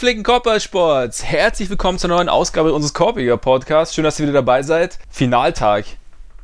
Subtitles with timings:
[0.00, 3.94] Gepflegten Korbballsports, herzlich willkommen zur neuen Ausgabe unseres Korbiger Podcasts.
[3.94, 4.98] Schön, dass ihr wieder dabei seid.
[5.10, 5.84] Finaltag.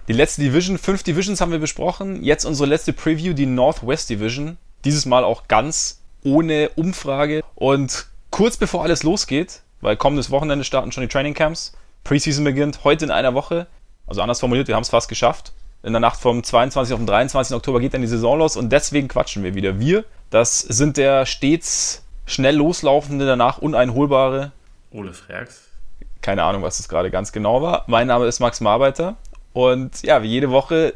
[0.09, 2.23] Die letzte Division, fünf Divisions haben wir besprochen.
[2.23, 4.59] Jetzt unsere letzte Preview, die Northwest Division.
[4.85, 7.43] Dieses Mal auch ganz ohne Umfrage.
[7.55, 11.73] Und kurz bevor alles losgeht, weil kommendes Wochenende starten schon die Training Camps.
[12.05, 13.69] Preseason beginnt heute in einer Woche.
[14.07, 15.55] Also anders formuliert, wir haben es fast geschafft.
[15.83, 16.93] In der Nacht vom 22.
[16.93, 17.57] auf den 23.
[17.57, 19.81] Oktober geht dann die Saison los und deswegen quatschen wir wieder.
[19.81, 24.53] Wir, das sind der stets schnell loslaufende, danach uneinholbare.
[24.91, 25.69] Ole Freaks.
[26.21, 27.85] Keine Ahnung, was das gerade ganz genau war.
[27.87, 29.17] Mein Name ist Max Marbeiter
[29.53, 30.95] und ja, wie jede Woche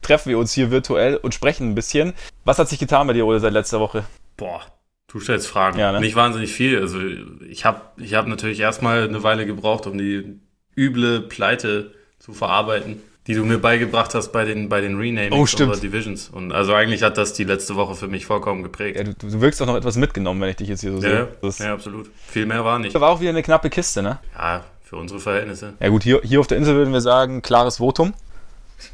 [0.00, 2.14] treffen wir uns hier virtuell und sprechen ein bisschen.
[2.44, 4.04] Was hat sich getan bei dir, Ole, seit letzter Woche?
[4.36, 4.62] Boah,
[5.08, 5.78] du stellst Fragen.
[5.78, 6.00] Ja, ne?
[6.00, 6.80] Nicht wahnsinnig viel.
[6.80, 7.00] Also
[7.48, 10.40] ich habe ich hab natürlich erstmal eine Weile gebraucht, um die
[10.76, 15.44] üble Pleite zu verarbeiten die du mir beigebracht hast bei den, bei den Renamings oh,
[15.44, 15.82] stimmt.
[15.82, 16.30] Divisions.
[16.30, 18.96] Und also eigentlich hat das die letzte Woche für mich vollkommen geprägt.
[18.96, 21.28] Ja, du, du wirkst auch noch etwas mitgenommen, wenn ich dich jetzt hier so ja,
[21.42, 21.66] sehe.
[21.66, 22.10] ja, absolut.
[22.26, 22.98] Viel mehr war nicht.
[22.98, 24.18] War auch wieder eine knappe Kiste, ne?
[24.34, 25.74] Ja, für unsere Verhältnisse.
[25.78, 28.14] Ja gut, hier, hier auf der Insel würden wir sagen, klares Votum.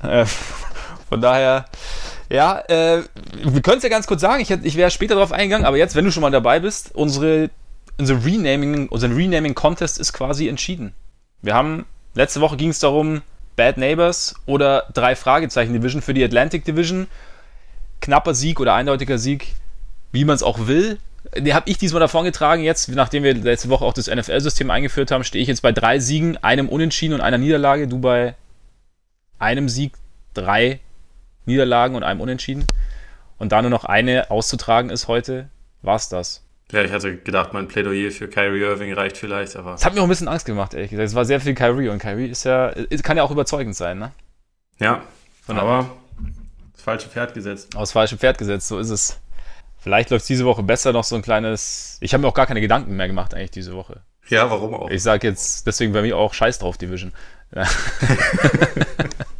[0.02, 0.24] Äh,
[1.10, 1.66] von daher,
[2.30, 3.02] ja, äh,
[3.44, 5.94] wir können es ja ganz kurz sagen, ich, ich wäre später darauf eingegangen, aber jetzt,
[5.94, 7.50] wenn du schon mal dabei bist, unsere,
[7.98, 10.94] unsere Renaming, unser Renaming-Contest ist quasi entschieden.
[11.42, 13.20] Wir haben, letzte Woche ging es darum,
[13.56, 17.06] Bad Neighbors oder drei Fragezeichen Division für die Atlantic Division.
[18.00, 19.54] Knapper Sieg oder eindeutiger Sieg,
[20.12, 20.98] wie man es auch will.
[21.36, 22.62] Den habe ich diesmal davon getragen.
[22.62, 25.98] Jetzt, nachdem wir letzte Woche auch das NFL-System eingeführt haben, stehe ich jetzt bei drei
[25.98, 27.88] Siegen, einem Unentschieden und einer Niederlage.
[27.88, 28.34] Du bei
[29.38, 29.94] einem Sieg,
[30.34, 30.80] drei
[31.46, 32.66] Niederlagen und einem Unentschieden.
[33.38, 35.48] Und da nur noch eine auszutragen ist heute,
[35.82, 36.43] war es das.
[36.74, 39.74] Ja, ich hatte gedacht, mein Plädoyer für Kyrie Irving reicht vielleicht, aber.
[39.74, 41.06] Es hat mir auch ein bisschen Angst gemacht, ehrlich gesagt.
[41.06, 44.10] Es war sehr viel Kyrie und Kyrie ist ja, kann ja auch überzeugend sein, ne?
[44.80, 45.02] Ja,
[45.46, 45.88] Von aber
[46.72, 47.76] das falsche Pferd gesetzt.
[47.76, 49.20] Aus falschem Pferd gesetzt, so ist es.
[49.78, 51.96] Vielleicht läuft es diese Woche besser, noch so ein kleines.
[52.00, 54.00] Ich habe mir auch gar keine Gedanken mehr gemacht, eigentlich, diese Woche.
[54.28, 54.90] Ja, warum auch?
[54.90, 57.12] Ich sage jetzt, deswegen bei mir auch Scheiß drauf, Division.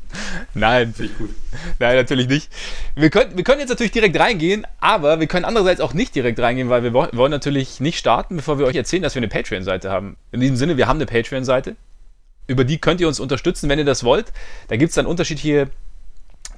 [0.55, 0.95] Nein.
[0.95, 1.31] Finde ich gut.
[1.79, 2.51] Nein, natürlich nicht.
[2.95, 6.39] Wir können, wir können jetzt natürlich direkt reingehen, aber wir können andererseits auch nicht direkt
[6.39, 9.91] reingehen, weil wir wollen natürlich nicht starten, bevor wir euch erzählen, dass wir eine Patreon-Seite
[9.91, 10.17] haben.
[10.33, 11.77] In diesem Sinne, wir haben eine Patreon-Seite.
[12.47, 14.33] Über die könnt ihr uns unterstützen, wenn ihr das wollt.
[14.69, 15.71] Da gibt es dann unterschiedliche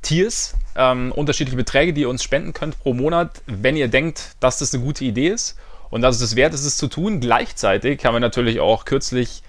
[0.02, 4.58] Tiers, ähm, unterschiedliche Beträge, die ihr uns spenden könnt pro Monat, wenn ihr denkt, dass
[4.58, 5.56] das eine gute Idee ist
[5.90, 7.20] und dass es es wert ist, es zu tun.
[7.20, 9.42] Gleichzeitig haben wir natürlich auch kürzlich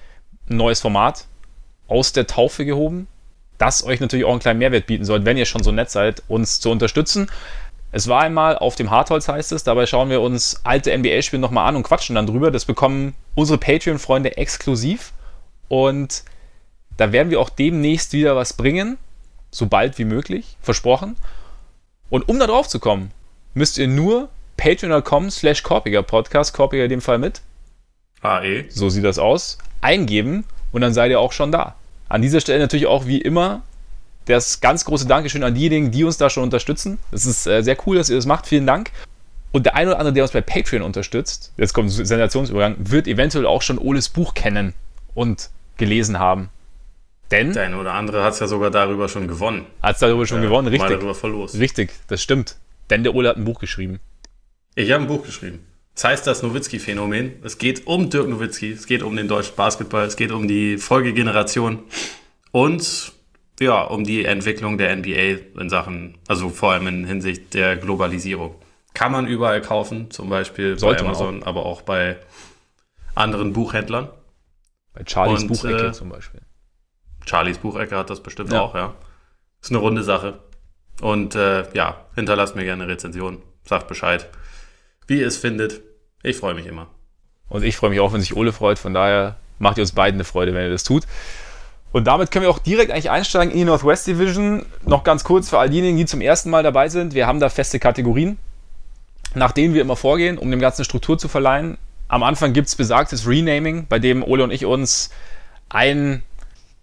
[0.50, 1.26] ein neues Format
[1.88, 3.08] aus der Taufe gehoben
[3.58, 6.24] das euch natürlich auch einen kleinen Mehrwert bieten soll, wenn ihr schon so nett seid,
[6.28, 7.30] uns zu unterstützen.
[7.92, 9.64] Es war einmal auf dem Hartholz, heißt es.
[9.64, 12.52] Dabei schauen wir uns alte NBA-Spiele nochmal an und quatschen dann drüber.
[12.52, 15.14] Das bekommen unsere Patreon-Freunde exklusiv.
[15.70, 16.24] Und
[16.98, 18.98] da werden wir auch demnächst wieder was bringen.
[19.52, 20.58] So bald wie möglich.
[20.62, 21.16] Versprochen.
[22.10, 23.12] Und um da drauf zu kommen,
[23.54, 27.42] müsst ihr nur patreon.com slash Korpiger Podcast, Korpiger in dem Fall mit.
[28.22, 28.66] AE.
[28.70, 29.58] So sieht das aus.
[29.82, 31.77] Eingeben und dann seid ihr auch schon da.
[32.10, 33.64] An dieser Stelle natürlich auch wie immer
[34.26, 36.98] das ganz große Dankeschön an diejenigen, die uns da schon unterstützen.
[37.12, 38.48] Es ist äh, sehr cool, dass ihr das macht.
[38.48, 38.92] Vielen Dank.
[39.52, 43.08] Und der eine oder andere, der uns bei Patreon unterstützt, jetzt kommt ein Sensationsübergang, wird
[43.08, 44.74] eventuell auch schon Oles Buch kennen
[45.14, 46.50] und gelesen haben.
[47.32, 47.54] Denn.
[47.54, 49.66] Der eine oder andere hat es ja sogar darüber schon gewonnen.
[49.82, 50.90] Hat es darüber schon ja, gewonnen, richtig.
[50.90, 51.56] Mal darüber verlost.
[51.56, 52.58] Richtig, das stimmt.
[52.90, 54.00] Denn der Ole hat ein Buch geschrieben.
[54.76, 55.66] Ich habe ein Buch geschrieben.
[55.98, 57.42] Das heißt das Nowitzki-Phänomen.
[57.44, 60.78] Es geht um Dirk Nowitzki, es geht um den deutschen Basketball, es geht um die
[60.78, 61.86] Folgegeneration
[62.52, 63.14] und
[63.60, 68.54] ja, um die Entwicklung der NBA in Sachen, also vor allem in Hinsicht der Globalisierung.
[68.94, 71.48] Kann man überall kaufen, zum Beispiel Sollte bei Amazon, auch.
[71.48, 72.18] aber auch bei
[73.16, 74.08] anderen Buchhändlern.
[74.94, 76.42] Bei Charlies und, Buchecke äh, zum Beispiel.
[77.26, 78.62] Charlies Buchecke hat das bestimmt ja.
[78.62, 78.94] auch, ja.
[79.64, 80.42] Ist eine runde Sache.
[81.02, 84.30] Und äh, ja, hinterlasst mir gerne eine Rezension, sagt Bescheid,
[85.08, 85.87] wie ihr es findet.
[86.24, 86.88] Ich freue mich immer.
[87.50, 88.80] Und ich freue mich auch, wenn sich Ole freut.
[88.80, 91.04] Von daher macht ihr uns beiden eine Freude, wenn ihr das tut.
[91.92, 94.66] Und damit können wir auch direkt eigentlich einsteigen in die Northwest Division.
[94.86, 97.14] Noch ganz kurz für all diejenigen, die zum ersten Mal dabei sind.
[97.14, 98.38] Wir haben da feste Kategorien,
[99.36, 101.78] nach denen wir immer vorgehen, um dem Ganzen Struktur zu verleihen.
[102.10, 105.10] Am Anfang gibt es besagtes Renaming, bei dem Ole und ich uns
[105.70, 106.24] ein,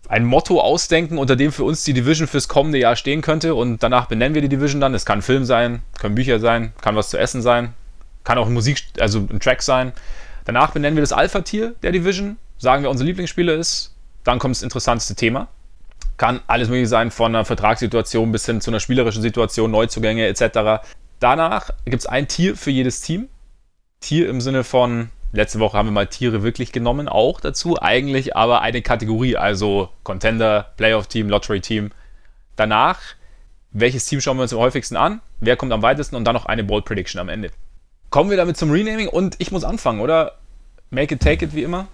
[0.09, 3.55] ein Motto ausdenken, unter dem für uns die Division fürs kommende Jahr stehen könnte.
[3.55, 4.95] Und danach benennen wir die Division dann.
[4.95, 7.75] Es kann Film sein, können Bücher sein, kann was zu essen sein,
[8.25, 9.93] kann auch ein Musik, also ein Track sein.
[10.45, 13.95] Danach benennen wir das Alpha-Tier der Division, sagen wir, unser Lieblingsspieler ist.
[14.25, 15.49] Dann kommt das interessanteste Thema.
[16.17, 20.85] Kann alles mögliche sein, von einer Vertragssituation bis hin zu einer spielerischen Situation, Neuzugänge etc.
[21.19, 23.29] Danach gibt es ein Tier für jedes Team.
[24.01, 27.81] Tier im Sinne von, letzte Woche haben wir mal Tiere wirklich genommen, auch dazu.
[27.81, 31.91] Eigentlich aber eine Kategorie, also Contender, Playoff-Team, Lottery-Team.
[32.57, 33.01] Danach,
[33.73, 35.21] welches Team schauen wir uns am häufigsten an?
[35.41, 36.17] Wer kommt am weitesten?
[36.17, 37.51] Und dann noch eine Bold Prediction am Ende.
[38.15, 40.35] Kommen wir damit zum Renaming und ich muss anfangen, oder?
[40.95, 41.89] make it, take it, wie immer.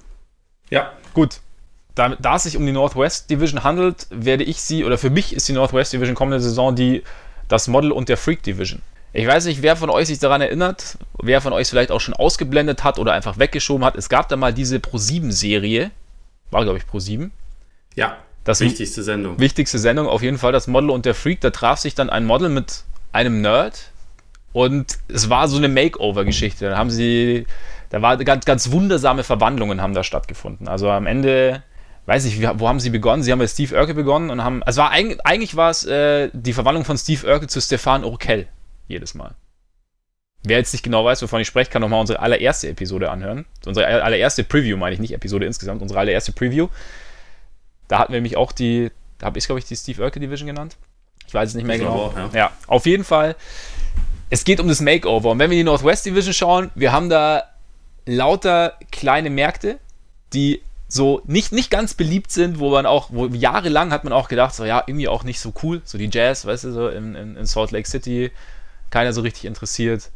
[0.69, 0.93] Ja.
[1.15, 1.41] Gut.
[1.95, 5.35] Da, da es sich um die Northwest Division handelt, werde ich sie, oder für mich
[5.35, 7.05] ist die Northwest Division kommende Saison die,
[7.49, 8.83] das Model und der Freak Division.
[9.15, 12.13] Ich weiß nicht, wer von euch sich daran erinnert, wer von euch vielleicht auch schon
[12.13, 13.97] ausgeblendet hat oder einfach weggeschoben hat.
[13.97, 15.91] Es gab da mal diese Pro7-Serie,
[16.51, 17.31] war glaube ich Pro7.
[17.97, 19.39] Ja, das wichtigste Sendung.
[19.39, 21.41] Wichtigste Sendung, auf jeden Fall das Model und der Freak.
[21.41, 23.91] Da traf sich dann ein Model mit einem Nerd
[24.53, 26.71] und es war so eine Makeover-Geschichte.
[26.71, 27.47] Da haben sie,
[27.91, 30.69] da war ganz, ganz wundersame Verwandlungen haben da stattgefunden.
[30.69, 31.63] Also am Ende
[32.07, 33.23] weiß ich, wo haben sie begonnen?
[33.23, 36.31] Sie haben bei Steve Urkel begonnen und haben, also war eigentlich, eigentlich war es äh,
[36.33, 38.49] die Verwandlung von Steve Urkel zu Stefan Urkel
[38.89, 39.35] jedes Mal.
[40.43, 43.45] Wer jetzt nicht genau weiß, wovon ich spreche, kann nochmal unsere allererste Episode anhören.
[43.67, 46.69] Unsere allererste Preview, meine ich nicht Episode insgesamt, unsere allererste Preview.
[47.89, 50.47] Da hatten wir nämlich auch die, da habe ich, glaube ich, die Steve Urkel Division
[50.47, 50.77] genannt.
[51.27, 51.95] Ich weiß es nicht mehr ich genau.
[51.95, 52.31] Auch, ja.
[52.33, 53.37] ja, auf jeden Fall.
[54.31, 55.31] Es geht um das Makeover.
[55.31, 57.45] Und wenn wir die Northwest Division schauen, wir haben da
[58.07, 59.79] lauter kleine Märkte,
[60.33, 64.29] die so nicht, nicht ganz beliebt sind, wo man auch, wo jahrelang hat man auch
[64.29, 67.15] gedacht, so ja, irgendwie auch nicht so cool, so die Jazz, weißt du, so in,
[67.15, 68.31] in, in Salt Lake City,
[68.91, 70.11] keiner so richtig interessiert.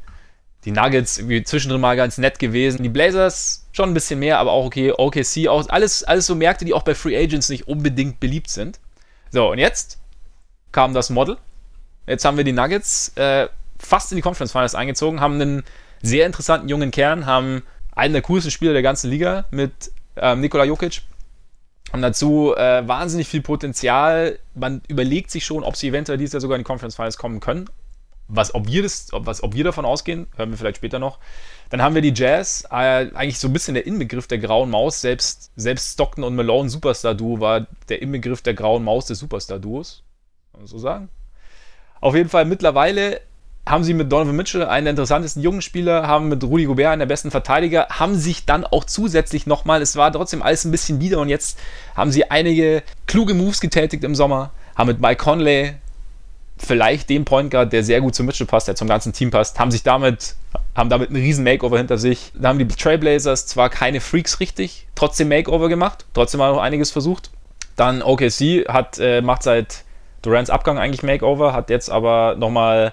[0.64, 2.82] Die Nuggets irgendwie zwischendrin mal ganz nett gewesen.
[2.82, 4.93] Die Blazers schon ein bisschen mehr, aber auch okay.
[4.96, 5.69] OKC auch.
[5.69, 8.81] Alles, alles so Märkte, die auch bei Free Agents nicht unbedingt beliebt sind.
[9.31, 9.99] So, und jetzt
[10.72, 11.37] kam das Model.
[12.06, 13.49] Jetzt haben wir die Nuggets äh,
[13.84, 15.64] fast in die Conference Finals eingezogen, haben einen
[16.02, 17.62] sehr interessanten jungen Kern, haben
[17.94, 21.02] einen der coolsten Spieler der ganzen Liga mit ähm, Nikola Jokic.
[21.92, 24.38] Haben dazu äh, wahnsinnig viel Potenzial.
[24.54, 27.40] Man überlegt sich schon, ob sie eventuell dieses Jahr sogar in die Conference Finals kommen
[27.40, 27.66] können.
[28.26, 31.19] Was, ob wir das, ob, was, ob wir davon ausgehen, hören wir vielleicht später noch.
[31.70, 32.75] Dann haben wir die Jazz, äh,
[33.14, 35.02] eigentlich so ein bisschen der Inbegriff der grauen Maus.
[35.02, 40.02] Selbst, selbst Stockton und Malone Superstar-Duo war der Inbegriff der grauen Maus des Superstar-Duos.
[40.52, 41.10] Kann man so sagen.
[42.00, 43.20] Auf jeden Fall mittlerweile
[43.66, 47.00] haben sie mit Donovan Mitchell einen der interessantesten jungen Spieler, haben mit Rudy Gobert einen
[47.00, 51.00] der besten Verteidiger, haben sich dann auch zusätzlich nochmal, es war trotzdem alles ein bisschen
[51.00, 51.58] wieder und jetzt
[51.94, 55.75] haben sie einige kluge Moves getätigt im Sommer, haben mit Mike Conley
[56.58, 59.58] vielleicht den Point Guard, der sehr gut zu Mitchell passt, der zum ganzen Team passt,
[59.58, 60.37] haben sich damit,
[60.75, 62.32] haben damit einen riesen Makeover hinter sich.
[62.34, 66.90] Da haben die Trailblazers zwar keine Freaks richtig, trotzdem Makeover gemacht, trotzdem mal noch einiges
[66.90, 67.31] versucht.
[67.76, 69.84] Dann OKC hat, äh, macht seit
[70.22, 72.93] Durants Abgang eigentlich Makeover, hat jetzt aber nochmal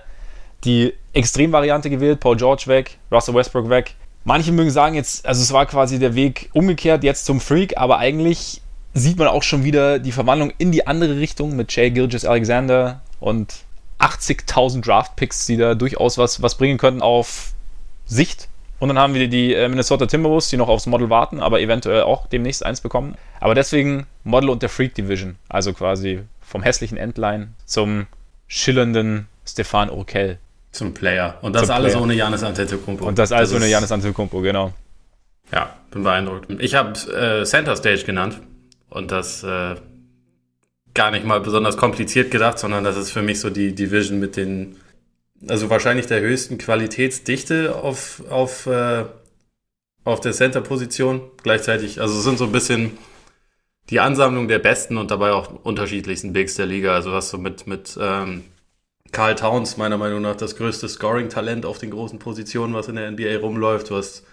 [0.64, 3.96] die Extremvariante gewählt, Paul George weg, Russell Westbrook weg.
[4.24, 7.98] Manche mögen sagen jetzt, also es war quasi der Weg umgekehrt jetzt zum Freak, aber
[7.98, 8.62] eigentlich
[8.94, 13.02] sieht man auch schon wieder die Verwandlung in die andere Richtung mit Jay Gilgis Alexander
[13.20, 13.64] und
[14.00, 17.54] 80.000 Draft-Picks, die da durchaus was, was bringen könnten auf
[18.06, 18.48] Sicht.
[18.80, 22.02] Und dann haben wir die äh, Minnesota Timberwolves, die noch aufs Model warten, aber eventuell
[22.02, 23.16] auch demnächst eins bekommen.
[23.40, 25.38] Aber deswegen Model und der Freak Division.
[25.50, 28.08] Also quasi vom hässlichen Endline zum
[28.48, 30.40] schillernden Stefan Urkel.
[30.72, 31.38] Zum Player.
[31.42, 32.04] Und das alles Player.
[32.04, 33.06] ohne Janis Antetokounmpo.
[33.06, 34.74] Und das alles das ohne Janis Antetokounmpo, genau.
[35.52, 36.48] Ja, bin beeindruckt.
[36.60, 38.40] Ich habe äh, Center Stage genannt
[38.90, 39.76] und das äh,
[40.94, 44.38] gar nicht mal besonders kompliziert gedacht, sondern das ist für mich so die Division mit
[44.38, 44.78] den,
[45.48, 49.06] also wahrscheinlich der höchsten Qualitätsdichte auf, auf, äh,
[50.06, 51.22] auf der Center-Position.
[51.44, 52.98] Gleichzeitig, also es sind so ein bisschen
[53.90, 56.94] die Ansammlung der besten und dabei auch unterschiedlichsten Bigs der Liga.
[56.94, 58.44] Also was so mit, mit ähm,
[59.12, 63.12] Carl Towns meiner Meinung nach das größte Scoring-Talent auf den großen Positionen, was in der
[63.12, 63.90] NBA rumläuft.
[63.90, 64.24] Du hast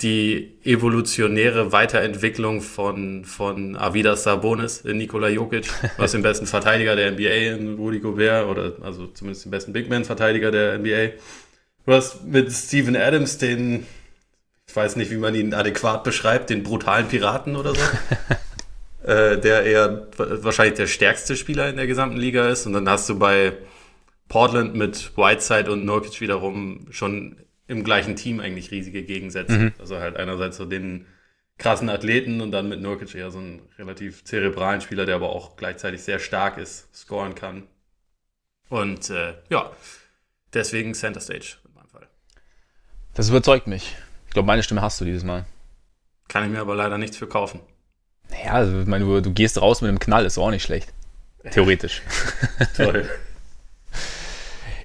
[0.00, 7.12] die evolutionäre Weiterentwicklung von, von Avidas Sabonis in Nikola Jokic, was den besten Verteidiger der
[7.12, 11.18] NBA in Rudy Gobert oder also zumindest den besten Big Man-Verteidiger der NBA.
[11.84, 13.86] Du hast mit Steven Adams den,
[14.68, 17.80] ich weiß nicht, wie man ihn adäquat beschreibt, den brutalen Piraten oder so.
[19.10, 22.66] äh, der eher wahrscheinlich der stärkste Spieler in der gesamten Liga ist.
[22.66, 23.54] Und dann hast du bei
[24.28, 29.52] Portland mit Whiteside und Nurkic wiederum schon im gleichen Team eigentlich riesige Gegensätze.
[29.52, 29.72] Mhm.
[29.78, 31.06] Also halt einerseits so den
[31.58, 35.56] krassen Athleten und dann mit Nurkic eher so einen relativ zerebralen Spieler, der aber auch
[35.56, 37.64] gleichzeitig sehr stark ist, scoren kann.
[38.68, 39.70] Und äh, ja,
[40.52, 42.06] deswegen Center Stage in meinem Fall.
[43.14, 43.96] Das überzeugt mich.
[44.26, 45.46] Ich glaube, meine Stimme hast du dieses Mal.
[46.28, 47.60] Kann ich mir aber leider nichts für kaufen.
[48.30, 50.92] Naja, also, ich meine, du, du gehst raus mit einem Knall, ist auch nicht schlecht.
[51.50, 52.02] Theoretisch.
[52.76, 53.08] Toll.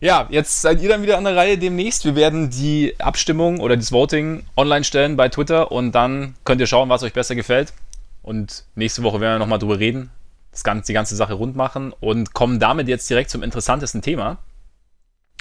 [0.04, 2.04] Ja, jetzt seid ihr dann wieder an der Reihe demnächst.
[2.04, 6.68] Wir werden die Abstimmung oder das Voting online stellen bei Twitter und dann könnt ihr
[6.68, 7.72] schauen, was euch besser gefällt.
[8.22, 10.12] Und nächste Woche werden wir nochmal drüber reden,
[10.52, 14.40] das ganze, die ganze Sache rund machen und kommen damit jetzt direkt zum interessantesten Thema.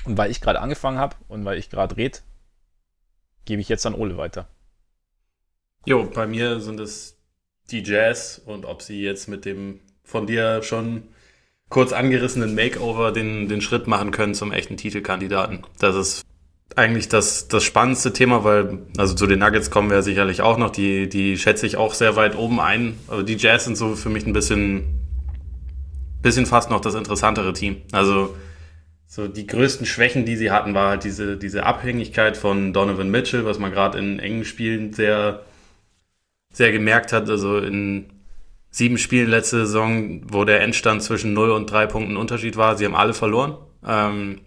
[0.04, 2.20] Und weil ich gerade angefangen habe und weil ich gerade rede,
[3.44, 4.46] gebe ich jetzt an Ole weiter.
[5.86, 7.18] Jo, bei mir sind es
[7.72, 11.08] die Jazz und ob sie jetzt mit dem von dir schon
[11.72, 15.60] kurz angerissenen Makeover den, den Schritt machen können zum echten Titelkandidaten.
[15.78, 16.22] Das ist
[16.76, 20.68] eigentlich das, das spannendste Thema, weil, also zu den Nuggets kommen wir sicherlich auch noch,
[20.68, 22.98] die, die schätze ich auch sehr weit oben ein.
[23.08, 24.84] Aber die Jazz sind so für mich ein bisschen,
[26.20, 27.76] bisschen fast noch das interessantere Team.
[27.90, 28.36] Also,
[29.06, 33.46] so die größten Schwächen, die sie hatten, war halt diese, diese Abhängigkeit von Donovan Mitchell,
[33.46, 35.40] was man gerade in engen Spielen sehr,
[36.52, 37.30] sehr gemerkt hat.
[37.30, 38.10] Also in
[38.72, 42.86] sieben Spielen letzte Saison, wo der Endstand zwischen 0 und 3 Punkten Unterschied war, sie
[42.86, 43.56] haben alle verloren.
[43.86, 44.40] Ähm,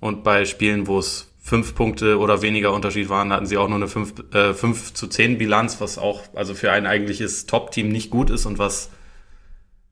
[0.00, 3.76] und bei Spielen, wo es fünf Punkte oder weniger Unterschied waren, hatten sie auch nur
[3.76, 8.10] eine 5, äh, 5 zu 10 Bilanz, was auch also für ein eigentliches Top-Team nicht
[8.10, 8.90] gut ist und was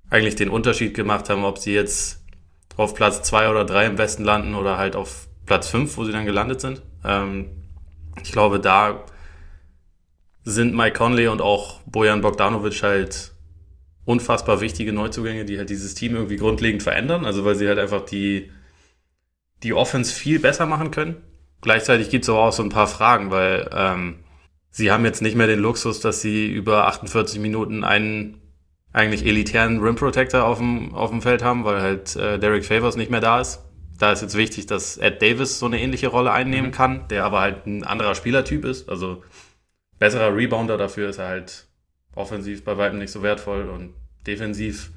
[0.08, 2.24] eigentlich den Unterschied gemacht haben, ob sie jetzt
[2.76, 6.12] auf Platz zwei oder drei im Westen landen oder halt auf Platz fünf, wo sie
[6.12, 6.82] dann gelandet sind.
[7.04, 7.50] Ähm,
[8.22, 9.04] ich glaube, da
[10.44, 13.32] sind Mike Conley und auch Bojan Bogdanovic halt
[14.04, 17.24] unfassbar wichtige Neuzugänge, die halt dieses Team irgendwie grundlegend verändern.
[17.24, 18.50] Also weil sie halt einfach die,
[19.62, 21.16] die Offense viel besser machen können.
[21.60, 24.20] Gleichzeitig gibt es aber auch so ein paar Fragen, weil ähm,
[24.70, 28.40] sie haben jetzt nicht mehr den Luxus, dass sie über 48 Minuten einen
[28.92, 32.96] eigentlich elitären Rim Protector auf dem, auf dem Feld haben, weil halt äh, Derek Favors
[32.96, 33.60] nicht mehr da ist.
[33.98, 36.74] Da ist jetzt wichtig, dass Ed Davis so eine ähnliche Rolle einnehmen mhm.
[36.74, 38.88] kann, der aber halt ein anderer Spielertyp ist.
[38.88, 39.22] Also
[39.98, 41.68] besserer Rebounder, dafür ist er halt
[42.14, 43.94] offensiv bei weitem nicht so wertvoll und
[44.26, 44.90] defensiv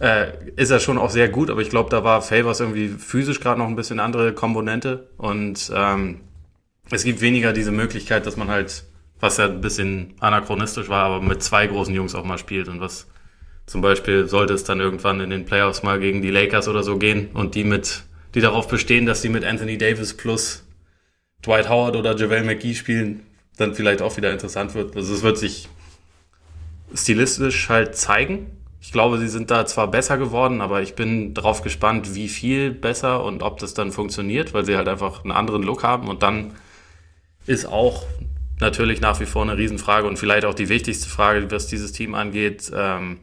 [0.00, 3.40] äh, ist er schon auch sehr gut, aber ich glaube, da war Favors irgendwie physisch
[3.40, 6.20] gerade noch ein bisschen andere Komponente und ähm,
[6.90, 8.84] es gibt weniger diese Möglichkeit, dass man halt
[9.20, 12.80] was ja ein bisschen anachronistisch war, aber mit zwei großen Jungs auch mal spielt und
[12.80, 13.08] was
[13.66, 16.96] zum Beispiel sollte es dann irgendwann in den Playoffs mal gegen die Lakers oder so
[16.96, 20.64] gehen und die mit, die darauf bestehen, dass sie mit Anthony Davis plus
[21.44, 24.96] Dwight Howard oder JaVale McGee spielen, dann vielleicht auch wieder interessant wird.
[24.96, 25.68] Also es wird sich
[26.94, 28.50] stilistisch halt zeigen.
[28.80, 32.70] Ich glaube, sie sind da zwar besser geworden, aber ich bin darauf gespannt, wie viel
[32.70, 36.22] besser und ob das dann funktioniert, weil sie halt einfach einen anderen Look haben und
[36.22, 36.54] dann
[37.46, 38.04] ist auch
[38.60, 42.14] natürlich nach wie vor eine Riesenfrage und vielleicht auch die wichtigste Frage, was dieses Team
[42.14, 43.18] angeht, ähm,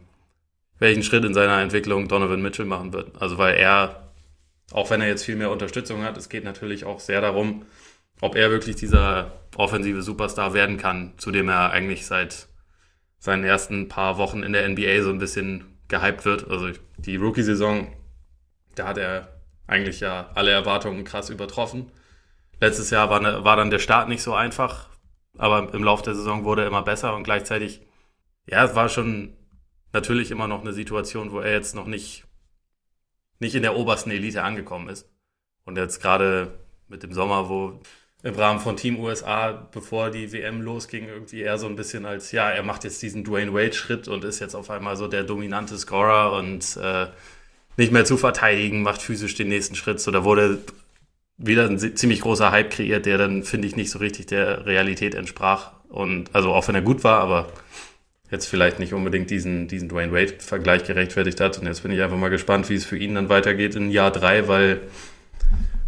[0.79, 3.21] welchen Schritt in seiner Entwicklung Donovan Mitchell machen wird.
[3.21, 4.09] Also weil er,
[4.71, 7.65] auch wenn er jetzt viel mehr Unterstützung hat, es geht natürlich auch sehr darum,
[8.21, 12.47] ob er wirklich dieser offensive Superstar werden kann, zu dem er eigentlich seit
[13.25, 16.49] seinen ersten paar Wochen in der NBA so ein bisschen gehypt wird.
[16.49, 17.91] Also die Rookie-Saison,
[18.75, 21.91] da hat er eigentlich ja alle Erwartungen krass übertroffen.
[22.61, 24.89] Letztes Jahr war, ne, war dann der Start nicht so einfach,
[25.37, 27.81] aber im Laufe der Saison wurde er immer besser und gleichzeitig,
[28.45, 29.35] ja, es war schon
[29.91, 32.25] natürlich immer noch eine Situation, wo er jetzt noch nicht,
[33.39, 35.09] nicht in der obersten Elite angekommen ist.
[35.63, 37.81] Und jetzt gerade mit dem Sommer, wo
[38.25, 42.31] im Rahmen von Team USA, bevor die WM losging, irgendwie eher so ein bisschen als,
[42.31, 45.77] ja, er macht jetzt diesen Dwayne Wade-Schritt und ist jetzt auf einmal so der dominante
[45.77, 47.05] Scorer und äh,
[47.77, 49.99] nicht mehr zu verteidigen, macht physisch den nächsten Schritt.
[49.99, 50.57] So, da wurde
[51.37, 55.13] wieder ein ziemlich großer Hype kreiert, der dann, finde ich, nicht so richtig der Realität
[55.13, 55.73] entsprach.
[55.89, 57.49] Und also auch wenn er gut war, aber
[58.31, 61.59] jetzt vielleicht nicht unbedingt diesen, diesen Dwayne Wade-Vergleich gerechtfertigt hat.
[61.59, 64.09] Und jetzt bin ich einfach mal gespannt, wie es für ihn dann weitergeht in Jahr
[64.09, 64.81] drei, weil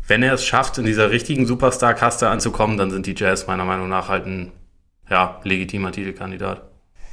[0.07, 3.89] wenn er es schafft, in dieser richtigen Superstar-Kaste anzukommen, dann sind die Jazz meiner Meinung
[3.89, 4.51] nach halt ein
[5.09, 6.61] ja, legitimer Titelkandidat.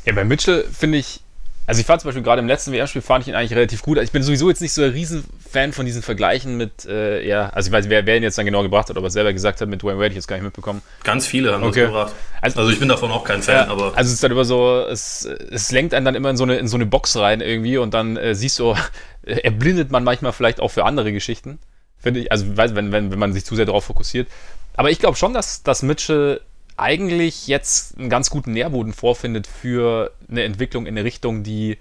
[0.05, 1.21] Ja, bei Mitchell finde ich,
[1.67, 3.97] also ich fand zum Beispiel gerade im letzten WM-Spiel fand ich ihn eigentlich relativ gut.
[3.97, 7.49] Also ich bin sowieso jetzt nicht so ein Riesenfan von diesen Vergleichen mit, äh, ja,
[7.51, 9.69] also ich weiß, wer, wer ihn jetzt dann genau gebracht hat, aber selber gesagt hat,
[9.69, 10.83] mit Dwayne Wade, ich jetzt gar nicht mitbekommen.
[11.05, 11.81] Ganz viele haben okay.
[11.81, 12.13] das gebracht.
[12.43, 13.97] Also, also, ich bin davon auch kein Fan, ja, aber.
[13.97, 16.57] Also es ist dann immer so, es, es lenkt einen dann immer in so eine,
[16.57, 18.77] in so eine Box rein irgendwie und dann äh, siehst du,
[19.23, 21.59] erblindet man manchmal vielleicht auch für andere Geschichten.
[22.05, 24.29] Finde ich, also wenn, wenn, wenn man sich zu sehr darauf fokussiert.
[24.75, 26.43] Aber ich glaube schon, dass, dass Mitchell
[26.77, 31.79] eigentlich jetzt einen ganz guten Nährboden vorfindet für eine Entwicklung in eine Richtung, die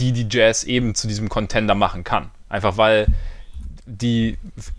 [0.00, 2.32] die, die Jazz eben zu diesem Contender machen kann.
[2.48, 3.06] Einfach weil
[3.86, 4.38] die,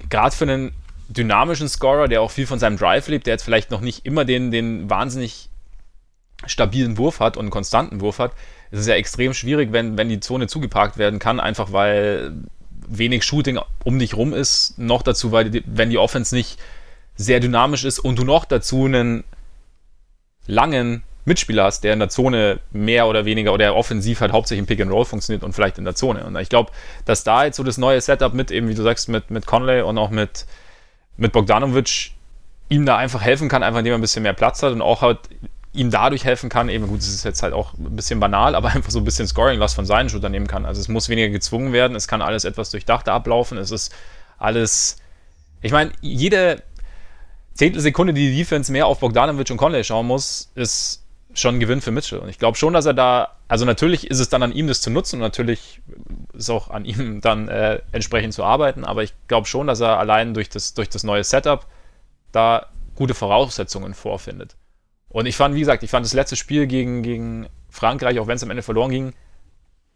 [0.09, 0.73] gerade für einen
[1.07, 4.25] dynamischen Scorer, der auch viel von seinem Drive lebt, der jetzt vielleicht noch nicht immer
[4.25, 5.47] den, den wahnsinnig
[6.45, 8.33] stabilen Wurf hat und konstanten Wurf hat,
[8.71, 12.33] ist es ja extrem schwierig, wenn, wenn die Zone zugeparkt werden kann, einfach weil
[12.97, 14.77] wenig Shooting um dich rum ist.
[14.77, 16.59] Noch dazu, weil die, wenn die Offense nicht
[17.15, 19.23] sehr dynamisch ist und du noch dazu einen
[20.47, 24.65] langen Mitspieler hast, der in der Zone mehr oder weniger oder offensiv halt hauptsächlich im
[24.65, 26.25] Pick and Roll funktioniert und vielleicht in der Zone.
[26.25, 26.71] Und ich glaube,
[27.05, 29.81] dass da jetzt so das neue Setup mit eben, wie du sagst, mit, mit Conley
[29.81, 30.45] und auch mit,
[31.17, 32.11] mit Bogdanovic
[32.69, 35.01] ihm da einfach helfen kann, einfach indem er ein bisschen mehr Platz hat und auch
[35.01, 35.19] halt
[35.73, 38.69] ihm dadurch helfen kann, eben gut, es ist jetzt halt auch ein bisschen banal, aber
[38.73, 40.65] einfach so ein bisschen Scoring-Last von seinen Shootern nehmen kann.
[40.65, 43.93] Also es muss weniger gezwungen werden, es kann alles etwas durchdachter ablaufen, es ist
[44.37, 44.97] alles,
[45.61, 46.63] ich meine, jede
[47.53, 51.81] Zehntelsekunde, die die Defense mehr auf Bogdanovic und Conley schauen muss, ist schon ein Gewinn
[51.81, 52.19] für Mitchell.
[52.19, 54.81] Und ich glaube schon, dass er da, also natürlich ist es dann an ihm, das
[54.81, 55.81] zu nutzen und natürlich
[56.33, 59.99] ist auch an ihm dann äh, entsprechend zu arbeiten, aber ich glaube schon, dass er
[59.99, 61.65] allein durch das, durch das neue Setup
[62.31, 64.55] da gute Voraussetzungen vorfindet.
[65.11, 68.37] Und ich fand, wie gesagt, ich fand das letzte Spiel gegen, gegen Frankreich, auch wenn
[68.37, 69.13] es am Ende verloren ging,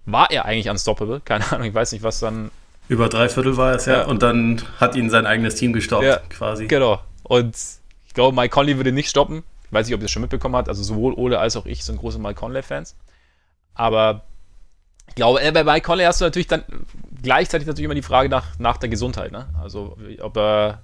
[0.05, 1.22] war er eigentlich unstoppable.
[1.25, 2.51] Keine Ahnung, ich weiß nicht, was dann.
[2.88, 4.00] Über drei Viertel war es, ja.
[4.00, 4.05] ja.
[4.05, 6.67] Und dann hat ihn sein eigenes Team gestoppt, ja, quasi.
[6.67, 7.01] Genau.
[7.24, 7.55] Und
[8.05, 9.43] ich glaube, Mike Conley würde nicht stoppen.
[9.63, 10.69] Ich weiß nicht, ob ihr das schon mitbekommen habt.
[10.69, 12.95] Also sowohl Ole als auch ich sind große Mike Conley-Fans.
[13.74, 14.22] Aber
[15.07, 16.63] ich glaube, äh, bei Mike Conley hast du natürlich dann
[17.24, 19.31] gleichzeitig natürlich immer die Frage nach, nach der Gesundheit.
[19.31, 19.48] Ne?
[19.62, 20.84] Also ob er,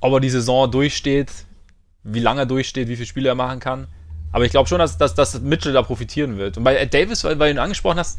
[0.00, 1.30] ob er die Saison durchsteht,
[2.04, 3.86] wie lange er durchsteht, wie viele Spiele er machen kann.
[4.32, 6.56] Aber ich glaube schon, dass, dass, dass Mitchell da profitieren wird.
[6.56, 8.18] Und bei Ed Davis, weil, weil du ihn angesprochen hast,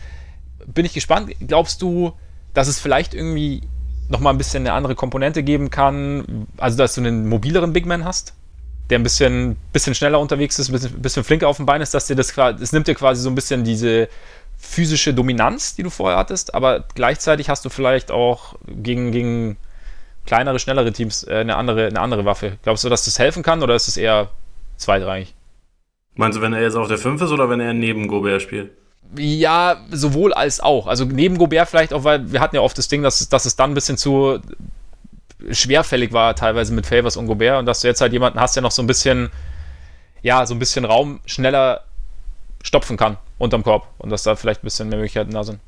[0.65, 1.31] bin ich gespannt.
[1.47, 2.13] Glaubst du,
[2.53, 3.61] dass es vielleicht irgendwie
[4.09, 6.47] nochmal ein bisschen eine andere Komponente geben kann?
[6.57, 8.33] Also, dass du einen mobileren Big Man hast,
[8.89, 11.93] der ein bisschen, bisschen schneller unterwegs ist, ein bisschen, bisschen flinker auf dem Bein ist,
[11.93, 14.09] dass dir das es nimmt dir quasi so ein bisschen diese
[14.57, 19.57] physische Dominanz, die du vorher hattest, aber gleichzeitig hast du vielleicht auch gegen, gegen
[20.31, 22.57] kleinere, schnellere Teams äh, eine, andere, eine andere Waffe.
[22.63, 24.29] Glaubst du, dass das helfen kann oder ist es eher
[24.77, 25.35] zweitrangig?
[26.15, 28.71] Meinst du, wenn er jetzt auf der 5 ist oder wenn er neben Gobert spielt?
[29.17, 30.87] Ja, sowohl als auch.
[30.87, 33.57] Also neben Gobert vielleicht auch, weil wir hatten ja oft das Ding, dass, dass es
[33.57, 34.39] dann ein bisschen zu
[35.51, 38.63] schwerfällig war, teilweise mit Favors und Gobert und dass du jetzt halt jemanden hast, der
[38.63, 39.31] noch so ein bisschen,
[40.21, 41.83] ja, so ein bisschen Raum schneller
[42.63, 45.59] stopfen kann unterm Korb und dass da vielleicht ein bisschen mehr Möglichkeiten da sind.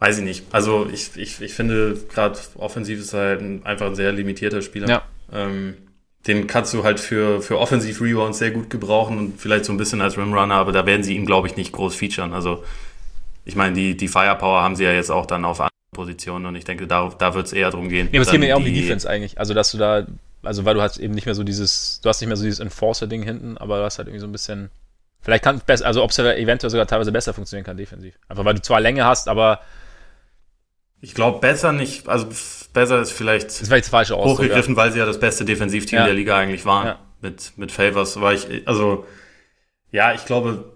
[0.00, 0.44] Weiß ich nicht.
[0.52, 4.88] Also ich, ich, ich finde gerade offensiv ist halt ein, einfach ein sehr limitierter Spieler.
[4.88, 5.02] Ja.
[5.32, 5.74] Ähm,
[6.26, 10.00] den kannst du halt für, für Offensiv-Rebounds sehr gut gebrauchen und vielleicht so ein bisschen
[10.00, 12.32] als Rimrunner, aber da werden sie ihn, glaube ich, nicht groß featuren.
[12.32, 12.64] Also
[13.44, 16.54] ich meine, die, die Firepower haben sie ja jetzt auch dann auf anderen Positionen und
[16.54, 18.08] ich denke, da, da wird es eher darum gehen.
[18.12, 19.38] Ja, aber es geht mir eher um die Defense eigentlich.
[19.38, 20.06] Also dass du da,
[20.42, 22.60] also weil du hast eben nicht mehr so dieses, du hast nicht mehr so dieses
[22.60, 24.70] Enforcer-Ding hinten, aber du hast halt irgendwie so ein bisschen,
[25.22, 28.14] vielleicht kann es besser, also ob es eventuell sogar teilweise besser funktionieren kann defensiv.
[28.28, 29.60] Einfach weil du zwar Länge hast, aber
[31.00, 32.26] ich glaube besser nicht, also
[32.72, 36.04] besser ist vielleicht das jetzt falsche hochgegriffen, weil sie ja das beste Defensivteam ja.
[36.04, 36.98] der Liga eigentlich waren ja.
[37.20, 38.20] mit mit Favors.
[38.20, 39.06] War ich also
[39.90, 40.72] ja, ich glaube,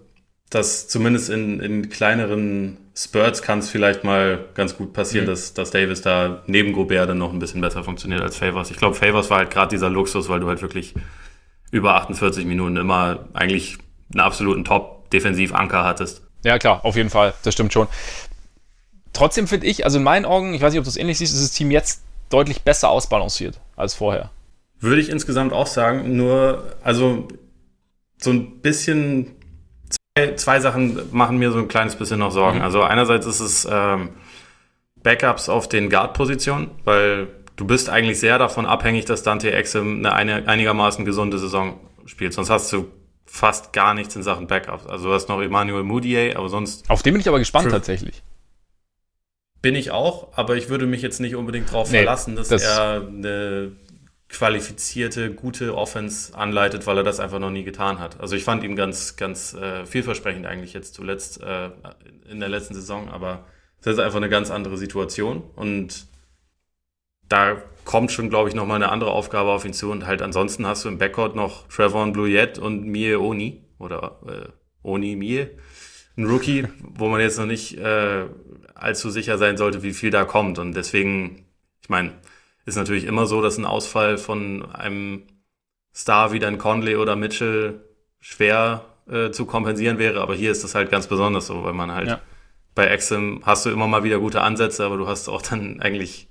[0.49, 5.31] dass zumindest in, in kleineren Spurts kann es vielleicht mal ganz gut passieren, mhm.
[5.31, 8.71] dass, dass Davis da neben Gobert dann noch ein bisschen besser funktioniert als Favors.
[8.71, 10.93] Ich glaube, Favors war halt gerade dieser Luxus, weil du halt wirklich
[11.71, 13.77] über 48 Minuten immer eigentlich
[14.11, 16.21] einen absoluten Top-Defensiv-Anker hattest.
[16.43, 17.33] Ja, klar, auf jeden Fall.
[17.43, 17.87] Das stimmt schon
[19.13, 21.33] trotzdem finde ich, also in meinen Augen, ich weiß nicht, ob du es ähnlich siehst,
[21.33, 24.31] ist das Team jetzt deutlich besser ausbalanciert als vorher.
[24.79, 27.27] Würde ich insgesamt auch sagen, nur, also
[28.17, 29.35] so ein bisschen,
[30.15, 32.57] zwei, zwei Sachen machen mir so ein kleines bisschen noch Sorgen.
[32.57, 32.63] Mhm.
[32.63, 34.09] Also einerseits ist es ähm,
[35.01, 40.47] Backups auf den Guard-Positionen, weil du bist eigentlich sehr davon abhängig, dass Dante Exum eine,
[40.47, 42.33] einigermaßen gesunde Saison spielt.
[42.33, 42.87] Sonst hast du
[43.25, 44.85] fast gar nichts in Sachen Backups.
[44.85, 46.89] Also du hast noch Emmanuel Moutier, aber sonst...
[46.89, 48.21] Auf den bin ich aber gespannt tatsächlich.
[49.63, 52.63] Bin ich auch, aber ich würde mich jetzt nicht unbedingt darauf nee, verlassen, dass das
[52.63, 53.71] er eine
[54.27, 58.19] qualifizierte, gute Offense anleitet, weil er das einfach noch nie getan hat.
[58.19, 61.69] Also ich fand ihn ganz, ganz äh, vielversprechend eigentlich jetzt zuletzt äh,
[62.29, 63.45] in der letzten Saison, aber
[63.79, 66.07] es ist einfach eine ganz andere Situation und
[67.29, 70.67] da kommt schon, glaube ich, nochmal eine andere Aufgabe auf ihn zu und halt ansonsten
[70.67, 74.49] hast du im Backcourt noch Trevor Bluyett und Mie Oni oder äh,
[74.85, 75.47] Oni Mie,
[76.17, 78.25] ein Rookie, wo man jetzt noch nicht äh,
[78.83, 80.59] allzu sicher sein sollte, wie viel da kommt.
[80.59, 81.45] Und deswegen,
[81.81, 82.13] ich meine,
[82.65, 85.23] ist natürlich immer so, dass ein Ausfall von einem
[85.93, 87.81] Star wie dann Conley oder Mitchell
[88.19, 90.21] schwer äh, zu kompensieren wäre.
[90.21, 92.21] Aber hier ist das halt ganz besonders so, weil man halt ja.
[92.75, 96.29] bei Exim hast du immer mal wieder gute Ansätze, aber du hast auch dann eigentlich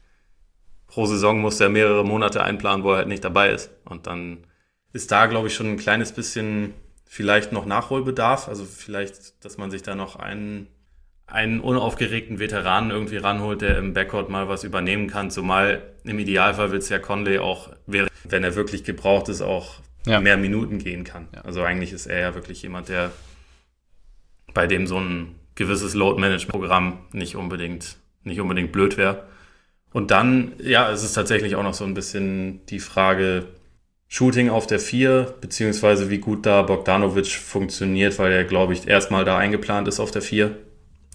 [0.86, 3.70] pro Saison musst du ja mehrere Monate einplanen, wo er halt nicht dabei ist.
[3.84, 4.46] Und dann
[4.92, 8.48] ist da, glaube ich, schon ein kleines bisschen vielleicht noch Nachholbedarf.
[8.48, 10.66] Also vielleicht, dass man sich da noch einen
[11.33, 16.73] einen unaufgeregten Veteranen irgendwie ranholt, der im Backcourt mal was übernehmen kann, zumal im Idealfall
[16.73, 20.21] wird es ja Conley auch, wenn er wirklich gebraucht ist, auch ja.
[20.21, 21.29] mehr Minuten gehen kann.
[21.35, 21.40] Ja.
[21.42, 23.12] Also eigentlich ist er ja wirklich jemand, der
[24.53, 29.27] bei dem so ein gewisses Load-Management-Programm nicht unbedingt, nicht unbedingt blöd wäre.
[29.90, 33.47] Und dann, ja, es ist tatsächlich auch noch so ein bisschen die Frage,
[34.09, 39.25] Shooting auf der 4, beziehungsweise wie gut da Bogdanovic funktioniert, weil er, glaube ich, erstmal
[39.25, 40.55] da eingeplant ist auf der 4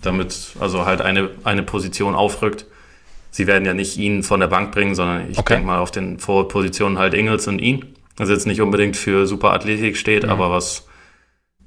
[0.01, 2.65] damit also halt eine, eine Position aufrückt.
[3.31, 5.55] Sie werden ja nicht ihn von der Bank bringen, sondern ich okay.
[5.55, 7.93] denke mal auf den Vorpositionen halt Ingels und ihn.
[8.15, 10.29] Was jetzt nicht unbedingt für super Athletik steht, mhm.
[10.29, 10.87] aber was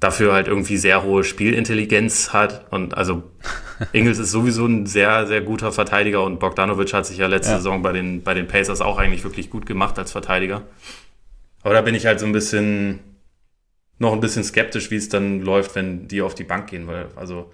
[0.01, 2.65] dafür halt irgendwie sehr hohe Spielintelligenz hat.
[2.71, 3.23] Und also
[3.93, 7.57] Ingels ist sowieso ein sehr, sehr guter Verteidiger und Bogdanovic hat sich ja letzte ja.
[7.57, 10.63] Saison bei den, bei den Pacers auch eigentlich wirklich gut gemacht als Verteidiger.
[11.63, 12.99] Aber da bin ich halt so ein bisschen,
[13.99, 17.07] noch ein bisschen skeptisch, wie es dann läuft, wenn die auf die Bank gehen, weil,
[17.15, 17.51] also,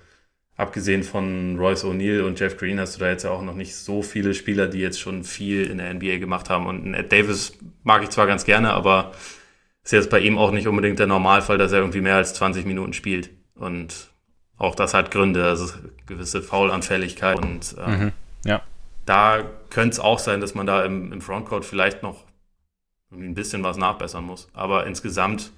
[0.57, 3.75] abgesehen von Royce O'Neill und Jeff Green hast du da jetzt ja auch noch nicht
[3.75, 6.65] so viele Spieler, die jetzt schon viel in der NBA gemacht haben.
[6.65, 9.13] Und Ed Davis mag ich zwar ganz gerne, aber
[9.83, 12.65] ist jetzt bei ihm auch nicht unbedingt der Normalfall, dass er irgendwie mehr als 20
[12.65, 13.29] Minuten spielt.
[13.55, 14.09] Und
[14.57, 15.71] auch das hat Gründe, also
[16.07, 17.39] gewisse Faulanfälligkeit.
[17.39, 18.11] Und ähm, mhm,
[18.43, 18.61] ja.
[19.05, 22.25] da könnte es auch sein, dass man da im, im Frontcourt vielleicht noch
[23.11, 24.49] ein bisschen was nachbessern muss.
[24.53, 25.51] Aber insgesamt,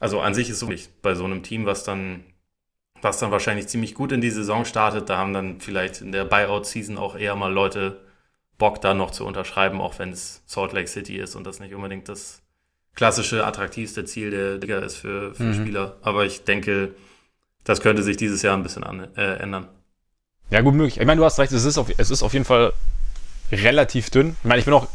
[0.00, 2.24] also an sich ist es so nicht bei so einem Team, was dann,
[3.02, 6.24] was dann wahrscheinlich ziemlich gut in die Saison startet, da haben dann vielleicht in der
[6.24, 8.00] Buyout-Season auch eher mal Leute
[8.58, 11.74] Bock, da noch zu unterschreiben, auch wenn es Salt Lake City ist und das nicht
[11.74, 12.42] unbedingt das
[12.94, 15.54] klassische, attraktivste Ziel der Liga ist für, für mhm.
[15.54, 15.96] Spieler.
[16.02, 16.94] Aber ich denke,
[17.62, 19.68] das könnte sich dieses Jahr ein bisschen an, äh, ändern.
[20.50, 20.98] Ja, gut möglich.
[20.98, 22.72] Ich meine, du hast recht, es ist auf, es ist auf jeden Fall
[23.52, 24.36] relativ dünn.
[24.42, 24.88] Ich meine, ich bin auch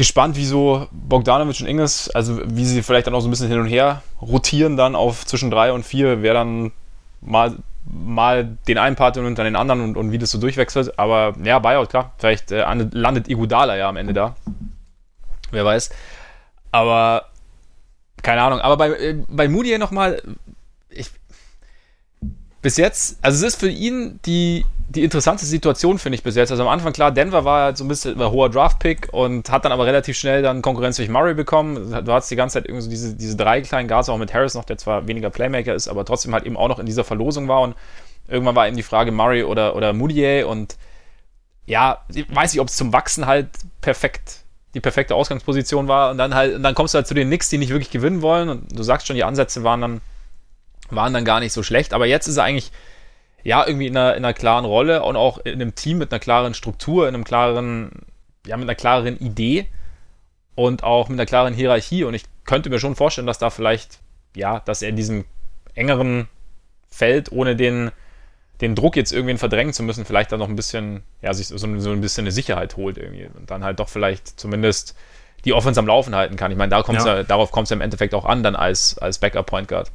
[0.00, 3.48] gespannt, wie so Bogdanovic und Inges, also wie sie vielleicht dann auch so ein bisschen
[3.48, 6.72] hin und her rotieren dann auf zwischen drei und vier, wer dann
[7.20, 10.98] mal, mal den einen Part und dann den anderen und, und wie das so durchwechselt.
[10.98, 12.14] Aber ja, Buyout, klar.
[12.16, 14.36] Vielleicht äh, landet Igudala ja am Ende da.
[15.50, 15.90] Wer weiß.
[16.72, 17.26] Aber
[18.22, 18.60] keine Ahnung.
[18.60, 20.22] Aber bei, äh, bei Moody nochmal,
[20.88, 21.10] ich,
[22.62, 26.50] bis jetzt, also es ist für ihn die, die interessante Situation, finde ich bis jetzt.
[26.50, 29.64] Also am Anfang, klar, Denver war halt so ein bisschen ein hoher Draft-Pick und hat
[29.64, 31.90] dann aber relativ schnell dann Konkurrenz durch Murray bekommen.
[32.04, 34.54] Du hattest die ganze Zeit irgendwie so diese, diese drei kleinen Guards, auch mit Harris
[34.54, 37.48] noch, der zwar weniger Playmaker ist, aber trotzdem halt eben auch noch in dieser Verlosung
[37.48, 37.76] war und
[38.28, 40.76] irgendwann war eben die Frage Murray oder, oder Moutier und
[41.66, 43.48] ja, ich weiß nicht, ob es zum Wachsen halt
[43.80, 44.44] perfekt
[44.74, 47.48] die perfekte Ausgangsposition war und dann halt, und dann kommst du halt zu den Knicks,
[47.48, 50.00] die nicht wirklich gewinnen wollen und du sagst schon, die Ansätze waren dann,
[50.90, 52.72] waren dann gar nicht so schlecht, aber jetzt ist er eigentlich,
[53.42, 56.20] ja, irgendwie in einer, in einer klaren Rolle und auch in einem Team mit einer
[56.20, 57.90] klaren Struktur, in einem klaren,
[58.46, 59.66] ja, mit einer klaren Idee
[60.54, 64.00] und auch mit einer klaren Hierarchie und ich könnte mir schon vorstellen, dass da vielleicht,
[64.34, 65.24] ja, dass er in diesem
[65.74, 66.28] engeren
[66.90, 67.90] Feld ohne den,
[68.60, 71.56] den Druck jetzt irgendwen verdrängen zu müssen, vielleicht dann noch ein bisschen, ja, sich so,
[71.56, 74.96] so ein bisschen eine Sicherheit holt irgendwie und dann halt doch vielleicht zumindest
[75.44, 76.50] die Offense am Laufen halten kann.
[76.50, 77.16] Ich meine, da kommt's ja.
[77.16, 79.90] ja darauf kommt es ja im Endeffekt auch an, dann als, als Backup-Point Guard.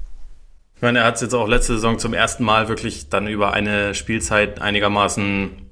[0.76, 3.54] Ich meine, er hat es jetzt auch letzte Saison zum ersten Mal wirklich dann über
[3.54, 5.66] eine Spielzeit einigermaßen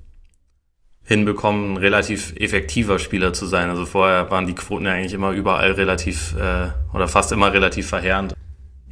[1.04, 3.70] hinbekommen, relativ effektiver Spieler zu sein.
[3.70, 7.90] Also vorher waren die Quoten ja eigentlich immer überall relativ äh, oder fast immer relativ
[7.90, 8.34] verheerend.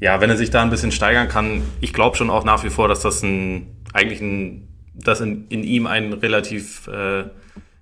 [0.02, 2.70] Ja, wenn er sich da ein bisschen steigern kann, ich glaube schon auch nach wie
[2.70, 7.26] vor, dass das ein eigentlich ein, dass in, in ihm ein relativ äh,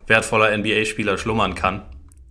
[0.05, 1.83] wertvoller NBA-Spieler schlummern kann.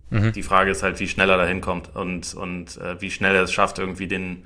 [0.09, 0.31] Mhm.
[0.33, 3.43] Die Frage ist halt, wie schnell er da hinkommt und, und äh, wie schnell er
[3.43, 4.43] es schafft, irgendwie den,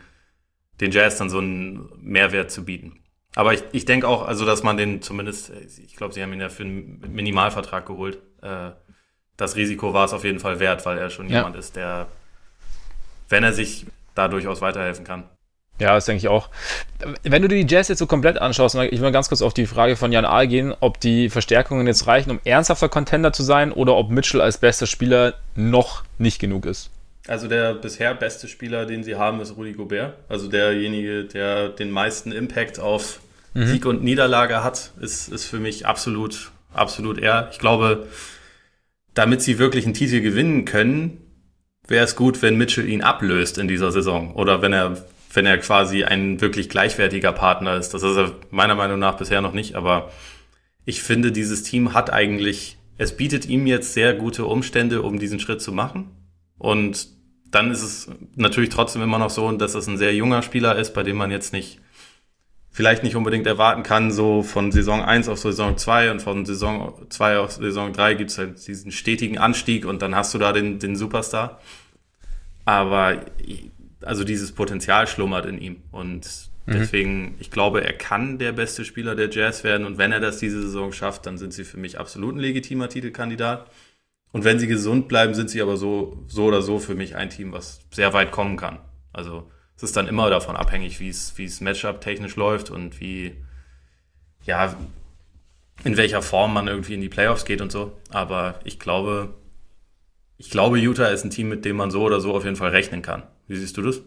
[0.84, 3.00] den Jazz dann so einen Mehrwert zu bieten.
[3.36, 5.52] Aber ich, ich denke auch, also dass man den zumindest,
[5.84, 8.20] ich glaube, sie haben ihn ja für einen Minimalvertrag geholt.
[8.42, 8.72] Äh,
[9.38, 11.38] das Risiko war es auf jeden Fall wert, weil er schon ja.
[11.38, 12.08] jemand ist, der,
[13.30, 15.24] wenn er sich da durchaus weiterhelfen kann.
[15.80, 16.50] Ja, das denke ich auch.
[17.24, 19.66] Wenn du dir die Jazz jetzt so komplett anschaust, ich will ganz kurz auf die
[19.66, 23.72] Frage von Jan Ahl gehen, ob die Verstärkungen jetzt reichen, um ernsthafter Contender zu sein
[23.72, 26.92] oder ob Mitchell als bester Spieler noch nicht genug ist.
[27.28, 30.18] Also der bisher beste Spieler, den sie haben, ist Rudi Gobert.
[30.28, 33.22] Also derjenige, der den meisten Impact auf
[33.54, 33.68] mhm.
[33.68, 37.50] Sieg und Niederlage hat, ist, ist für mich absolut, absolut er.
[37.52, 38.08] Ich glaube,
[39.14, 41.20] damit sie wirklich einen Titel gewinnen können,
[41.88, 44.34] wäre es gut, wenn Mitchell ihn ablöst in dieser Saison.
[44.36, 44.98] Oder wenn er
[45.34, 47.94] wenn er quasi ein wirklich gleichwertiger Partner ist.
[47.94, 50.12] Das ist er meiner Meinung nach bisher noch nicht, aber
[50.86, 55.40] ich finde, dieses Team hat eigentlich, es bietet ihm jetzt sehr gute Umstände, um diesen
[55.40, 56.12] Schritt zu machen.
[56.64, 57.10] Und
[57.52, 60.94] dann ist es natürlich trotzdem immer noch so, dass es ein sehr junger Spieler ist,
[60.94, 61.82] bei dem man jetzt nicht,
[62.72, 67.06] vielleicht nicht unbedingt erwarten kann, so von Saison 1 auf Saison 2 und von Saison
[67.10, 70.54] 2 auf Saison 3 gibt es halt diesen stetigen Anstieg und dann hast du da
[70.54, 71.60] den, den Superstar.
[72.64, 73.26] Aber
[74.00, 75.82] also dieses Potenzial schlummert in ihm.
[75.92, 76.72] Und mhm.
[76.72, 79.86] deswegen, ich glaube, er kann der beste Spieler der Jazz werden.
[79.86, 82.88] Und wenn er das diese Saison schafft, dann sind sie für mich absolut ein legitimer
[82.88, 83.70] Titelkandidat.
[84.34, 87.30] Und wenn sie gesund bleiben, sind sie aber so, so oder so für mich ein
[87.30, 88.80] Team, was sehr weit kommen kann.
[89.14, 93.36] Also es ist dann immer davon abhängig, wie es, Matchup technisch läuft und wie,
[94.44, 94.76] ja,
[95.84, 97.94] in welcher Form man irgendwie in die Playoffs geht und so.
[98.10, 99.36] Aber ich glaube,
[100.38, 102.72] ich glaube, Utah ist ein Team, mit dem man so oder so auf jeden Fall
[102.72, 103.24] rechnen kann.
[103.48, 104.02] Wie siehst du das?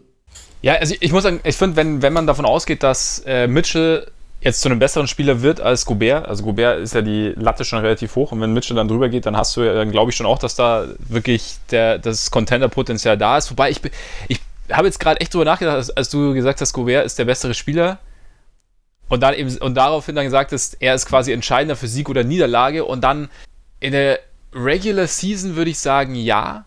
[0.61, 4.11] Ja, also ich muss sagen, ich finde, wenn, wenn man davon ausgeht, dass äh, Mitchell
[4.41, 7.79] jetzt zu einem besseren Spieler wird als Gobert, also Gobert ist ja die Latte schon
[7.79, 10.25] relativ hoch und wenn Mitchell dann drüber geht, dann hast du, dann glaube ich schon
[10.25, 13.49] auch, dass da wirklich der, das Contender-Potenzial da ist.
[13.49, 13.81] Wobei ich,
[14.27, 14.39] ich
[14.71, 17.53] habe jetzt gerade echt drüber nachgedacht, als, als, du gesagt hast, Gobert ist der bessere
[17.53, 17.99] Spieler
[19.09, 22.23] und dann eben und daraufhin dann gesagt hast, er ist quasi entscheidender für Sieg oder
[22.23, 23.29] Niederlage und dann
[23.79, 24.19] in der
[24.53, 26.65] Regular Season würde ich sagen, ja,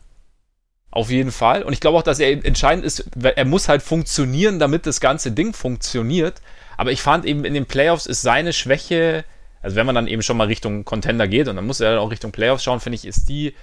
[0.91, 1.63] auf jeden Fall.
[1.63, 5.31] Und ich glaube auch, dass er entscheidend ist, er muss halt funktionieren, damit das ganze
[5.31, 6.41] Ding funktioniert.
[6.81, 9.27] Aber ich fand eben in den Playoffs ist seine Schwäche,
[9.61, 12.11] also wenn man dann eben schon mal Richtung Contender geht und dann muss er auch
[12.11, 13.55] Richtung Playoffs schauen, finde ich, ist die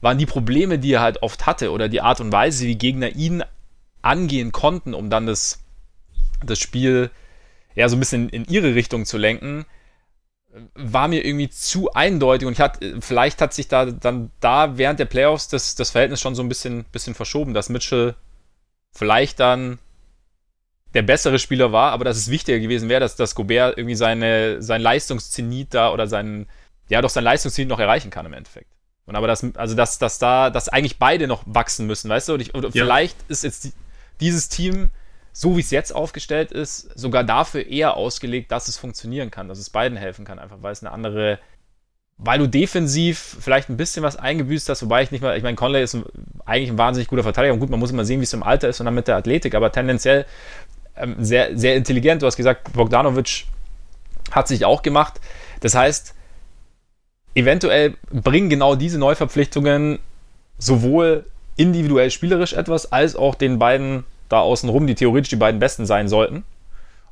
[0.00, 3.08] waren die Probleme, die er halt oft hatte oder die Art und Weise, wie Gegner
[3.08, 3.42] ihn
[4.02, 5.64] angehen konnten, um dann das,
[6.46, 7.10] das Spiel
[7.74, 9.66] ja so ein bisschen in ihre Richtung zu lenken,
[10.74, 15.00] war mir irgendwie zu eindeutig und ich hatte, vielleicht hat sich da dann da während
[15.00, 18.14] der Playoffs das, das Verhältnis schon so ein bisschen, bisschen verschoben, dass Mitchell
[18.92, 19.80] vielleicht dann
[20.94, 24.60] der bessere Spieler war, aber dass es wichtiger gewesen wäre, dass, dass Gobert irgendwie seine,
[24.62, 26.46] sein Leistungszenit da oder sein,
[26.88, 28.70] ja doch sein Leistungszenit noch erreichen kann im Endeffekt.
[29.06, 32.34] Und aber das, also dass, dass da, dass eigentlich beide noch wachsen müssen, weißt du?
[32.34, 32.84] Und ich, oder ja.
[32.84, 33.72] vielleicht ist jetzt die,
[34.20, 34.90] dieses Team,
[35.32, 39.58] so wie es jetzt aufgestellt ist, sogar dafür eher ausgelegt, dass es funktionieren kann, dass
[39.58, 41.38] es beiden helfen kann, einfach weil es eine andere,
[42.18, 45.56] weil du defensiv vielleicht ein bisschen was eingebüßt hast, wobei ich nicht mal, ich meine,
[45.56, 46.04] Conley ist ein,
[46.44, 48.68] eigentlich ein wahnsinnig guter Verteidiger und gut, man muss immer sehen, wie es im Alter
[48.68, 50.26] ist und dann mit der Athletik, aber tendenziell
[51.18, 52.22] sehr, sehr intelligent.
[52.22, 53.44] Du hast gesagt, Bogdanovic
[54.30, 55.20] hat sich auch gemacht.
[55.60, 56.14] Das heißt,
[57.34, 59.98] eventuell bringen genau diese Neuverpflichtungen
[60.58, 65.60] sowohl individuell spielerisch etwas, als auch den beiden da außen rum, die theoretisch die beiden
[65.60, 66.44] Besten sein sollten.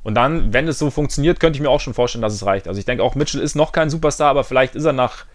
[0.01, 2.67] Und dann, wenn es so funktioniert, könnte ich mir auch schon vorstellen, dass es reicht.
[2.67, 5.25] Also ich denke auch, Mitchell ist noch kein Superstar, aber vielleicht ist er nach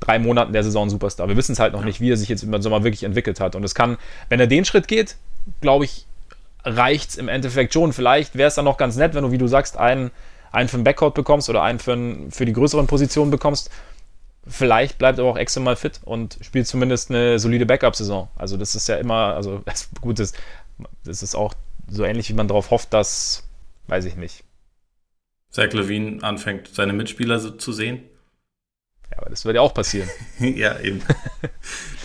[0.00, 1.28] drei Monaten der Saison Superstar.
[1.28, 1.86] Wir wissen es halt noch ja.
[1.86, 3.54] nicht, wie er sich jetzt über den Sommer wirklich entwickelt hat.
[3.54, 3.96] Und es kann,
[4.28, 5.16] wenn er den Schritt geht,
[5.60, 6.06] glaube ich,
[6.64, 7.92] reicht es im Endeffekt schon.
[7.92, 10.10] Vielleicht wäre es dann noch ganz nett, wenn du, wie du sagst, einen,
[10.52, 13.70] einen für den Backcourt bekommst oder einen für, ein, für die größeren Positionen bekommst.
[14.46, 18.28] Vielleicht bleibt aber auch Exo mal fit und spielt zumindest eine solide Backup-Saison.
[18.36, 20.32] Also das ist ja immer, also das, gut, das,
[21.04, 21.54] das ist auch
[21.88, 23.48] so ähnlich, wie man darauf hofft, dass,
[23.88, 24.44] weiß ich nicht.
[25.50, 28.04] Zach Levine anfängt, seine Mitspieler so zu sehen.
[29.10, 30.08] Ja, aber das wird ja auch passieren.
[30.38, 31.02] ja, eben.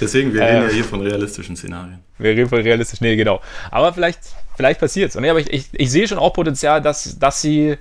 [0.01, 1.99] Deswegen, wir reden äh, ja hier von realistischen Szenarien.
[2.17, 3.41] Wir reden von realistischen, nee, genau.
[3.69, 4.19] Aber vielleicht,
[4.55, 5.19] vielleicht passiert es.
[5.19, 7.77] Nee, aber ich, ich, ich sehe schon auch Potenzial, dass, dass sie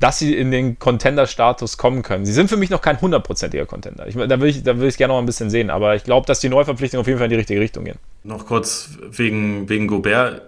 [0.00, 2.24] dass sie in den Contender-Status kommen können.
[2.24, 4.08] Sie sind für mich noch kein hundertprozentiger Contender.
[4.08, 6.26] Ich, da will ich, da will ich gerne noch ein bisschen sehen, aber ich glaube,
[6.26, 7.98] dass die Neuverpflichtungen auf jeden Fall in die richtige Richtung gehen.
[8.24, 10.40] Noch kurz wegen, wegen Gobert.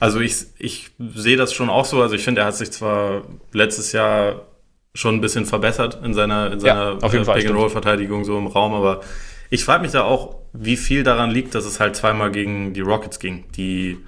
[0.00, 2.02] Also ich, ich sehe das schon auch so.
[2.02, 4.46] Also ich finde, er hat sich zwar letztes Jahr
[4.94, 9.00] schon ein bisschen verbessert in seiner, in seiner ja, Pick-and-Roll-Verteidigung so im Raum, aber
[9.48, 12.80] ich frage mich da auch, wie viel daran liegt, dass es halt zweimal gegen die
[12.80, 13.98] Rockets ging, die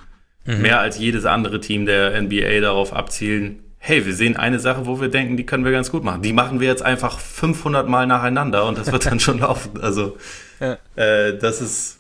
[0.45, 0.63] mhm.
[0.63, 5.01] mehr als jedes andere Team der NBA darauf abzielen, hey, wir sehen eine Sache, wo
[5.01, 6.23] wir denken, die können wir ganz gut machen.
[6.23, 9.81] Die machen wir jetzt einfach 500 Mal nacheinander und das wird dann schon laufen.
[9.81, 10.19] Also
[10.61, 10.77] ja.
[10.97, 11.99] äh, das ist,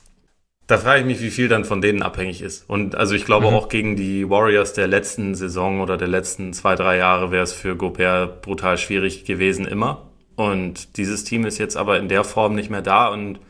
[0.66, 2.68] da frage ich mich, wie viel dann von denen abhängig ist.
[2.68, 3.54] Und also ich glaube mhm.
[3.54, 7.54] auch gegen die Warriors der letzten Saison oder der letzten zwei, drei Jahre wäre es
[7.54, 10.10] für Gobert brutal schwierig gewesen immer.
[10.36, 13.40] Und dieses Team ist jetzt aber in der Form nicht mehr da und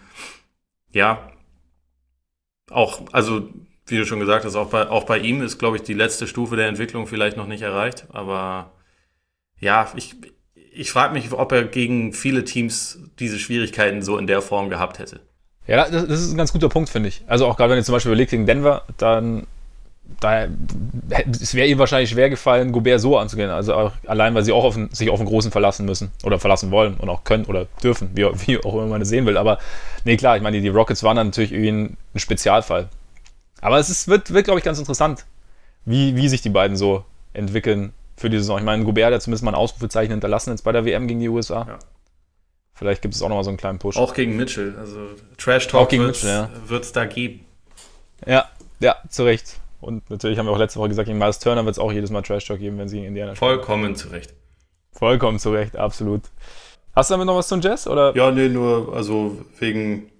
[0.92, 1.30] ja,
[2.70, 3.48] auch, also
[3.90, 6.26] wie du schon gesagt hast, auch bei, auch bei ihm ist, glaube ich, die letzte
[6.26, 8.06] Stufe der Entwicklung vielleicht noch nicht erreicht.
[8.10, 8.72] Aber
[9.58, 10.16] ja, ich,
[10.72, 14.98] ich frage mich, ob er gegen viele Teams diese Schwierigkeiten so in der Form gehabt
[14.98, 15.20] hätte.
[15.66, 17.22] Ja, das, das ist ein ganz guter Punkt, finde ich.
[17.26, 19.46] Also auch gerade wenn ihr zum Beispiel überlegt gegen Denver, dann
[20.18, 20.48] da,
[21.30, 23.50] es wäre ihm wahrscheinlich schwer gefallen, Gobert so anzugehen.
[23.50, 26.38] Also auch, allein, weil sie auch auf einen, sich auf einen Großen verlassen müssen oder
[26.38, 29.36] verlassen wollen und auch können oder dürfen, wie, wie auch immer man es sehen will.
[29.36, 29.58] Aber
[30.04, 32.88] nee, klar, ich meine, die, Rockets waren dann natürlich irgendwie ein Spezialfall.
[33.60, 35.26] Aber es ist, wird, wird glaube ich, ganz interessant,
[35.84, 38.58] wie, wie sich die beiden so entwickeln für die Saison.
[38.58, 41.28] Ich meine, Gobert hat zumindest mal ein Ausrufezeichen hinterlassen jetzt bei der WM gegen die
[41.28, 41.66] USA.
[41.66, 41.78] Ja.
[42.74, 43.96] Vielleicht gibt es auch nochmal so einen kleinen Push.
[43.96, 44.74] Auch gegen Mitchell.
[44.78, 46.48] Also Trash Talk wird es ja.
[46.92, 47.44] da geben.
[48.26, 48.48] Ja,
[48.80, 49.60] ja, zu Recht.
[49.80, 52.10] Und natürlich haben wir auch letzte Woche gesagt, gegen Miles Turner wird es auch jedes
[52.10, 53.50] Mal Trash Talk geben, wenn sie gegen Indiana spielen.
[53.50, 54.34] Vollkommen zu Recht.
[54.92, 56.22] Vollkommen zu Recht, absolut.
[56.94, 57.86] Hast du damit noch was zum Jazz?
[57.86, 58.14] Oder?
[58.16, 60.10] Ja, nee, nur also wegen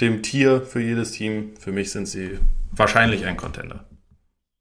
[0.00, 1.52] dem Tier für jedes Team.
[1.58, 2.38] Für mich sind sie
[2.72, 3.84] wahrscheinlich ein Contender.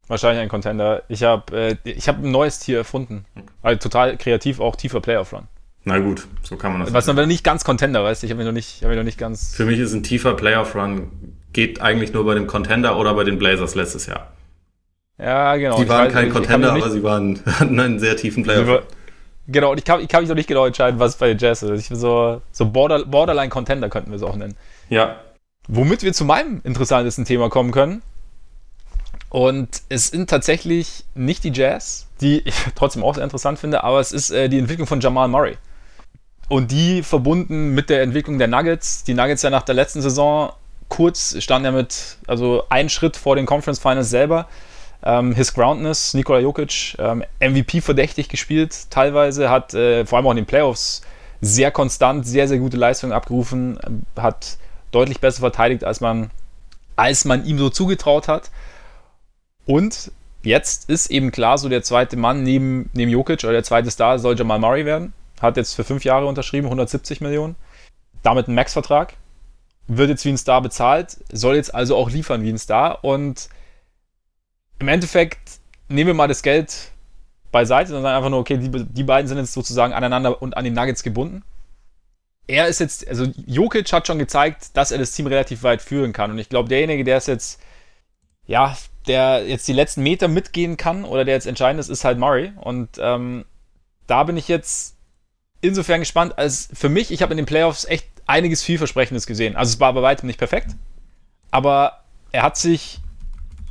[0.08, 1.04] Wahrscheinlich ein Contender.
[1.10, 3.26] Ich habe äh, hab ein neues Tier erfunden.
[3.62, 5.48] Also total kreativ, auch tiefer Playoff Run.
[5.84, 6.94] Na gut, so kann man das.
[6.94, 8.28] Was dann nicht ganz Contender, weißt du?
[8.28, 9.56] Ich habe mich noch nicht, hab mich noch nicht ganz.
[9.56, 11.12] Für mich ist ein tiefer Playoff Run
[11.54, 14.34] geht eigentlich nur bei dem Contender oder bei den Blazers letztes Jahr.
[15.18, 15.82] Ja, genau.
[15.82, 18.68] Die waren weiß, kein Contender, aber sie waren, hatten einen sehr tiefen Playoff.
[18.68, 18.80] Run.
[19.48, 21.64] Genau, und ich kann, ich kann mich noch nicht genau entscheiden, was bei den Jazz
[21.64, 21.80] ist.
[21.80, 24.58] Ich bin so, so Border, Borderline Contender könnten wir es auch nennen.
[24.90, 25.22] Ja,
[25.68, 28.02] Womit wir zu meinem interessantesten Thema kommen können.
[29.30, 34.00] Und es sind tatsächlich nicht die Jazz, die ich trotzdem auch sehr interessant finde, aber
[34.00, 35.58] es ist äh, die Entwicklung von Jamal Murray.
[36.50, 39.04] Und die verbunden mit der Entwicklung der Nuggets.
[39.04, 40.54] Die Nuggets ja nach der letzten Saison
[40.88, 44.48] kurz standen ja mit, also einen Schritt vor den Conference Finals selber.
[45.04, 50.32] Ähm, His Groundness, Nikola Jokic, ähm, MVP verdächtig gespielt, teilweise, hat äh, vor allem auch
[50.32, 51.02] in den Playoffs
[51.42, 53.78] sehr konstant, sehr, sehr gute Leistungen abgerufen,
[54.16, 54.58] hat
[54.92, 56.32] deutlich besser verteidigt, als man,
[56.96, 58.52] als man ihm so zugetraut hat.
[59.66, 60.12] Und
[60.44, 64.20] jetzt ist eben klar, so der zweite Mann neben, neben Jokic oder der zweite Star
[64.20, 65.14] soll Jamal Murray werden.
[65.42, 67.56] Hat jetzt für fünf Jahre unterschrieben, 170 Millionen.
[68.24, 69.14] Damit einen Max-Vertrag.
[69.88, 73.04] wird jetzt wie ein Star bezahlt, soll jetzt also auch liefern wie ein Star.
[73.04, 73.50] Und
[74.80, 76.92] im Endeffekt nehmen wir mal das Geld
[77.52, 80.64] beiseite und sagen einfach nur, okay, die, die beiden sind jetzt sozusagen aneinander und an
[80.64, 81.44] die Nuggets gebunden.
[82.48, 86.14] Er ist jetzt, also Jokic hat schon gezeigt, dass er das Team relativ weit führen
[86.14, 86.32] kann.
[86.32, 87.62] Und ich glaube, derjenige, der ist jetzt,
[88.46, 88.76] ja,
[89.08, 92.54] der jetzt die letzten Meter mitgehen kann oder der jetzt entscheidend ist, ist halt Murray.
[92.56, 93.46] Und ähm,
[94.08, 94.96] da bin ich jetzt
[95.62, 99.56] insofern gespannt, als für mich, ich habe in den Playoffs echt einiges vielversprechendes gesehen.
[99.56, 100.76] Also es war bei weitem nicht perfekt,
[101.52, 103.00] aber er hat sich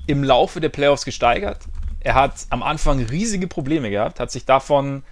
[0.07, 1.59] im Laufe der Playoffs gesteigert.
[2.01, 5.03] Er hat am Anfang riesige Probleme gehabt, hat sich davon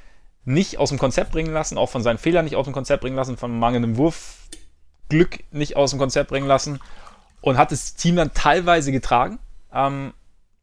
[0.45, 3.17] nicht aus dem Konzept bringen lassen, auch von seinen Fehlern nicht aus dem Konzept bringen
[3.17, 6.81] lassen, von mangelndem Wurfglück nicht aus dem Konzept bringen lassen
[7.41, 9.39] und hat das Team dann teilweise getragen.
[9.73, 10.13] Ähm,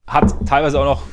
[0.08, 1.04] hat teilweise auch noch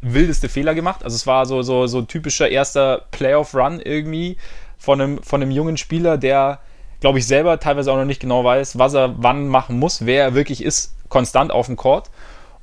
[0.00, 1.02] wildeste Fehler gemacht.
[1.02, 4.36] Also es war so, so, so ein typischer erster Playoff-Run irgendwie
[4.76, 6.60] von einem, von einem jungen Spieler, der,
[7.00, 10.24] glaube ich, selber teilweise auch noch nicht genau weiß, was er wann machen muss, wer
[10.24, 12.10] er wirklich ist, konstant auf dem Court.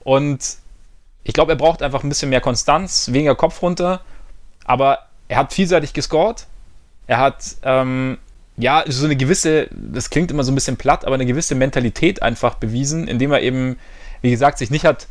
[0.03, 0.57] Und
[1.23, 4.01] ich glaube, er braucht einfach ein bisschen mehr Konstanz, weniger Kopf runter.
[4.65, 6.47] Aber er hat vielseitig gescored.
[7.07, 8.17] Er hat, ähm,
[8.57, 12.21] ja, so eine gewisse, das klingt immer so ein bisschen platt, aber eine gewisse Mentalität
[12.21, 13.77] einfach bewiesen, indem er eben,
[14.21, 15.07] wie gesagt, sich nicht hat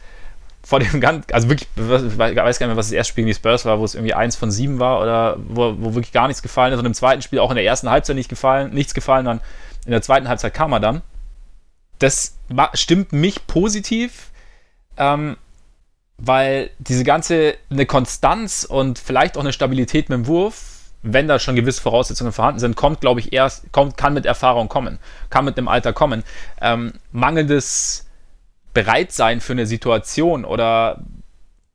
[0.63, 3.33] vor dem ganz, also wirklich, ich weiß gar nicht mehr, was das erste Spiel gegen
[3.33, 6.29] die Spurs war, wo es irgendwie eins von sieben war oder wo, wo wirklich gar
[6.29, 8.95] nichts gefallen ist und im zweiten Spiel auch in der ersten Halbzeit nicht gefallen, nichts
[8.95, 9.41] gefallen, dann
[9.87, 11.03] in der zweiten Halbzeit kam er dann.
[11.99, 12.37] Das
[12.75, 14.31] stimmt mich positiv,
[14.97, 15.37] ähm,
[16.21, 21.39] weil diese ganze, eine Konstanz und vielleicht auch eine Stabilität mit dem Wurf, wenn da
[21.39, 24.99] schon gewisse Voraussetzungen vorhanden sind, kommt, glaube ich, erst, kommt, kann mit Erfahrung kommen,
[25.31, 26.25] kann mit dem Alter kommen.
[26.61, 28.07] Ähm, mangelndes
[28.75, 31.03] bereit sein für eine Situation oder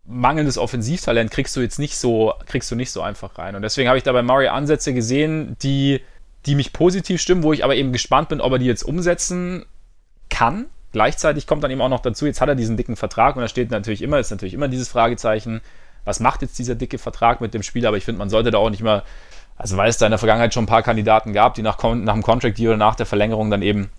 [0.05, 3.55] mangelndes Offensivtalent kriegst du jetzt nicht so, kriegst du nicht so einfach rein.
[3.55, 6.01] Und deswegen habe ich da bei Murray Ansätze gesehen, die,
[6.45, 9.65] die mich positiv stimmen, wo ich aber eben gespannt bin, ob er die jetzt umsetzen
[10.29, 10.67] kann.
[10.95, 13.49] Gleichzeitig kommt dann eben auch noch dazu, jetzt hat er diesen dicken Vertrag und da
[13.49, 15.59] steht natürlich immer, ist natürlich immer dieses Fragezeichen,
[16.05, 17.89] was macht jetzt dieser dicke Vertrag mit dem Spieler?
[17.89, 19.03] Aber ich finde, man sollte da auch nicht mal,
[19.57, 22.13] also weil es da in der Vergangenheit schon ein paar Kandidaten gab, die nach, nach
[22.13, 23.89] dem Contract Deal oder nach der Verlängerung dann eben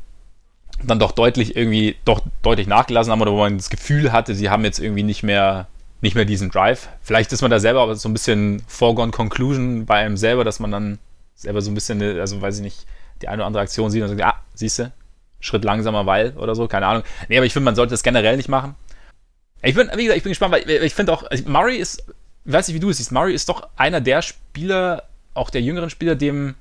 [0.85, 4.49] dann doch deutlich irgendwie doch deutlich nachgelassen haben oder wo man das Gefühl hatte, sie
[4.49, 5.67] haben jetzt irgendwie nicht mehr
[6.01, 6.89] nicht mehr diesen Drive.
[7.03, 10.61] Vielleicht ist man da selber aber so ein bisschen foregone conclusion bei einem selber, dass
[10.61, 10.99] man dann
[11.35, 12.87] selber so ein bisschen, also weiß ich nicht,
[13.21, 14.93] die eine oder andere Aktion sieht und sagt, ah, siehst du,
[15.41, 17.03] Schritt langsamer, weil oder so, keine Ahnung.
[17.29, 18.75] Nee, aber ich finde, man sollte das generell nicht machen.
[19.63, 22.05] Ich bin, wie gesagt, ich bin gespannt, weil ich finde auch, also Murray ist,
[22.45, 25.63] ich weiß nicht, wie du es siehst, Murray ist doch einer der Spieler, auch der
[25.63, 26.55] jüngeren Spieler, dem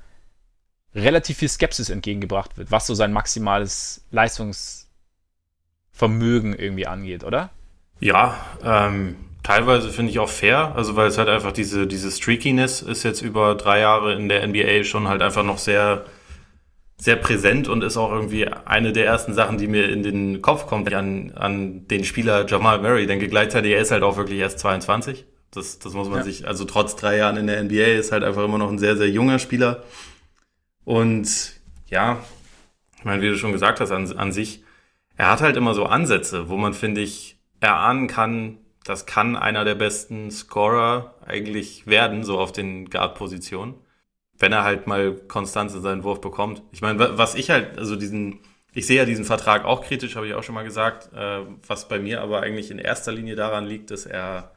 [0.94, 7.50] relativ viel Skepsis entgegengebracht wird, was so sein maximales Leistungsvermögen irgendwie angeht, oder?
[8.00, 8.34] Ja,
[8.64, 13.04] ähm, teilweise finde ich auch fair, also weil es halt einfach diese, diese Streakiness ist
[13.04, 16.04] jetzt über drei Jahre in der NBA schon halt einfach noch sehr,
[16.98, 20.66] sehr präsent und ist auch irgendwie eine der ersten Sachen, die mir in den Kopf
[20.66, 23.06] kommt, an, an den Spieler Jamal Murray.
[23.06, 25.26] Denke gleichzeitig, er ist halt auch wirklich erst 22.
[25.50, 26.24] Das, das muss man ja.
[26.24, 28.96] sich, also trotz drei Jahren in der NBA ist halt einfach immer noch ein sehr,
[28.96, 29.84] sehr junger Spieler.
[30.84, 31.52] Und
[31.86, 32.18] ja,
[32.98, 34.64] ich meine, wie du schon gesagt hast, an, an sich,
[35.16, 39.64] er hat halt immer so Ansätze, wo man, finde ich, erahnen kann, das kann einer
[39.64, 43.74] der besten Scorer eigentlich werden, so auf den Guard-Positionen,
[44.38, 46.62] wenn er halt mal Konstanz in seinen Wurf bekommt.
[46.72, 48.40] Ich meine, was ich halt, also diesen,
[48.74, 51.88] ich sehe ja diesen Vertrag auch kritisch, habe ich auch schon mal gesagt, äh, was
[51.88, 54.52] bei mir aber eigentlich in erster Linie daran liegt, dass er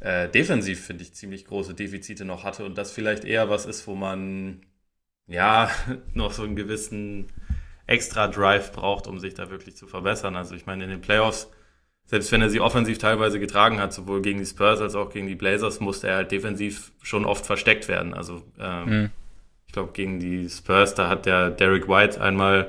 [0.00, 3.86] äh, defensiv, finde ich, ziemlich große Defizite noch hatte und das vielleicht eher was ist,
[3.86, 4.60] wo man
[5.26, 5.70] ja,
[6.14, 7.28] noch so einen gewissen
[7.86, 10.36] extra Drive braucht, um sich da wirklich zu verbessern.
[10.36, 11.50] Also ich meine, in den Playoffs,
[12.14, 15.26] selbst wenn er sie offensiv teilweise getragen hat, sowohl gegen die Spurs als auch gegen
[15.26, 18.14] die Blazers, musste er halt defensiv schon oft versteckt werden.
[18.14, 19.10] Also ähm, mhm.
[19.66, 22.68] ich glaube, gegen die Spurs, da hat der Derek White einmal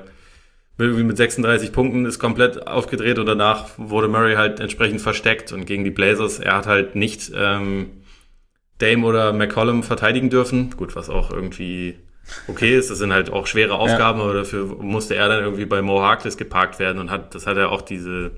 [0.79, 5.65] irgendwie mit 36 Punkten ist komplett aufgedreht und danach wurde Murray halt entsprechend versteckt und
[5.65, 7.91] gegen die Blazers, er hat halt nicht ähm,
[8.79, 10.71] Dame oder McCollum verteidigen dürfen.
[10.75, 11.99] Gut, was auch irgendwie
[12.47, 12.89] okay ist.
[12.89, 14.25] Das sind halt auch schwere Aufgaben, ja.
[14.25, 17.57] aber dafür musste er dann irgendwie bei Mo Harkless geparkt werden und hat, das hat
[17.57, 18.31] er auch diese,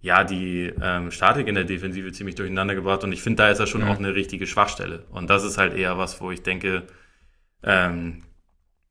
[0.00, 3.58] ja, die ähm, Statik in der Defensive ziemlich durcheinander gebracht und ich finde, da ist
[3.58, 3.88] er schon ja.
[3.88, 5.04] auch eine richtige Schwachstelle.
[5.10, 6.86] Und das ist halt eher was, wo ich denke,
[7.62, 8.22] ähm,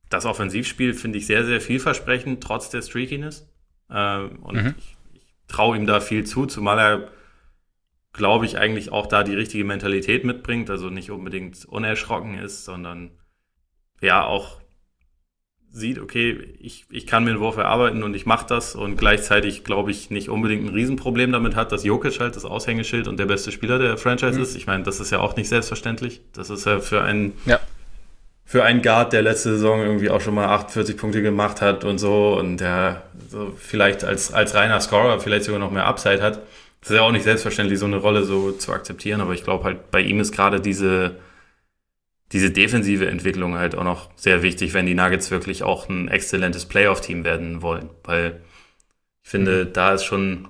[0.09, 3.49] das Offensivspiel finde ich sehr, sehr vielversprechend, trotz der Streakiness.
[3.89, 4.75] Ähm, und mhm.
[4.77, 7.11] ich, ich traue ihm da viel zu, zumal er,
[8.11, 13.11] glaube ich, eigentlich auch da die richtige Mentalität mitbringt, also nicht unbedingt unerschrocken ist, sondern
[14.01, 14.61] ja auch
[15.72, 19.63] sieht, okay, ich, ich kann mir einen Wurf erarbeiten und ich mache das und gleichzeitig,
[19.63, 23.26] glaube ich, nicht unbedingt ein Riesenproblem damit hat, dass Jokic halt das Aushängeschild und der
[23.26, 24.43] beste Spieler der Franchise mhm.
[24.43, 24.55] ist.
[24.55, 26.22] Ich meine, das ist ja auch nicht selbstverständlich.
[26.34, 27.59] Das ist ja für einen, ja.
[28.43, 31.99] für einen Guard, der letzte Saison irgendwie auch schon mal 48 Punkte gemacht hat und
[31.99, 36.39] so und der so vielleicht als, als reiner Scorer vielleicht sogar noch mehr Upside hat.
[36.82, 39.63] Das ist ja auch nicht selbstverständlich, so eine Rolle so zu akzeptieren, aber ich glaube
[39.63, 41.15] halt, bei ihm ist gerade diese,
[42.32, 46.65] diese defensive Entwicklung halt auch noch sehr wichtig, wenn die Nuggets wirklich auch ein exzellentes
[46.65, 48.41] Playoff-Team werden wollen, weil
[49.23, 49.73] ich finde, mhm.
[49.73, 50.47] da ist schon,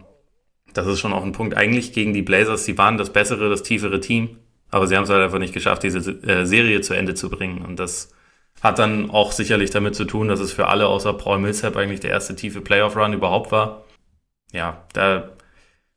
[0.74, 1.56] das ist schon auch ein Punkt.
[1.56, 4.38] Eigentlich gegen die Blazers, sie waren das bessere, das tiefere Team,
[4.70, 7.64] aber sie haben es halt einfach nicht geschafft, diese äh, Serie zu Ende zu bringen.
[7.64, 8.14] Und das
[8.62, 12.00] hat dann auch sicherlich damit zu tun, dass es für alle außer Paul Millsap eigentlich
[12.00, 13.86] der erste tiefe Playoff-Run überhaupt war.
[14.52, 15.30] Ja, da,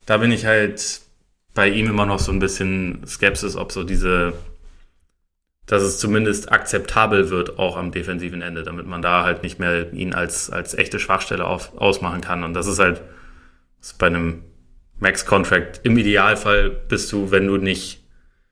[0.06, 1.00] da bin ich halt
[1.54, 4.34] bei ihm immer noch so ein bisschen Skepsis, ob so diese,
[5.70, 9.92] dass es zumindest akzeptabel wird, auch am defensiven Ende, damit man da halt nicht mehr
[9.92, 12.42] ihn als, als echte Schwachstelle auf, ausmachen kann.
[12.42, 13.02] Und das ist halt
[13.78, 14.42] das ist bei einem
[14.98, 15.80] Max-Contract.
[15.84, 18.00] Im Idealfall bist du, wenn du nicht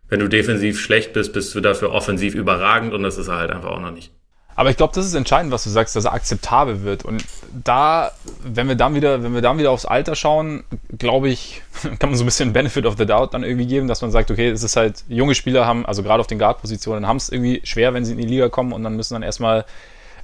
[0.08, 3.50] wenn du defensiv schlecht bist, bist du dafür offensiv überragend und das ist er halt
[3.50, 4.12] einfach auch noch nicht.
[4.58, 7.04] Aber ich glaube, das ist entscheidend, was du sagst, dass er akzeptabel wird.
[7.04, 7.24] Und
[7.62, 8.10] da,
[8.42, 10.64] wenn wir dann wieder, wenn wir dann wieder aufs Alter schauen,
[10.98, 11.62] glaube ich,
[12.00, 14.32] kann man so ein bisschen Benefit of the Doubt dann irgendwie geben, dass man sagt,
[14.32, 17.60] okay, es ist halt, junge Spieler haben, also gerade auf den Guard-Positionen, haben es irgendwie
[17.62, 19.64] schwer, wenn sie in die Liga kommen und dann müssen dann erstmal,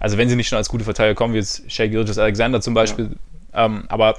[0.00, 2.74] also wenn sie nicht schon als gute Verteidiger kommen, wie jetzt Shea Gilgis Alexander zum
[2.74, 3.10] Beispiel,
[3.52, 3.66] ja.
[3.66, 4.16] ähm, aber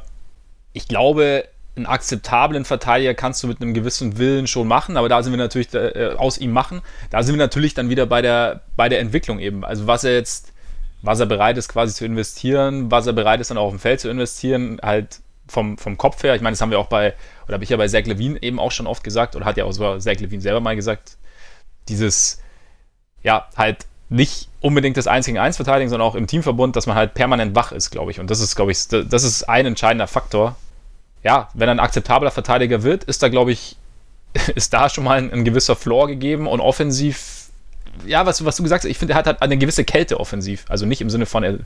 [0.72, 1.44] ich glaube,
[1.76, 5.38] einen akzeptablen Verteidiger kannst du mit einem gewissen Willen schon machen, aber da sind wir
[5.38, 6.82] natürlich äh, aus ihm machen.
[7.10, 9.66] Da sind wir natürlich dann wieder bei der, bei der Entwicklung eben.
[9.66, 10.54] Also was er jetzt,
[11.02, 13.80] was er bereit ist quasi zu investieren, was er bereit ist dann auch auf dem
[13.80, 16.36] Feld zu investieren, halt vom, vom Kopf her.
[16.36, 17.14] Ich meine, das haben wir auch bei,
[17.46, 19.66] oder habe ich ja bei Zach Levine eben auch schon oft gesagt, oder hat ja
[19.66, 21.18] auch sogar Zach Levine selber mal gesagt,
[21.90, 22.42] dieses,
[23.22, 26.96] ja, halt nicht unbedingt das 1 gegen 1 verteidigen, sondern auch im Teamverbund, dass man
[26.96, 28.20] halt permanent wach ist, glaube ich.
[28.20, 30.56] Und das ist, glaube ich, das ist ein entscheidender Faktor,
[31.26, 33.78] ja, wenn er ein akzeptabler Verteidiger wird, ist da, glaube ich,
[34.56, 37.48] ist da schon mal ein, ein, gewisser Floor gegeben und offensiv,
[38.06, 40.66] ja, was, was du gesagt hast, ich finde, er hat halt eine gewisse Kälte offensiv.
[40.70, 41.58] Also nicht im Sinne von, er,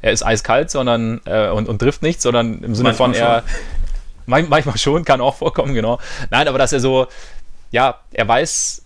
[0.00, 3.42] er ist eiskalt sondern, äh, und, und trifft nicht, sondern im Sinne manchmal von, er,
[4.26, 4.48] schon.
[4.48, 5.98] manchmal schon, kann auch vorkommen, genau.
[6.30, 7.06] Nein, aber dass er so,
[7.70, 8.82] ja, er weiß,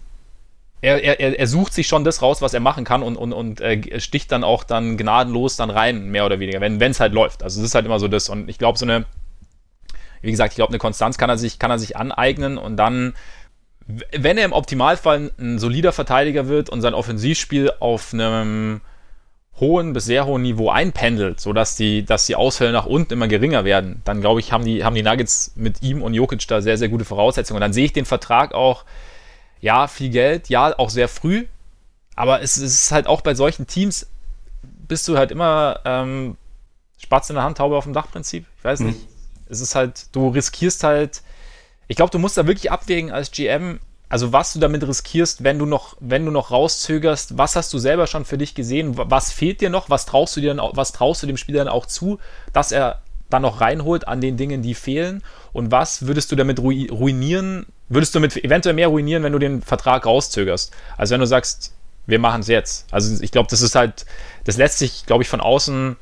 [0.80, 3.60] er, er, er sucht sich schon das raus, was er machen kann und, und, und
[3.60, 7.44] äh, sticht dann auch dann gnadenlos dann rein, mehr oder weniger, wenn es halt läuft.
[7.44, 8.28] Also es ist halt immer so das.
[8.28, 9.06] Und ich glaube, so eine
[10.26, 13.14] wie gesagt, ich glaube, eine Konstanz kann er sich, kann er sich aneignen und dann,
[13.86, 18.80] wenn er im Optimalfall ein solider Verteidiger wird und sein Offensivspiel auf einem
[19.58, 23.64] hohen bis sehr hohen Niveau einpendelt, sodass die, dass die Ausfälle nach unten immer geringer
[23.64, 26.76] werden, dann glaube ich, haben die, haben die Nuggets mit ihm und Jokic da sehr,
[26.76, 27.56] sehr gute Voraussetzungen.
[27.56, 28.84] Und dann sehe ich den Vertrag auch,
[29.60, 31.46] ja, viel Geld, ja, auch sehr früh,
[32.16, 34.06] aber es, es ist halt auch bei solchen Teams,
[34.88, 36.36] bist du halt immer ähm,
[36.98, 38.44] Spatz in der Hand, Taube auf dem Dach-Prinzip.
[38.58, 38.86] Ich weiß hm.
[38.88, 39.15] nicht.
[39.48, 41.22] Es ist halt, du riskierst halt,
[41.88, 45.58] ich glaube, du musst da wirklich abwägen als GM, also was du damit riskierst, wenn
[45.58, 49.32] du noch, wenn du noch rauszögerst, was hast du selber schon für dich gesehen, was
[49.32, 52.18] fehlt dir noch, was traust du dir, was traust du dem Spieler dann auch zu,
[52.52, 55.22] dass er dann noch reinholt an den Dingen, die fehlen
[55.52, 59.62] und was würdest du damit ruinieren, würdest du damit eventuell mehr ruinieren, wenn du den
[59.62, 61.72] Vertrag rauszögerst, also wenn du sagst,
[62.06, 62.86] wir machen es jetzt.
[62.92, 64.06] Also ich glaube, das ist halt,
[64.44, 65.96] das lässt sich, glaube ich, von außen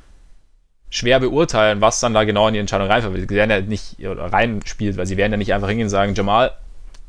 [0.95, 3.28] schwer beurteilen, was dann da genau in die Entscheidung reinfällt.
[3.28, 6.53] Sie werden ja nicht reinspielt, weil sie werden ja nicht einfach hingehen und sagen, Jamal,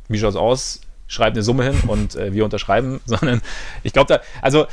[0.08, 0.82] wie schaut's aus?
[1.08, 3.44] Schreib eine Summe hin und äh, wir unterschreiben, sondern
[3.84, 4.66] ich glaube da, also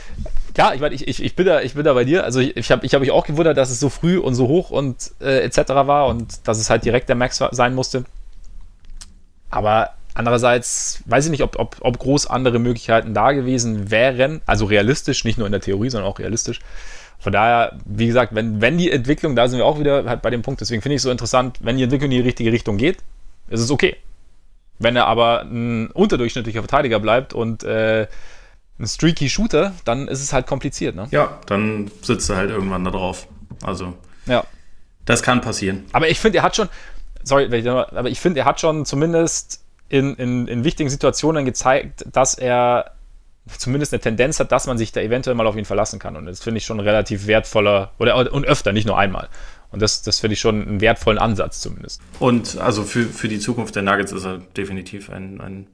[0.55, 2.25] klar, ich, mein, ich, ich, ich, bin da, ich bin da bei dir.
[2.25, 4.49] Also ich, ich habe ich hab mich auch gewundert, dass es so früh und so
[4.49, 5.59] hoch und äh, etc.
[5.69, 8.05] war und dass es halt direkt der Max sein musste.
[9.51, 14.41] Aber andererseits weiß ich nicht, ob, ob, ob groß andere Möglichkeiten da gewesen wären.
[14.47, 16.61] Also realistisch, nicht nur in der Theorie, sondern auch realistisch.
[17.23, 20.31] Von daher, wie gesagt, wenn, wenn die Entwicklung, da sind wir auch wieder halt bei
[20.31, 22.79] dem Punkt, deswegen finde ich es so interessant, wenn die Entwicklung in die richtige Richtung
[22.79, 22.99] geht,
[23.49, 23.97] ist es okay.
[24.81, 28.09] Wenn er aber ein unterdurchschnittlicher Verteidiger bleibt und äh,
[28.81, 30.97] ein streaky Shooter, dann ist es halt kompliziert.
[30.97, 31.07] Ne?
[31.13, 33.29] Ja, dann sitzt er halt irgendwann da drauf.
[33.63, 33.95] Also,
[34.27, 34.43] ja.
[35.05, 35.85] das kann passieren.
[35.93, 36.69] Aber ich finde, er hat schon,
[37.23, 42.35] sorry, aber ich finde, er hat schon zumindest in, in, in wichtigen Situationen gezeigt, dass
[42.35, 42.97] er
[43.47, 46.17] zumindest eine Tendenz hat, dass man sich da eventuell mal auf ihn verlassen kann.
[46.17, 49.29] Und das finde ich schon relativ wertvoller, oder und öfter, nicht nur einmal.
[49.71, 52.01] Und das, das finde ich schon einen wertvollen Ansatz zumindest.
[52.21, 55.67] Und also für, für die Zukunft der Nuggets ist er definitiv ein, ein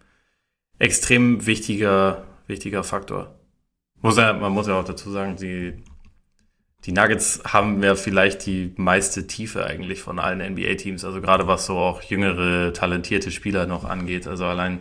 [0.79, 3.35] extrem wichtiger, wichtiger Faktor.
[4.01, 5.83] Muss ja, man muss ja auch dazu sagen, die,
[6.85, 11.05] die Nuggets haben ja vielleicht die meiste Tiefe eigentlich von allen NBA-Teams.
[11.05, 14.29] Also gerade was so auch jüngere, talentierte Spieler noch angeht.
[14.29, 14.79] Also allein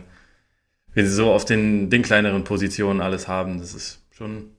[1.06, 4.50] sie so auf den, den kleineren Positionen alles haben, das ist schon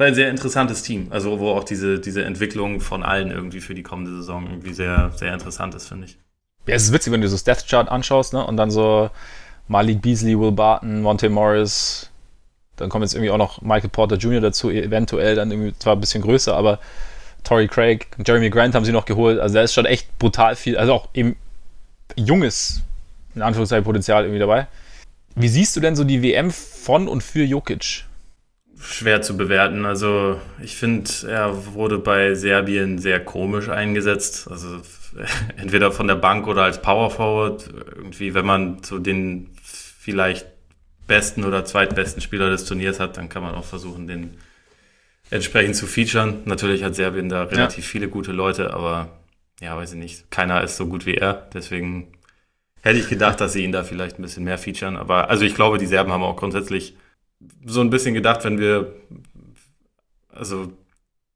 [0.00, 1.08] das ein sehr interessantes Team.
[1.10, 5.12] Also wo auch diese, diese Entwicklung von allen irgendwie für die kommende Saison irgendwie sehr,
[5.16, 6.18] sehr interessant ist, finde ich.
[6.66, 8.46] Ja, es ist witzig, wenn du so das Death Chart anschaust, ne?
[8.46, 9.10] Und dann so
[9.68, 12.10] Malik Beasley, Will Barton, Monte Morris,
[12.76, 14.40] Dann kommt jetzt irgendwie auch noch Michael Porter Jr.
[14.40, 16.78] dazu, eventuell dann irgendwie zwar ein bisschen größer, aber
[17.44, 19.38] Tory Craig, Jeremy Grant haben sie noch geholt.
[19.38, 21.36] Also da ist schon echt brutal viel, also auch eben
[22.16, 22.82] junges,
[23.34, 24.66] in Anführungszeichen, Potenzial irgendwie dabei.
[25.36, 28.04] Wie siehst du denn so die WM von und für Jokic?
[28.80, 29.84] Schwer zu bewerten.
[29.84, 34.48] Also ich finde, er wurde bei Serbien sehr komisch eingesetzt.
[34.50, 34.80] Also
[35.56, 37.68] entweder von der Bank oder als Power Forward.
[37.94, 40.46] Irgendwie, wenn man so den vielleicht
[41.06, 44.38] besten oder zweitbesten Spieler des Turniers hat, dann kann man auch versuchen, den
[45.30, 46.38] entsprechend zu featuren.
[46.44, 47.90] Natürlich hat Serbien da relativ ja.
[47.90, 49.18] viele gute Leute, aber
[49.60, 50.30] ja, weiß ich nicht.
[50.30, 51.48] Keiner ist so gut wie er.
[51.52, 52.12] Deswegen
[52.82, 54.96] hätte ich gedacht, dass sie ihn da vielleicht ein bisschen mehr featuren.
[54.96, 56.96] Aber also ich glaube, die Serben haben auch grundsätzlich
[57.64, 58.94] so ein bisschen gedacht, wenn wir,
[60.32, 60.72] also,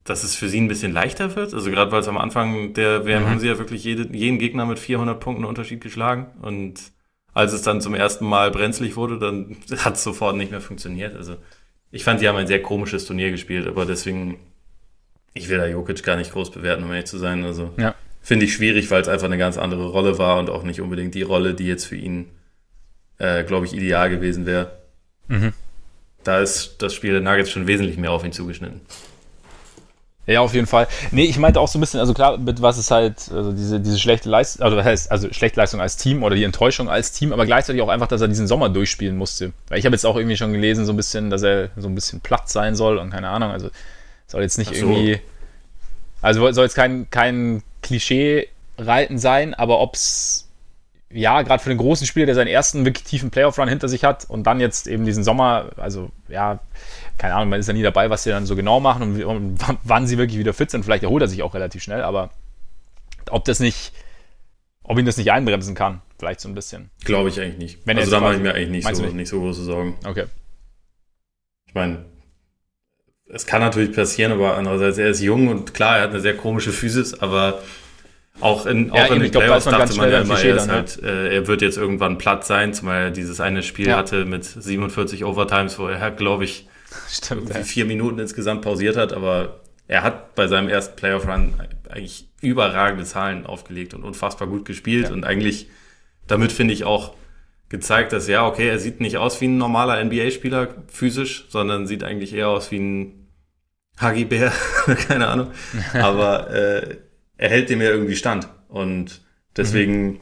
[0.04, 1.54] dass es für sie ein bisschen leichter wird.
[1.54, 3.28] Also gerade weil es am Anfang der WM mhm.
[3.28, 6.26] haben sie ja wirklich jede, jeden Gegner mit 400 Punkten Unterschied geschlagen.
[6.42, 6.92] Und
[7.32, 11.16] als es dann zum ersten Mal brenzlig wurde, dann hat es sofort nicht mehr funktioniert.
[11.16, 11.36] Also
[11.90, 14.38] ich fand, sie haben ein sehr komisches Turnier gespielt, aber deswegen,
[15.32, 17.44] ich will da Jokic gar nicht groß bewerten, um ehrlich zu sein.
[17.44, 17.94] Also ja.
[18.24, 21.14] Finde ich schwierig, weil es einfach eine ganz andere Rolle war und auch nicht unbedingt
[21.14, 22.26] die Rolle, die jetzt für ihn,
[23.18, 24.72] äh, glaube ich, ideal gewesen wäre.
[25.28, 25.52] Mhm
[26.24, 28.80] da ist das Spiel der Nuggets schon wesentlich mehr auf ihn zugeschnitten.
[30.26, 30.88] Ja, auf jeden Fall.
[31.10, 33.78] Nee, ich meinte auch so ein bisschen, also klar, mit was ist halt, also diese,
[33.78, 37.12] diese schlechte Leistung, also was heißt, also schlechte Leistung als Team oder die Enttäuschung als
[37.12, 39.52] Team, aber gleichzeitig auch einfach, dass er diesen Sommer durchspielen musste.
[39.68, 41.94] Weil ich habe jetzt auch irgendwie schon gelesen, so ein bisschen, dass er so ein
[41.94, 43.68] bisschen platt sein soll und keine Ahnung, also
[44.26, 44.76] soll jetzt nicht so.
[44.76, 45.20] irgendwie,
[46.22, 50.48] also soll jetzt kein, kein Klischee-Reiten sein, aber ob's
[51.14, 54.28] ja, gerade für den großen Spieler, der seinen ersten wirklich tiefen Playoff-Run hinter sich hat
[54.28, 56.58] und dann jetzt eben diesen Sommer, also ja,
[57.18, 59.58] keine Ahnung, man ist ja nie dabei, was sie dann so genau machen und, und
[59.84, 60.84] wann sie wirklich wieder fit sind.
[60.84, 62.30] Vielleicht erholt er sich auch relativ schnell, aber
[63.30, 63.92] ob das nicht,
[64.82, 66.90] ob ihn das nicht einbremsen kann, vielleicht so ein bisschen.
[67.04, 67.78] Glaube ich eigentlich nicht.
[67.84, 69.96] Wenn also da mache ich mir eigentlich nicht so, nicht so große Sorgen.
[70.04, 70.24] Okay.
[71.68, 72.04] Ich meine,
[73.34, 76.36] es kann natürlich passieren, aber andererseits, er ist jung und klar, er hat eine sehr
[76.36, 77.62] komische Physis, aber
[78.40, 81.02] auch in, ja, auch in den glaub, Playoffs dachte man ja immer, er, ist halt,
[81.02, 83.96] äh, er wird jetzt irgendwann platt sein, zumal er dieses eine Spiel ja.
[83.96, 86.68] hatte mit 47 Overtimes, wo er, glaube ich,
[87.10, 87.62] Stimmt, ja.
[87.62, 91.54] vier Minuten insgesamt pausiert hat, aber er hat bei seinem ersten Playoff-Run
[91.90, 95.66] eigentlich überragende Zahlen aufgelegt und unfassbar gut gespielt und eigentlich
[96.28, 97.14] damit finde ich auch
[97.68, 102.04] gezeigt, dass ja, okay, er sieht nicht aus wie ein normaler NBA-Spieler physisch, sondern sieht
[102.04, 103.23] eigentlich eher aus wie ein
[104.00, 104.52] Huggy-Bär,
[105.08, 105.50] keine Ahnung.
[105.94, 106.96] Aber äh,
[107.36, 108.48] er hält dem ja irgendwie stand.
[108.68, 109.22] Und
[109.56, 110.20] deswegen, mhm.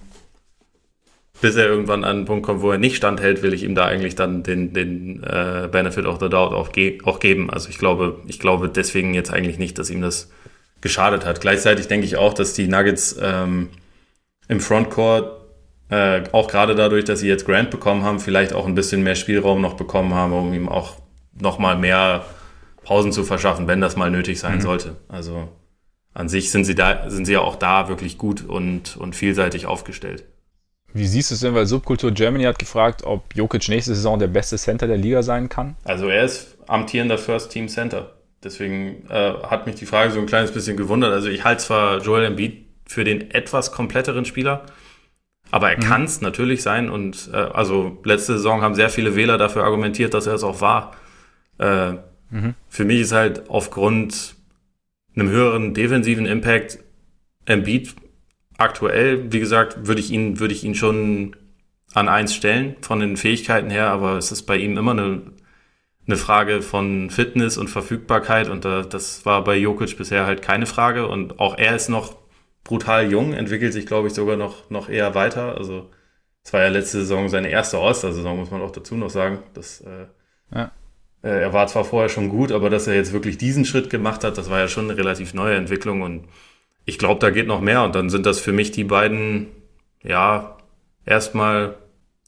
[1.41, 3.87] bis er irgendwann an einen Punkt kommt, wo er nicht standhält, will ich ihm da
[3.87, 7.51] eigentlich dann den, den äh, Benefit of the Doubt auch, ge auch geben.
[7.51, 10.31] Also ich glaube, ich glaube deswegen jetzt eigentlich nicht, dass ihm das
[10.81, 11.41] geschadet hat.
[11.41, 13.71] Gleichzeitig denke ich auch, dass die Nuggets ähm,
[14.49, 15.41] im Frontcourt
[15.89, 19.15] äh, auch gerade dadurch, dass sie jetzt Grant bekommen haben, vielleicht auch ein bisschen mehr
[19.15, 20.97] Spielraum noch bekommen haben, um ihm auch
[21.41, 22.25] nochmal mehr
[22.85, 24.63] Pausen zu verschaffen, wenn das mal nötig sein mhm.
[24.63, 24.97] sollte.
[25.09, 25.49] Also
[26.15, 29.67] an sich sind sie da, sind sie ja auch da wirklich gut und, und vielseitig
[29.67, 30.25] aufgestellt.
[30.95, 34.27] Wie siehst du es denn, weil Subkultur Germany hat gefragt, ob Jokic nächste Saison der
[34.27, 35.77] beste Center der Liga sein kann?
[35.85, 38.13] Also er ist amtierender First Team Center.
[38.45, 41.13] Deswegen äh, hat mich die Frage so ein kleines bisschen gewundert.
[41.13, 44.67] Also ich halte zwar Joel Embiid für den etwas kompletteren Spieler,
[45.51, 45.83] aber er mhm.
[45.83, 46.91] kann es natürlich sein.
[46.91, 50.61] Und äh, also letzte Saison haben sehr viele Wähler dafür argumentiert, dass er es auch
[50.61, 50.93] war.
[51.59, 51.95] Äh,
[52.33, 52.55] mhm.
[52.69, 54.35] Für mich ist halt aufgrund
[55.15, 56.79] einem höheren defensiven Impact
[57.47, 57.95] Embiid
[58.59, 61.37] aktuell, wie gesagt, würde ich ihn, würde ich ihn schon
[61.95, 65.23] an eins stellen von den Fähigkeiten her, aber es ist bei ihm immer eine,
[66.07, 70.67] eine Frage von Fitness und Verfügbarkeit und da, das war bei Jokic bisher halt keine
[70.67, 72.17] Frage und auch er ist noch
[72.65, 75.57] brutal jung, entwickelt sich, glaube ich, sogar noch, noch eher weiter.
[75.57, 75.91] Also
[76.45, 79.43] es war ja letzte Saison seine erste All-Star-Saison, muss man auch dazu noch sagen.
[79.55, 80.07] Das äh,
[80.55, 80.71] ja.
[81.23, 84.25] Äh, er war zwar vorher schon gut, aber dass er jetzt wirklich diesen Schritt gemacht
[84.25, 86.25] hat, das war ja schon eine relativ neue Entwicklung und
[86.85, 89.47] ich glaube, da geht noch mehr und dann sind das für mich die beiden,
[90.03, 90.57] ja,
[91.07, 91.77] erstmal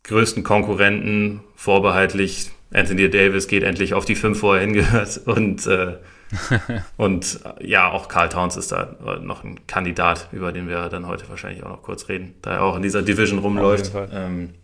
[0.05, 2.51] größten Konkurrenten, vorbehaltlich.
[2.73, 5.97] Anthony Davis geht endlich auf die fünf, wo er hingehört und äh,
[6.97, 11.29] und ja, auch Carl Towns ist da noch ein Kandidat, über den wir dann heute
[11.29, 13.93] wahrscheinlich auch noch kurz reden, da er auch in dieser Division rumläuft.
[14.13, 14.55] Ähm,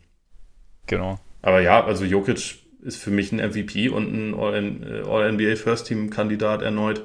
[0.87, 1.21] genau.
[1.43, 6.63] Aber ja, also Jokic ist für mich ein MVP und ein All-NBA First Team Kandidat
[6.63, 7.05] erneut.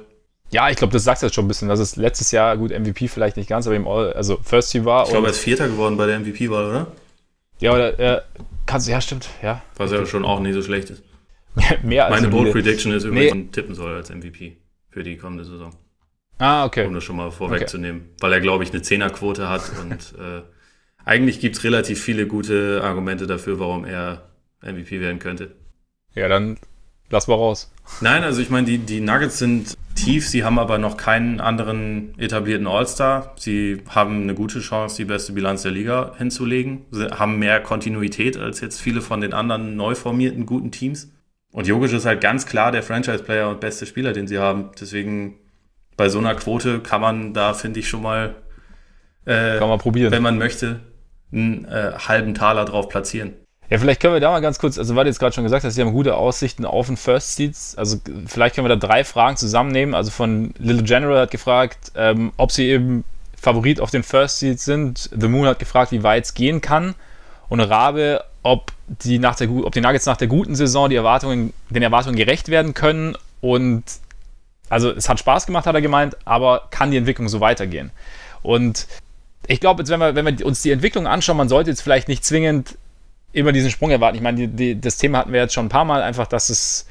[0.50, 2.70] Ja, ich glaube, das sagst du jetzt schon ein bisschen, dass es letztes Jahr, gut,
[2.70, 5.04] MVP vielleicht nicht ganz, aber im All, also First Team war.
[5.04, 6.86] Ich glaube, er ist Vierter geworden bei der MVP-Wahl, oder?
[7.58, 8.20] Ja, oder, äh,
[8.64, 9.62] kannst ja, stimmt, ja.
[9.76, 11.02] Was ja schon auch nicht so schlecht ist.
[11.82, 13.48] Mehr als Meine Bold Prediction ist übrigens, nee.
[13.50, 14.58] tippen soll als MVP
[14.90, 15.74] für die kommende Saison.
[16.38, 16.86] Ah, okay.
[16.86, 18.02] Um das schon mal vorwegzunehmen.
[18.02, 18.16] Okay.
[18.20, 20.42] Weil er, glaube ich, eine Zehnerquote hat und äh,
[21.04, 24.28] eigentlich gibt es relativ viele gute Argumente dafür, warum er
[24.62, 25.52] MVP werden könnte.
[26.16, 26.58] Ja, dann
[27.10, 27.70] Lass mal raus.
[28.00, 32.18] Nein, also ich meine, die, die Nuggets sind tief, sie haben aber noch keinen anderen
[32.18, 33.34] etablierten All-Star.
[33.36, 36.84] Sie haben eine gute Chance, die beste Bilanz der Liga hinzulegen.
[36.90, 41.12] Sie haben mehr Kontinuität als jetzt viele von den anderen neu formierten guten Teams.
[41.52, 44.70] Und Jokic ist halt ganz klar der Franchise-Player und beste Spieler, den sie haben.
[44.78, 45.38] Deswegen
[45.96, 48.34] bei so einer Quote kann man da, finde ich, schon mal,
[49.24, 50.10] äh, kann man probieren.
[50.10, 50.80] wenn man möchte,
[51.32, 53.34] einen äh, halben Taler drauf platzieren.
[53.68, 55.64] Ja, vielleicht können wir da mal ganz kurz, also weil du jetzt gerade schon gesagt
[55.64, 57.76] hast, sie haben gute Aussichten auf den First Seeds.
[57.76, 59.94] Also vielleicht können wir da drei Fragen zusammennehmen.
[59.94, 63.04] Also von Little General hat gefragt, ähm, ob sie eben
[63.36, 65.10] Favorit auf den First Seeds sind.
[65.16, 66.94] The Moon hat gefragt, wie weit es gehen kann.
[67.48, 71.52] Und Rabe, ob die, nach der, ob die Nuggets nach der guten Saison die Erwartungen,
[71.70, 73.16] den Erwartungen gerecht werden können.
[73.40, 73.82] Und
[74.68, 77.90] also es hat Spaß gemacht, hat er gemeint, aber kann die Entwicklung so weitergehen?
[78.42, 78.86] Und
[79.48, 82.08] ich glaube, jetzt, wenn wir, wenn wir uns die Entwicklung anschauen, man sollte jetzt vielleicht
[82.08, 82.76] nicht zwingend
[83.36, 84.16] immer diesen Sprung erwarten.
[84.16, 86.48] Ich meine, die, die, das Thema hatten wir jetzt schon ein paar Mal, einfach, dass
[86.48, 86.86] es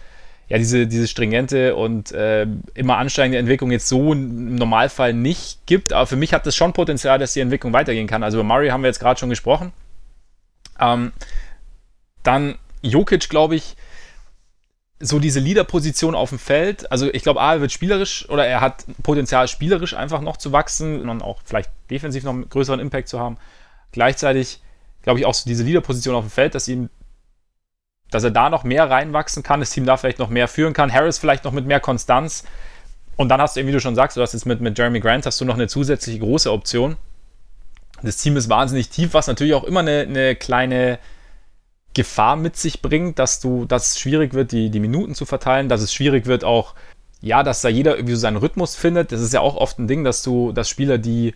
[0.48, 5.92] ja diese, diese stringente und äh, immer ansteigende Entwicklung jetzt so im Normalfall nicht gibt.
[5.92, 8.22] Aber für mich hat das schon Potenzial, dass die Entwicklung weitergehen kann.
[8.22, 9.74] Also über Murray haben wir jetzt gerade schon gesprochen.
[10.80, 11.14] Ähm,
[12.22, 13.76] dann Jokic, glaube ich,
[15.00, 16.92] so diese Leader-Position auf dem Feld.
[16.92, 20.52] Also ich glaube, A, er wird spielerisch oder er hat Potenzial, spielerisch einfach noch zu
[20.52, 23.38] wachsen und auch vielleicht defensiv noch einen größeren Impact zu haben.
[23.92, 24.60] Gleichzeitig
[25.06, 26.90] glaube ich, auch so diese Leaderposition auf dem Feld, dass ihm,
[28.10, 30.92] dass er da noch mehr reinwachsen kann, das Team da vielleicht noch mehr führen kann.
[30.92, 32.44] Harris vielleicht noch mit mehr Konstanz.
[33.16, 35.26] Und dann hast du, wie du schon sagst, du hast jetzt mit, mit Jeremy Grant
[35.26, 36.98] hast du noch eine zusätzliche große Option.
[38.02, 41.00] Das Team ist wahnsinnig tief, was natürlich auch immer eine, eine kleine
[41.94, 45.70] Gefahr mit sich bringt, dass du, dass es schwierig wird, die, die Minuten zu verteilen,
[45.70, 46.74] dass es schwierig wird auch,
[47.22, 49.12] ja, dass da jeder irgendwie so seinen Rhythmus findet.
[49.12, 51.36] Das ist ja auch oft ein Ding, dass du, dass Spieler, die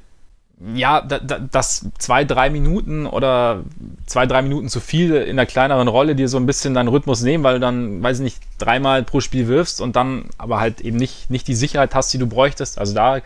[0.75, 3.63] ja, da, da, dass zwei, drei Minuten oder
[4.05, 7.21] zwei, drei Minuten zu viel in der kleineren Rolle dir so ein bisschen deinen Rhythmus
[7.21, 10.81] nehmen, weil du dann, weiß ich nicht, dreimal pro Spiel wirfst und dann aber halt
[10.81, 12.77] eben nicht, nicht die Sicherheit hast, die du bräuchtest.
[12.77, 13.19] Also da,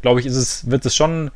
[0.00, 1.32] glaube ich, ist es, wird es schon,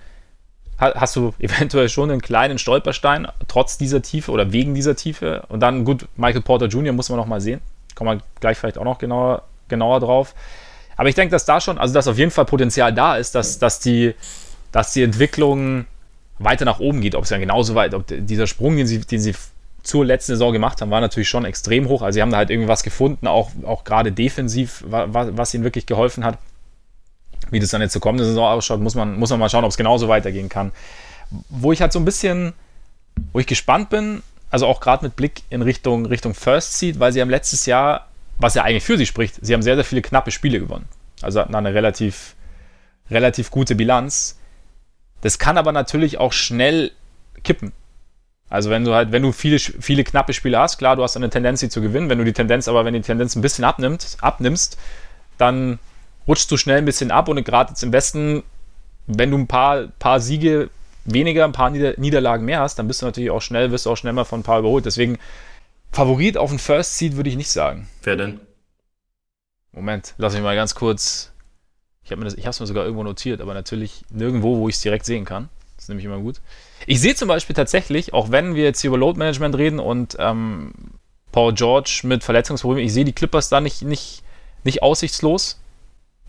[0.78, 5.42] hast du eventuell schon einen kleinen Stolperstein, trotz dieser Tiefe oder wegen dieser Tiefe.
[5.48, 6.92] Und dann, gut, Michael Porter Jr.
[6.92, 7.60] muss man noch mal sehen.
[7.96, 10.32] Kommen wir gleich vielleicht auch noch genauer, genauer drauf.
[10.96, 13.58] Aber ich denke, dass da schon, also dass auf jeden Fall Potenzial da ist, dass,
[13.58, 14.14] dass die
[14.72, 15.86] dass die Entwicklung
[16.38, 17.14] weiter nach oben geht.
[17.14, 19.34] Ob es dann genauso weit, ob dieser Sprung, den sie, den sie
[19.82, 22.02] zur letzten Saison gemacht haben, war natürlich schon extrem hoch.
[22.02, 25.64] Also sie haben da halt irgendwie was gefunden, auch, auch gerade defensiv, was, was ihnen
[25.64, 26.38] wirklich geholfen hat.
[27.50, 29.70] Wie das dann jetzt zur kommenden Saison ausschaut, muss man, muss man mal schauen, ob
[29.70, 30.72] es genauso weitergehen kann.
[31.48, 32.52] Wo ich halt so ein bisschen,
[33.32, 37.12] wo ich gespannt bin, also auch gerade mit Blick in Richtung, Richtung First Seed, weil
[37.12, 38.08] sie haben letztes Jahr,
[38.38, 40.86] was ja eigentlich für sie spricht, sie haben sehr, sehr viele knappe Spiele gewonnen.
[41.22, 42.34] Also hatten eine relativ,
[43.10, 44.38] relativ gute Bilanz.
[45.20, 46.92] Das kann aber natürlich auch schnell
[47.42, 47.72] kippen.
[48.48, 51.30] Also wenn du halt, wenn du viele, viele knappe Spiele hast, klar, du hast eine
[51.30, 52.08] Tendenz, sie zu gewinnen.
[52.10, 54.76] Wenn du die Tendenz, aber wenn die Tendenz ein bisschen abnimmt, abnimmst,
[55.38, 55.78] dann
[56.26, 58.42] rutschst du schnell ein bisschen ab und gerade jetzt im Westen,
[59.06, 60.68] wenn du ein paar, paar Siege
[61.04, 63.90] weniger, ein paar Nieder Niederlagen mehr hast, dann bist du natürlich auch schnell, wirst du
[63.90, 64.84] auch schnell mal von ein paar überholt.
[64.84, 65.18] Deswegen
[65.92, 67.88] Favorit auf den First Seed würde ich nicht sagen.
[68.02, 68.40] Wer denn?
[69.72, 71.29] Moment, lass mich mal ganz kurz
[72.10, 75.24] ich habe es mir sogar irgendwo notiert, aber natürlich nirgendwo, wo ich es direkt sehen
[75.24, 75.48] kann.
[75.76, 76.40] Das ist nämlich immer gut.
[76.86, 80.16] Ich sehe zum Beispiel tatsächlich, auch wenn wir jetzt hier über Load Management reden und
[80.18, 80.72] ähm,
[81.32, 84.22] Paul George mit Verletzungsproblemen, ich sehe die Clippers da nicht, nicht,
[84.64, 85.60] nicht aussichtslos.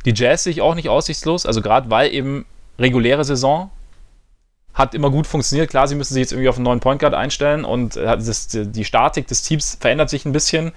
[0.06, 1.46] Die Jazz sehe ich auch nicht aussichtslos.
[1.46, 2.46] Also gerade weil eben
[2.80, 3.72] reguläre Saison
[4.74, 5.70] hat immer gut funktioniert.
[5.70, 8.48] Klar, sie müssen sich jetzt irgendwie auf einen neuen Point Guard einstellen und äh, das,
[8.50, 10.72] die Statik des Teams verändert sich ein bisschen.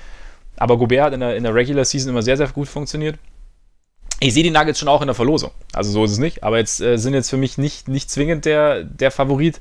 [0.56, 3.18] Aber Gobert hat in der, in der Regular Season immer sehr, sehr gut funktioniert
[4.20, 5.50] ich sehe die Nuggets schon auch in der Verlosung.
[5.72, 6.42] Also so ist es nicht.
[6.42, 9.60] Aber jetzt äh, sind jetzt für mich nicht, nicht zwingend der, der Favorit.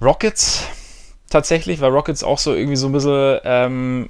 [0.00, 0.66] Rockets
[1.30, 3.38] tatsächlich, weil Rockets auch so irgendwie so ein bisschen.
[3.44, 4.08] Ähm,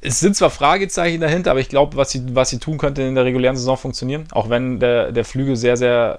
[0.00, 3.14] es sind zwar Fragezeichen dahinter, aber ich glaube, was sie, was sie tun könnte in
[3.14, 4.26] der regulären Saison funktionieren.
[4.32, 6.18] Auch wenn der, der Flügel sehr, sehr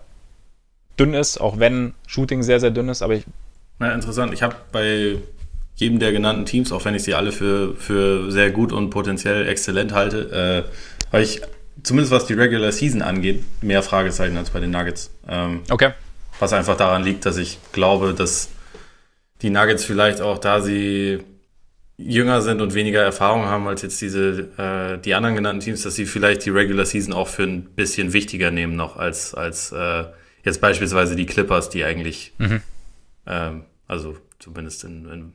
[0.97, 3.01] dünn ist, auch wenn Shooting sehr, sehr dünn ist.
[3.01, 3.25] Aber ich.
[3.79, 4.33] Na, interessant.
[4.33, 5.17] Ich habe bei
[5.75, 9.47] jedem der genannten Teams, auch wenn ich sie alle für, für sehr gut und potenziell
[9.47, 11.41] exzellent halte, äh, habe ich
[11.83, 15.11] zumindest was die Regular Season angeht, mehr Fragezeichen als bei den Nuggets.
[15.27, 15.91] Ähm, okay.
[16.39, 18.49] Was einfach daran liegt, dass ich glaube, dass
[19.41, 21.19] die Nuggets vielleicht auch, da sie
[21.97, 25.95] jünger sind und weniger Erfahrung haben als jetzt diese äh, die anderen genannten Teams, dass
[25.95, 30.05] sie vielleicht die Regular Season auch für ein bisschen wichtiger nehmen noch als als äh,
[30.43, 32.61] jetzt beispielsweise die Clippers, die eigentlich mhm.
[33.27, 35.33] ähm, also zumindest in, in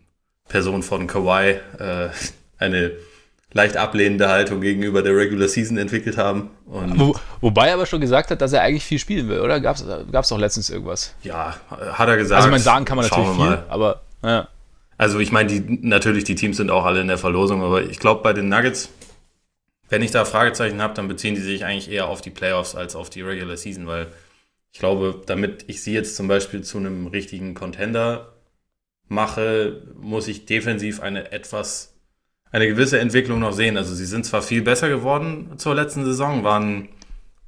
[0.49, 2.09] Person von Kawhi äh,
[2.59, 2.93] eine
[3.53, 6.51] leicht ablehnende Haltung gegenüber der Regular Season entwickelt haben.
[6.67, 9.61] Wo, wobei er aber schon gesagt hat, dass er eigentlich viel spielen will, oder?
[9.61, 11.15] Gab es doch letztens irgendwas?
[11.23, 12.39] Ja, hat er gesagt.
[12.39, 14.49] Also man sagen kann man natürlich viel, aber ja.
[14.99, 18.01] Also ich meine, die, natürlich, die Teams sind auch alle in der Verlosung, aber ich
[18.01, 18.91] glaube bei den Nuggets,
[19.89, 22.97] wenn ich da Fragezeichen habe, dann beziehen die sich eigentlich eher auf die Playoffs als
[22.97, 24.09] auf die Regular Season, weil
[24.73, 28.33] ich glaube, damit ich sie jetzt zum Beispiel zu einem richtigen Contender
[29.07, 31.95] mache, muss ich defensiv eine etwas,
[32.53, 33.77] eine gewisse Entwicklung noch sehen.
[33.77, 36.89] Also sie sind zwar viel besser geworden zur letzten Saison, waren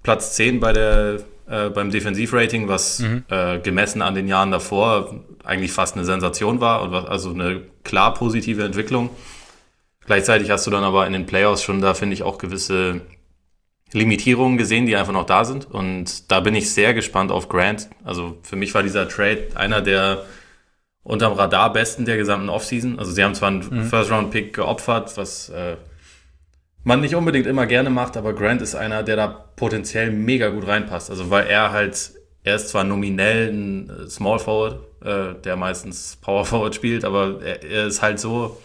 [0.03, 3.25] Platz 10 bei der, äh, beim Defensivrating, was mhm.
[3.29, 7.63] äh, gemessen an den Jahren davor eigentlich fast eine Sensation war und was, also eine
[7.85, 9.11] klar positive Entwicklung.
[10.07, 13.01] Gleichzeitig hast du dann aber in den Playoffs schon da, finde ich, auch gewisse
[13.93, 15.71] Limitierungen gesehen, die einfach noch da sind.
[15.71, 17.89] Und da bin ich sehr gespannt auf Grant.
[18.05, 20.25] Also für mich war dieser Trade einer der
[21.03, 22.99] unterm Radar besten der gesamten Offseason.
[22.99, 23.85] Also sie haben zwar einen mhm.
[23.85, 25.77] First-Round-Pick geopfert, was äh,
[26.85, 30.67] man nicht unbedingt immer gerne macht, aber Grant ist einer, der da potenziell mega gut
[30.67, 31.11] reinpasst.
[31.11, 36.19] Also weil er halt, er ist zwar nominell ein äh, Small Forward, äh, der meistens
[36.21, 38.59] Power Forward spielt, aber er, er, ist halt so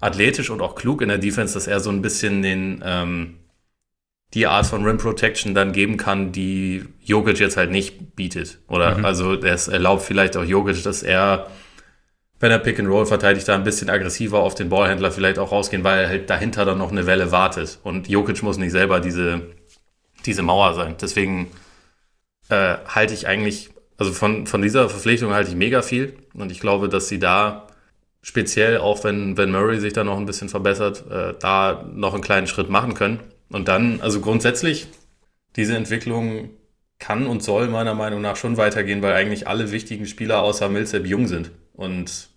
[0.00, 3.38] athletisch und auch klug in der Defense, dass er so ein bisschen den ähm,
[4.34, 8.58] die Art von Rim Protection dann geben kann, die Jokic jetzt halt nicht bietet.
[8.68, 9.04] Oder mhm.
[9.04, 11.46] also es erlaubt vielleicht auch Jokic, dass er
[12.38, 15.52] wenn er Pick and Roll verteidigt, da ein bisschen aggressiver auf den Ballhändler vielleicht auch
[15.52, 17.78] rausgehen, weil er halt dahinter dann noch eine Welle wartet.
[17.82, 19.42] Und Jokic muss nicht selber diese,
[20.26, 20.96] diese Mauer sein.
[21.00, 21.48] Deswegen
[22.50, 26.14] äh, halte ich eigentlich, also von, von dieser Verpflichtung halte ich mega viel.
[26.34, 27.68] Und ich glaube, dass sie da
[28.20, 32.22] speziell, auch wenn, wenn Murray sich da noch ein bisschen verbessert, äh, da noch einen
[32.22, 33.20] kleinen Schritt machen können.
[33.48, 34.88] Und dann, also grundsätzlich,
[35.56, 36.50] diese Entwicklung
[36.98, 41.06] kann und soll meiner Meinung nach schon weitergehen, weil eigentlich alle wichtigen Spieler außer Millsap
[41.06, 41.50] jung sind.
[41.74, 42.28] Und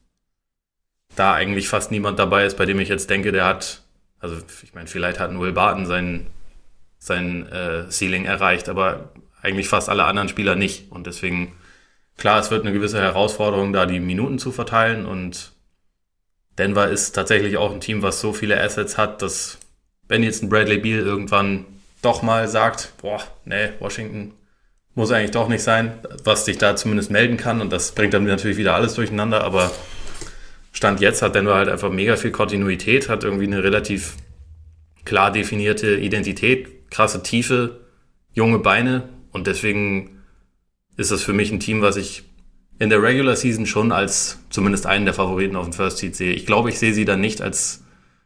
[1.16, 3.84] da eigentlich fast niemand dabei ist, bei dem ich jetzt denke, der hat,
[4.20, 6.28] also ich meine, vielleicht hat Will Barton sein,
[6.98, 10.92] sein äh, Ceiling erreicht, aber eigentlich fast alle anderen Spieler nicht.
[10.92, 11.54] Und deswegen,
[12.18, 15.06] klar, es wird eine gewisse Herausforderung, da die Minuten zu verteilen.
[15.06, 15.54] Und
[16.58, 19.59] Denver ist tatsächlich auch ein Team, was so viele Assets hat, dass
[20.10, 21.66] wenn jetzt ein Bradley Beal irgendwann
[22.02, 24.34] doch mal sagt, boah, nee, Washington
[24.96, 27.62] muss eigentlich doch nicht sein, was dich da zumindest melden kann.
[27.62, 29.44] Und das bringt dann natürlich wieder alles durcheinander.
[29.44, 29.72] Aber
[30.74, 34.16] Stand jetzt hat Denver halt einfach mega viel Kontinuität, hat irgendwie eine relativ
[35.06, 37.80] klar definierte Identität, krasse Tiefe,
[38.34, 39.10] junge Beine.
[39.32, 40.22] Und deswegen
[40.98, 42.24] ist das für mich ein Team, was ich
[42.80, 46.34] in der Regular Season schon als zumindest einen der Favoriten auf dem First Seed sehe.
[46.34, 47.84] Ich glaube, ich sehe sie dann nicht als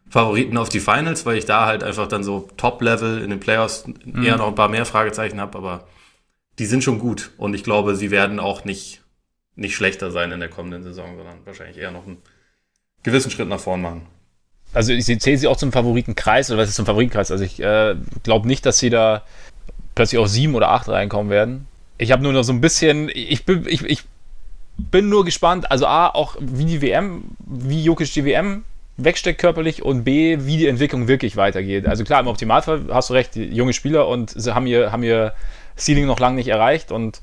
[0.09, 3.85] Favoriten auf die Finals, weil ich da halt einfach dann so Top-Level in den Playoffs
[3.87, 4.23] mhm.
[4.23, 5.57] eher noch ein paar mehr Fragezeichen habe.
[5.57, 5.87] Aber
[6.59, 9.01] die sind schon gut und ich glaube, sie werden auch nicht,
[9.55, 12.17] nicht schlechter sein in der kommenden Saison, sondern wahrscheinlich eher noch einen
[13.01, 14.05] gewissen Schritt nach vorn machen.
[14.73, 17.31] Also ich zähle sie auch zum Favoritenkreis, oder was ist zum Favoritenkreis?
[17.31, 19.23] Also ich äh, glaube nicht, dass sie da
[19.95, 21.67] plötzlich auf sieben oder acht reinkommen werden.
[21.97, 24.03] Ich habe nur noch so ein bisschen, ich bin, ich, ich
[24.77, 28.63] bin nur gespannt, also A, auch wie die WM, wie Jokic die WM
[28.97, 31.87] wegsteckt körperlich und B, wie die Entwicklung wirklich weitergeht.
[31.87, 35.33] Also klar, im Optimalfall hast du recht, junge Spieler und sie haben ihr, haben ihr
[35.77, 37.21] Ceiling noch lange nicht erreicht und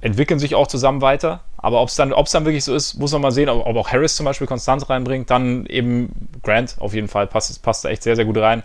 [0.00, 1.40] entwickeln sich auch zusammen weiter.
[1.56, 3.48] Aber ob es dann, dann wirklich so ist, muss man mal sehen.
[3.48, 6.10] Ob, ob auch Harris zum Beispiel Konstanz reinbringt, dann eben
[6.42, 8.62] Grant auf jeden Fall passt, passt da echt sehr, sehr gut rein.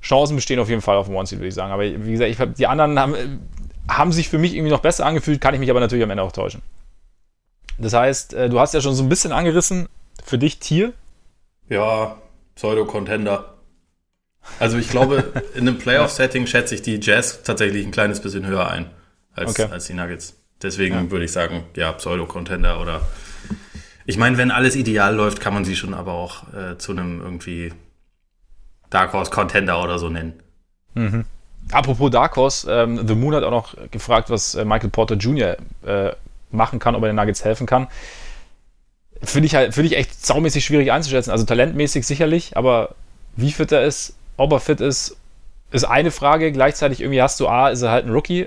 [0.00, 1.72] Chancen bestehen auf jeden Fall auf dem One-Seed, würde ich sagen.
[1.72, 3.40] Aber wie gesagt, ich, die anderen haben,
[3.88, 6.22] haben sich für mich irgendwie noch besser angefühlt, kann ich mich aber natürlich am Ende
[6.22, 6.62] auch täuschen.
[7.78, 9.88] Das heißt, äh, du hast ja schon so ein bisschen angerissen,
[10.28, 10.92] für dich Tier?
[11.68, 12.16] Ja,
[12.54, 13.54] Pseudo-Contender.
[14.58, 18.70] Also ich glaube, in einem Playoff-Setting schätze ich die Jazz tatsächlich ein kleines bisschen höher
[18.70, 18.90] ein
[19.34, 19.70] als, okay.
[19.70, 20.34] als die Nuggets.
[20.62, 21.10] Deswegen ja.
[21.10, 23.02] würde ich sagen, ja, Pseudo-Contender oder
[24.06, 27.20] ich meine, wenn alles ideal läuft, kann man sie schon aber auch äh, zu einem
[27.20, 27.72] irgendwie
[28.90, 30.40] Dark Horse Contender oder so nennen.
[30.94, 31.26] Mhm.
[31.70, 35.58] Apropos Dark Horse, ähm, The Moon hat auch noch gefragt, was äh, Michael Porter Jr.
[35.84, 36.12] Äh,
[36.50, 37.88] machen kann, ob er den Nuggets helfen kann.
[39.22, 41.30] Finde ich halt, finde ich echt saumäßig schwierig einzuschätzen.
[41.30, 42.94] Also talentmäßig sicherlich, aber
[43.36, 45.16] wie fit er ist, ob er fit ist,
[45.70, 46.52] ist eine Frage.
[46.52, 48.46] Gleichzeitig irgendwie hast du A, ist er halt ein Rookie.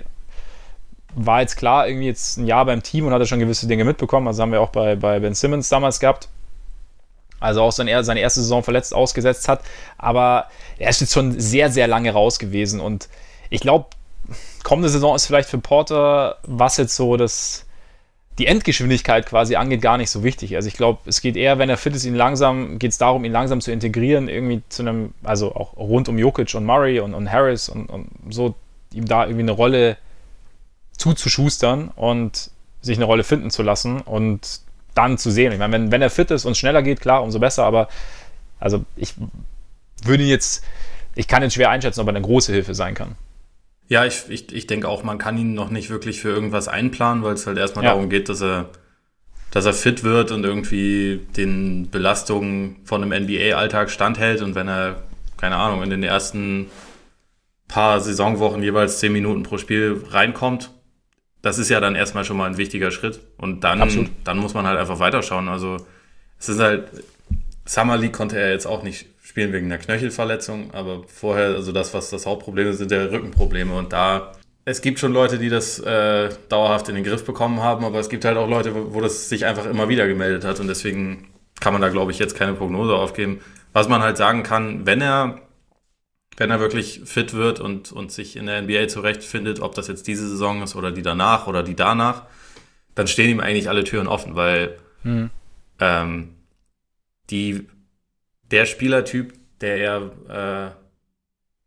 [1.14, 3.84] War jetzt klar, irgendwie jetzt ein Jahr beim Team und hat er schon gewisse Dinge
[3.84, 4.28] mitbekommen.
[4.28, 6.30] Also haben wir auch bei, bei Ben Simmons damals gehabt.
[7.42, 9.62] Also auch seine, seine erste Saison verletzt ausgesetzt hat.
[9.98, 10.46] Aber
[10.78, 12.80] er ist jetzt schon sehr, sehr lange raus gewesen.
[12.80, 13.10] Und
[13.50, 13.88] ich glaube,
[14.64, 17.66] kommende Saison ist vielleicht für Porter, was jetzt so das,
[18.38, 20.56] die Endgeschwindigkeit quasi angeht, gar nicht so wichtig.
[20.56, 23.26] Also ich glaube, es geht eher, wenn er fit ist, ihn langsam, geht es darum,
[23.26, 27.14] ihn langsam zu integrieren, irgendwie zu einem, also auch rund um Jokic und Murray und,
[27.14, 28.56] und Harris und, und so,
[28.94, 29.98] ihm da irgendwie eine Rolle
[30.98, 32.52] zuzuschustern und
[32.82, 34.62] sich eine Rolle finden zu lassen und
[34.96, 35.52] dann zu sehen.
[35.52, 37.90] Ich meine, wenn, wenn er fit ist und schneller geht, klar, umso besser, aber
[38.60, 39.14] also ich
[40.04, 40.64] würde ihn jetzt,
[41.16, 43.16] ich kann jetzt schwer einschätzen, ob er eine große Hilfe sein kann.
[43.92, 47.26] Ja, ich, ich, ich denke auch, man kann ihn noch nicht wirklich für irgendwas einplanen,
[47.26, 47.92] weil es halt erstmal ja.
[47.92, 48.70] darum geht, dass er,
[49.52, 54.44] dass er fit wird und irgendwie den Belastungen von einem NBA-Alltag standhält.
[54.44, 55.04] Und wenn er
[55.36, 56.68] keine Ahnung, in den ersten
[57.68, 60.72] paar Saisonwochen jeweils zehn Minuten pro Spiel reinkommt,
[61.42, 63.20] das ist ja dann erstmal schon mal ein wichtiger Schritt.
[63.36, 65.50] Und dann, dann muss man halt einfach weiterschauen.
[65.50, 65.86] Also
[66.40, 66.88] es ist halt,
[67.66, 71.94] Summer League konnte er jetzt auch nicht spielen wegen einer Knöchelverletzung, aber vorher, also das,
[71.94, 73.74] was das Hauptproblem ist, sind ja Rückenprobleme.
[73.74, 74.34] Und da,
[74.66, 78.10] es gibt schon Leute, die das äh, dauerhaft in den Griff bekommen haben, aber es
[78.10, 80.60] gibt halt auch Leute, wo, wo das sich einfach immer wieder gemeldet hat.
[80.60, 81.30] Und deswegen
[81.62, 83.40] kann man da, glaube ich, jetzt keine Prognose aufgeben.
[83.72, 85.40] Was man halt sagen kann, wenn er
[86.36, 90.08] wenn er wirklich fit wird und, und sich in der NBA zurechtfindet, ob das jetzt
[90.08, 92.24] diese Saison ist oder die danach oder die danach,
[92.96, 95.30] dann stehen ihm eigentlich alle Türen offen, weil mhm.
[95.80, 96.36] ähm,
[97.30, 97.68] die,
[98.52, 100.82] der Spielertyp, der er äh,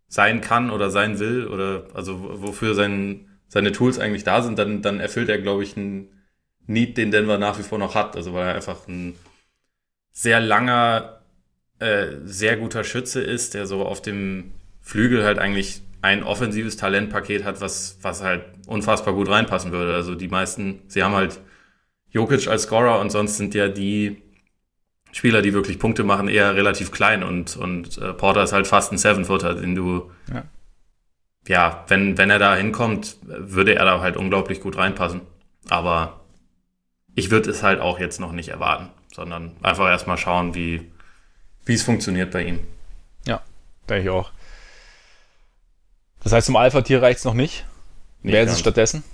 [0.09, 4.83] sein kann oder sein will, oder also wofür sein, seine Tools eigentlich da sind, dann,
[4.83, 6.09] dann erfüllt er, glaube ich, einen
[6.67, 8.17] Need, den Denver nach wie vor noch hat.
[8.17, 9.15] Also weil er einfach ein
[10.13, 11.21] sehr langer,
[11.79, 17.45] äh, sehr guter Schütze ist, der so auf dem Flügel halt eigentlich ein offensives Talentpaket
[17.45, 19.95] hat, was, was halt unfassbar gut reinpassen würde.
[19.95, 21.41] Also die meisten, sie haben halt
[22.11, 24.23] Jokic als Scorer und sonst sind ja die
[25.15, 28.91] Spieler, die wirklich Punkte machen, eher relativ klein und, und äh, Porter ist halt fast
[28.91, 30.43] ein Seven-Footer, den du, ja.
[31.47, 35.21] ja, wenn, wenn er da hinkommt, würde er da halt unglaublich gut reinpassen.
[35.69, 36.21] Aber
[37.15, 40.91] ich würde es halt auch jetzt noch nicht erwarten, sondern einfach erstmal schauen, wie,
[41.65, 42.59] wie es funktioniert bei ihm.
[43.25, 43.41] Ja,
[43.89, 44.33] denke ich auch.
[46.25, 47.65] Das heißt, zum Alpha-Tier reicht es noch nicht.
[48.25, 49.05] nicht Wer ist es stattdessen?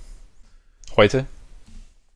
[0.95, 1.27] Heute?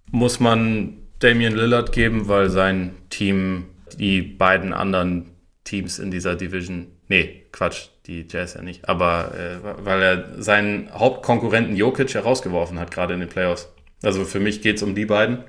[0.10, 3.66] Muss man Damian Lillard geben, weil sein Team
[3.98, 5.32] die beiden anderen
[5.64, 10.91] Teams in dieser Division, nee, Quatsch, die Jazz ja nicht, aber äh, weil er seinen
[10.93, 13.70] Hauptkonkurrenten Jokic herausgeworfen hat, gerade in den Playoffs.
[14.04, 15.43] Also für mich geht es um die beiden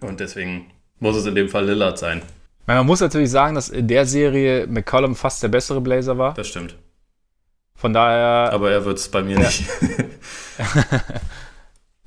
[0.00, 2.22] und deswegen muss es in dem Fall Lillard sein.
[2.66, 6.34] Man muss natürlich sagen, dass in der Serie McCollum fast der bessere Blazer war.
[6.34, 6.76] Das stimmt.
[7.74, 8.52] Von daher.
[8.52, 9.40] Aber er wird es bei mir ja.
[9.40, 9.64] nicht.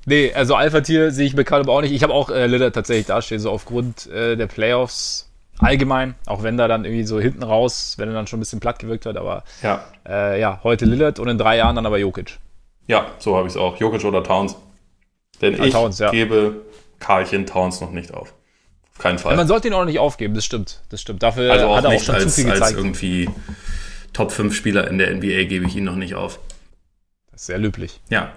[0.06, 1.92] nee, also Alpha-Tier sehe ich Caleb auch nicht.
[1.92, 5.28] Ich habe auch äh, Lillard tatsächlich dastehen, so aufgrund äh, der Playoffs
[5.58, 8.60] allgemein, auch wenn da dann irgendwie so hinten raus, wenn er dann schon ein bisschen
[8.60, 11.98] platt gewirkt hat, aber ja, äh, ja heute Lillard und in drei Jahren dann aber
[11.98, 12.38] Jokic.
[12.86, 13.78] Ja, so habe ich es auch.
[13.78, 14.56] Jokic oder Towns.
[15.40, 16.10] Denn ja, ich Towns, ja.
[16.10, 16.62] gebe
[16.98, 18.34] Karlchen Towns noch nicht auf.
[18.92, 19.32] Auf keinen Fall.
[19.32, 20.82] Ja, man sollte ihn auch nicht aufgeben, das stimmt.
[20.90, 21.22] Das stimmt.
[21.22, 22.62] Dafür also auch hat er auch schon als, zu viel gezeigt.
[22.62, 23.28] Als irgendwie
[24.12, 26.38] Top 5 Spieler in der NBA gebe ich ihn noch nicht auf.
[27.32, 28.00] Das ist sehr löblich.
[28.08, 28.32] Ja.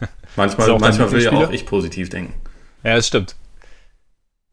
[0.36, 2.34] Manchmal, manchmal will ja auch ich positiv denken.
[2.82, 3.36] Ja, das stimmt.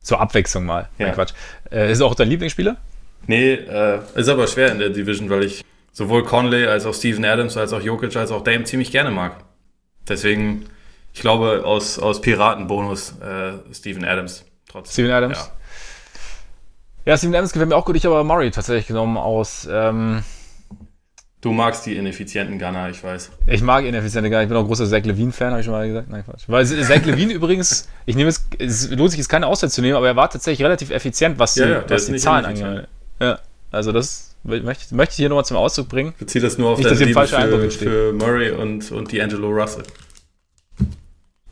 [0.01, 0.89] Zur Abwechslung mal.
[0.97, 1.07] Ja.
[1.07, 1.33] Nein, Quatsch.
[1.71, 2.77] Äh, ist auch dein Lieblingsspieler?
[3.27, 7.23] Nee, äh, ist aber schwer in der Division, weil ich sowohl Conley als auch Steven
[7.23, 9.35] Adams als auch Jokic als auch Dame ziemlich gerne mag.
[10.07, 10.65] Deswegen,
[11.13, 14.45] ich glaube, aus, aus Piratenbonus äh, Steven Adams.
[14.67, 14.91] Trotzdem.
[14.91, 15.37] Steven Adams?
[15.37, 15.51] Ja.
[17.03, 17.95] Ja, Steven Adams gefällt mir auch gut.
[17.95, 19.67] Ich habe aber Murray tatsächlich genommen aus.
[19.71, 20.23] Ähm,
[21.41, 23.31] du magst die ineffizienten Gunner, ich weiß.
[23.47, 24.43] Ich mag ineffiziente Gunner.
[24.43, 26.09] Ich bin auch großer Zach Levine-Fan, habe ich schon mal gesagt.
[26.09, 26.43] Nein, Quatsch.
[26.47, 29.95] Weil Zach Levine übrigens, ich nehme es, es lohnt sich jetzt keine Auszeit zu nehmen,
[29.95, 32.87] aber er war tatsächlich relativ effizient, was die, ja, was die Zahlen angeht.
[33.19, 33.39] Ja,
[33.71, 36.13] also das möchte, möchte ich hier nochmal zum Ausdruck bringen.
[36.17, 39.83] Bezieht das nur auf Nicht, deine Liebe für, für Murray und, und D'Angelo Russell.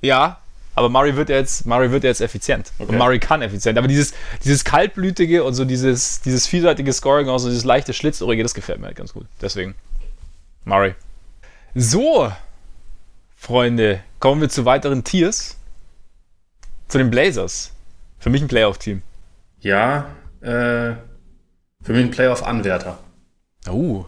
[0.02, 0.40] Ja,
[0.80, 2.72] aber Murray wird jetzt, Murray wird jetzt effizient.
[2.80, 2.90] Okay.
[2.90, 3.78] Und Murray kann effizient.
[3.78, 4.14] Aber dieses,
[4.46, 8.80] dieses kaltblütige und so dieses, dieses vielseitige Scoring, auch so dieses leichte Schlitzohrige, das gefällt
[8.80, 9.26] mir halt ganz gut.
[9.42, 9.76] Deswegen
[10.64, 10.96] Murray.
[11.76, 12.32] So,
[13.36, 15.58] Freunde, kommen wir zu weiteren Tiers.
[16.88, 17.74] Zu den Blazers.
[18.18, 19.02] Für mich ein Playoff-Team.
[19.60, 20.96] Ja, äh,
[21.82, 23.00] für mich ein Playoff-Anwärter.
[23.70, 24.06] Oh.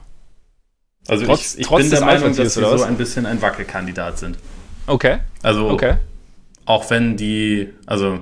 [1.10, 4.20] Also trotz, ich, ich trotz bin der Meinung, dass sie so ein bisschen ein Wackelkandidat
[4.20, 4.38] sind.
[4.88, 5.20] Okay.
[5.44, 5.98] Also okay.
[6.66, 8.20] Auch wenn die, also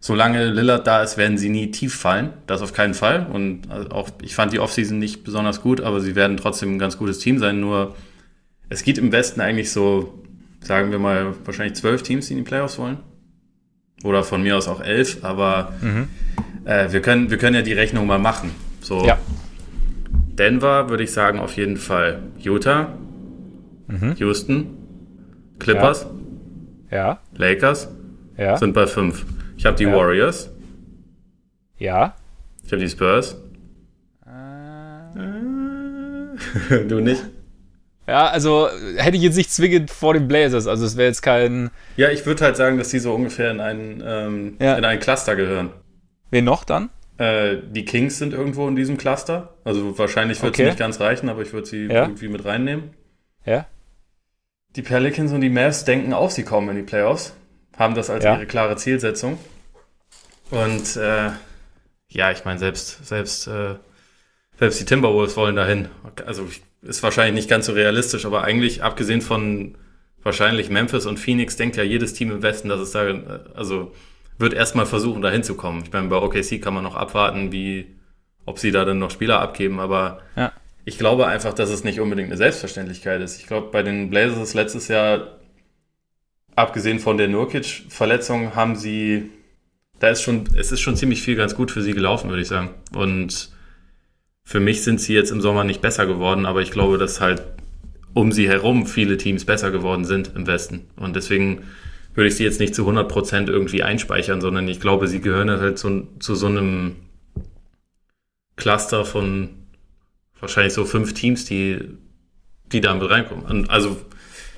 [0.00, 2.34] solange Lillard da ist, werden sie nie tief fallen.
[2.46, 3.26] Das auf keinen Fall.
[3.32, 6.78] Und also auch, ich fand die Offseason nicht besonders gut, aber sie werden trotzdem ein
[6.78, 7.60] ganz gutes Team sein.
[7.60, 7.94] Nur
[8.68, 10.22] es gibt im Westen eigentlich so,
[10.60, 12.98] sagen wir mal, wahrscheinlich zwölf Teams, die in die Playoffs wollen.
[14.02, 16.08] Oder von mir aus auch elf, aber mhm.
[16.66, 18.50] äh, wir, können, wir können ja die Rechnung mal machen.
[18.82, 19.16] So, ja.
[20.38, 22.92] Denver würde ich sagen, auf jeden Fall Utah,
[23.86, 24.14] mhm.
[24.16, 24.66] Houston,
[25.58, 26.02] Clippers.
[26.02, 26.10] Ja.
[26.94, 27.18] Ja.
[27.34, 27.88] Lakers
[28.36, 28.56] ja.
[28.56, 29.26] sind bei 5.
[29.56, 29.92] Ich habe die ja.
[29.92, 30.48] Warriors.
[31.76, 32.14] Ja.
[32.64, 33.36] Ich habe die Spurs.
[34.24, 35.18] Äh.
[36.88, 37.24] du nicht?
[38.06, 40.68] Ja, also hätte ich jetzt nicht zwingend vor den Blazers.
[40.68, 41.70] Also es wäre jetzt kein.
[41.96, 44.76] Ja, ich würde halt sagen, dass die so ungefähr in ein, ähm, ja.
[44.76, 45.70] in ein Cluster gehören.
[46.30, 46.90] Wen noch dann?
[47.18, 49.54] Äh, die Kings sind irgendwo in diesem Cluster.
[49.64, 50.68] Also wahrscheinlich wird es okay.
[50.68, 52.02] nicht ganz reichen, aber ich würde sie ja.
[52.02, 52.90] irgendwie mit reinnehmen.
[53.44, 53.66] Ja.
[54.76, 57.34] Die Pelicans und die Mavs denken auch, sie kommen in die Playoffs,
[57.76, 58.36] haben das als ja.
[58.36, 59.38] ihre klare Zielsetzung.
[60.50, 61.30] Und äh,
[62.08, 63.76] ja, ich meine, selbst, selbst äh,
[64.58, 65.88] selbst die Timberwolves wollen dahin.
[66.26, 66.48] Also
[66.82, 69.76] ist wahrscheinlich nicht ganz so realistisch, aber eigentlich abgesehen von
[70.22, 73.02] wahrscheinlich Memphis und Phoenix denkt ja jedes Team im Westen, dass es da,
[73.54, 73.92] also
[74.38, 75.82] wird erstmal versuchen, da hinzukommen.
[75.84, 77.94] Ich meine, bei OKC kann man noch abwarten, wie,
[78.46, 80.52] ob sie da dann noch Spieler abgeben, aber ja.
[80.84, 83.40] Ich glaube einfach, dass es nicht unbedingt eine Selbstverständlichkeit ist.
[83.40, 85.38] Ich glaube, bei den Blazers letztes Jahr,
[86.54, 89.30] abgesehen von der Nurkic-Verletzung, haben sie,
[89.98, 92.48] da ist schon, es ist schon ziemlich viel ganz gut für sie gelaufen, würde ich
[92.48, 92.70] sagen.
[92.94, 93.50] Und
[94.44, 97.42] für mich sind sie jetzt im Sommer nicht besser geworden, aber ich glaube, dass halt
[98.12, 100.86] um sie herum viele Teams besser geworden sind im Westen.
[100.96, 101.62] Und deswegen
[102.14, 105.50] würde ich sie jetzt nicht zu 100 Prozent irgendwie einspeichern, sondern ich glaube, sie gehören
[105.50, 106.94] halt zu, zu so einem
[108.56, 109.63] Cluster von
[110.44, 111.78] wahrscheinlich so fünf Teams, die,
[112.66, 113.68] die da mit reinkommen.
[113.68, 113.96] Also,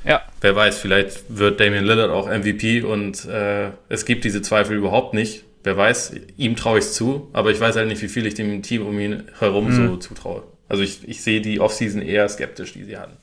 [0.05, 0.22] ja.
[0.41, 5.14] wer weiß, vielleicht wird Damian Lillard auch MVP und äh, es gibt diese Zweifel überhaupt
[5.14, 5.45] nicht.
[5.62, 8.34] Wer weiß, ihm traue ich es zu, aber ich weiß halt nicht, wie viel ich
[8.34, 9.89] dem Team um ihn herum mhm.
[9.89, 10.43] so zutraue.
[10.68, 13.16] Also ich, ich sehe die Offseason eher skeptisch, die sie hatten.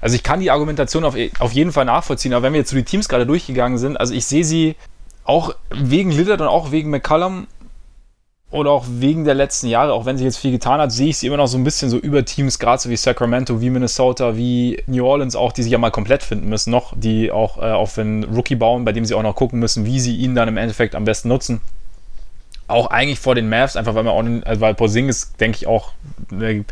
[0.00, 2.76] Also ich kann die Argumentation auf, auf jeden Fall nachvollziehen, aber wenn wir jetzt so
[2.76, 4.76] die Teams gerade durchgegangen sind, also ich sehe sie
[5.24, 7.48] auch wegen Lillard und auch wegen McCallum
[8.50, 11.18] oder auch wegen der letzten Jahre, auch wenn sich jetzt viel getan hat, sehe ich
[11.18, 14.36] sie immer noch so ein bisschen so über Teams, gerade so wie Sacramento, wie Minnesota,
[14.36, 17.72] wie New Orleans auch, die sich ja mal komplett finden müssen noch, die auch äh,
[17.72, 20.48] auf einen Rookie bauen, bei dem sie auch noch gucken müssen, wie sie ihn dann
[20.48, 21.60] im Endeffekt am besten nutzen.
[22.68, 25.92] Auch eigentlich vor den Mavs, einfach weil man auch, also weil Porzingis, denke ich, auch
[26.30, 26.64] eine,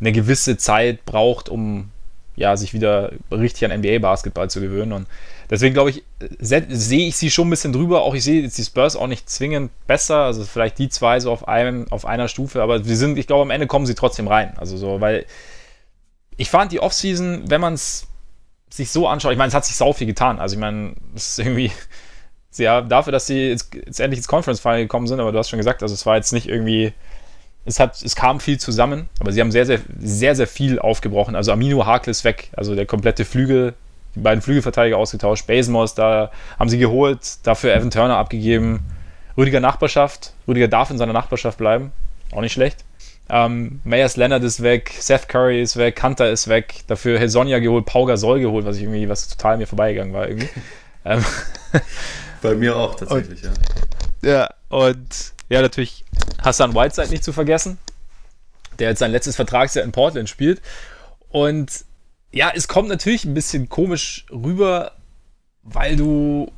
[0.00, 1.90] eine gewisse Zeit braucht, um
[2.36, 4.92] ja, sich wieder richtig an NBA-Basketball zu gewöhnen.
[4.92, 5.06] Und
[5.50, 6.02] deswegen glaube ich,
[6.40, 8.02] sehe ich sie schon ein bisschen drüber.
[8.02, 10.18] Auch ich sehe jetzt die Spurs auch nicht zwingend besser.
[10.24, 13.42] Also vielleicht die zwei so auf, einem, auf einer Stufe, aber sie sind, ich glaube,
[13.42, 14.54] am Ende kommen sie trotzdem rein.
[14.58, 15.26] Also so, weil
[16.36, 18.06] ich fand die Offseason, wenn man es
[18.70, 20.38] sich so anschaut, ich meine, es hat sich sau viel getan.
[20.38, 21.72] Also ich meine, es ist irgendwie.
[22.56, 25.48] Ja, dafür, dass sie jetzt, jetzt endlich ins Conference Final gekommen sind, aber du hast
[25.48, 26.92] schon gesagt, also es war jetzt nicht irgendwie
[27.68, 31.36] es, hat, es kam viel zusammen, aber sie haben sehr, sehr, sehr, sehr viel aufgebrochen.
[31.36, 33.74] Also Amino Hakel ist weg, also der komplette Flügel,
[34.14, 35.46] die beiden Flügelverteidiger ausgetauscht.
[35.46, 38.80] Basemore da haben sie geholt, dafür Evan Turner abgegeben.
[39.36, 41.92] Rüdiger Nachbarschaft, Rüdiger darf in seiner Nachbarschaft bleiben,
[42.32, 42.84] auch nicht schlecht.
[43.30, 47.84] Ähm, Mayers Leonard ist weg, Seth Curry ist weg, Kanter ist weg, dafür Hesonja geholt,
[47.84, 50.48] Pau Gasol geholt, was ich irgendwie, was total mir vorbeigegangen war irgendwie.
[51.04, 51.24] ähm,
[52.42, 53.58] Bei mir auch tatsächlich, und,
[54.22, 54.30] ja.
[54.30, 56.04] Ja, und ja, natürlich
[56.42, 57.78] Hassan Whiteside nicht zu vergessen,
[58.78, 60.62] der jetzt sein letztes Vertragsjahr in Portland spielt.
[61.30, 61.84] Und
[62.32, 64.92] ja, es kommt natürlich ein bisschen komisch rüber,
[65.62, 66.50] weil du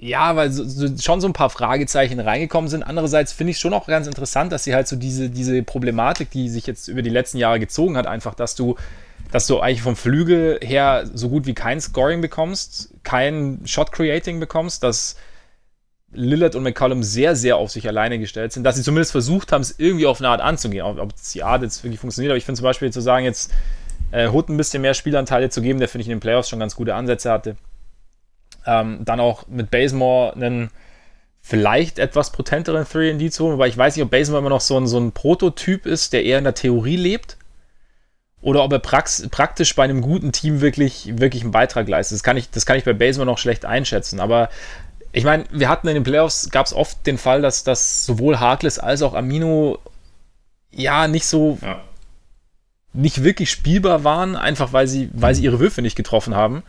[0.00, 2.84] ja, weil so, so, schon so ein paar Fragezeichen reingekommen sind.
[2.84, 6.48] Andererseits finde ich schon auch ganz interessant, dass sie halt so diese, diese Problematik, die
[6.48, 8.76] sich jetzt über die letzten Jahre gezogen hat, einfach, dass du,
[9.32, 14.38] dass du eigentlich vom Flügel her so gut wie kein Scoring bekommst, kein Shot Creating
[14.38, 15.16] bekommst, dass
[16.12, 19.62] Lillard und McCollum sehr, sehr auf sich alleine gestellt sind, dass sie zumindest versucht haben,
[19.62, 20.84] es irgendwie auf eine Art anzugehen.
[20.84, 23.50] Ob, ob die Art jetzt wirklich funktioniert, aber ich finde zum Beispiel zu sagen, jetzt
[24.10, 26.58] äh, Hood ein bisschen mehr Spielanteile zu geben, der finde ich in den Playoffs schon
[26.58, 27.56] ganz gute Ansätze hatte.
[28.66, 30.70] Ähm, dann auch mit Basemore einen
[31.40, 34.78] vielleicht etwas potenteren 3D zu holen, aber ich weiß nicht, ob Basemore immer noch so
[34.78, 37.36] ein, so ein Prototyp ist, der eher in der Theorie lebt.
[38.40, 42.16] Oder ob er praktisch bei einem guten Team wirklich, wirklich einen Beitrag leistet.
[42.16, 44.20] Das kann, ich, das kann ich bei Basemore noch schlecht einschätzen.
[44.20, 44.48] Aber
[45.10, 48.38] ich meine, wir hatten in den Playoffs, gab es oft den Fall, dass, dass sowohl
[48.38, 49.78] Harkless als auch Amino
[50.70, 51.80] ja nicht so ja.
[52.92, 56.62] Nicht wirklich spielbar waren, einfach weil sie, weil sie ihre Würfe nicht getroffen haben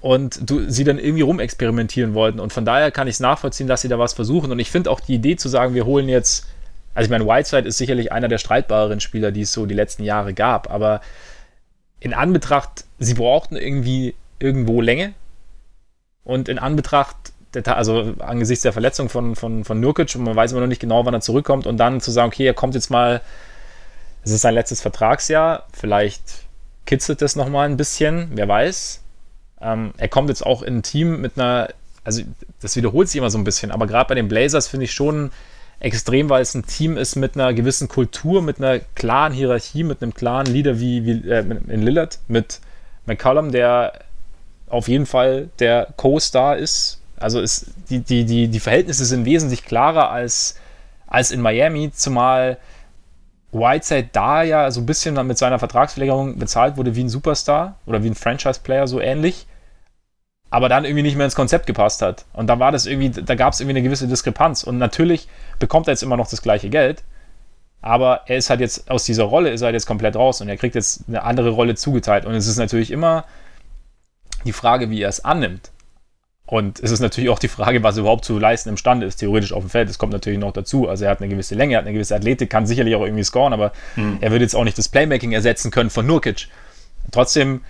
[0.00, 2.40] und du, sie dann irgendwie rumexperimentieren wollten.
[2.40, 4.50] Und von daher kann ich es nachvollziehen, dass sie da was versuchen.
[4.50, 6.46] Und ich finde auch die Idee zu sagen, wir holen jetzt,
[6.94, 10.04] also ich meine, Whiteside ist sicherlich einer der streitbareren Spieler, die es so die letzten
[10.04, 11.00] Jahre gab, aber
[11.98, 15.12] in Anbetracht, sie brauchten irgendwie irgendwo Länge.
[16.24, 17.16] Und in Anbetracht
[17.54, 20.80] der, also angesichts der Verletzung von, von, von Nurkic und man weiß immer noch nicht
[20.80, 23.20] genau, wann er zurückkommt und dann zu sagen, okay, er kommt jetzt mal,
[24.22, 26.22] es ist sein letztes Vertragsjahr, vielleicht
[26.86, 29.02] kitzelt das nochmal ein bisschen, wer weiß.
[29.60, 31.68] Ähm, er kommt jetzt auch in ein Team mit einer,
[32.04, 32.22] also
[32.60, 35.30] das wiederholt sich immer so ein bisschen, aber gerade bei den Blazers finde ich schon
[35.80, 40.02] extrem, weil es ein Team ist mit einer gewissen Kultur, mit einer klaren Hierarchie, mit
[40.02, 42.60] einem klaren Leader wie, wie äh, in Lillard, mit
[43.06, 43.92] McCollum, der
[44.68, 47.00] auf jeden Fall der Co-Star ist.
[47.16, 50.56] Also ist, die, die, die, die Verhältnisse sind wesentlich klarer als,
[51.06, 52.58] als in Miami, zumal
[53.52, 58.02] Whiteside da ja so ein bisschen mit seiner Vertragsverlängerung bezahlt wurde wie ein Superstar oder
[58.02, 59.46] wie ein Franchise-Player, so ähnlich.
[60.50, 62.24] Aber dann irgendwie nicht mehr ins Konzept gepasst hat.
[62.32, 64.64] Und da war das irgendwie, da gab es irgendwie eine gewisse Diskrepanz.
[64.64, 65.28] Und natürlich
[65.58, 67.04] bekommt er jetzt immer noch das gleiche Geld.
[67.82, 70.48] Aber er ist halt jetzt aus dieser Rolle, ist er halt jetzt komplett raus und
[70.48, 72.26] er kriegt jetzt eine andere Rolle zugeteilt.
[72.26, 73.24] Und es ist natürlich immer
[74.44, 75.70] die Frage, wie er es annimmt
[76.50, 79.52] Und es ist natürlich auch die Frage, was er überhaupt zu leisten imstande ist, theoretisch
[79.52, 79.88] auf dem Feld.
[79.88, 80.88] Das kommt natürlich noch dazu.
[80.88, 83.22] Also er hat eine gewisse Länge, er hat eine gewisse Athletik, kann sicherlich auch irgendwie
[83.22, 84.18] scoren, aber mhm.
[84.20, 86.48] er würde jetzt auch nicht das Playmaking ersetzen können von Nurkic.
[87.12, 87.60] Trotzdem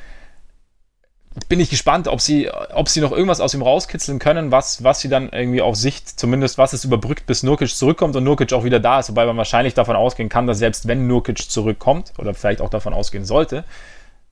[1.51, 5.01] bin ich gespannt, ob sie, ob sie noch irgendwas aus ihm rauskitzeln können, was, was
[5.01, 8.64] sie dann irgendwie auf Sicht, zumindest was es überbrückt, bis Nurkic zurückkommt und Nurkic auch
[8.64, 9.11] wieder da ist.
[9.11, 12.95] Wobei man wahrscheinlich davon ausgehen kann, dass selbst wenn Nurkic zurückkommt, oder vielleicht auch davon
[12.95, 13.64] ausgehen sollte,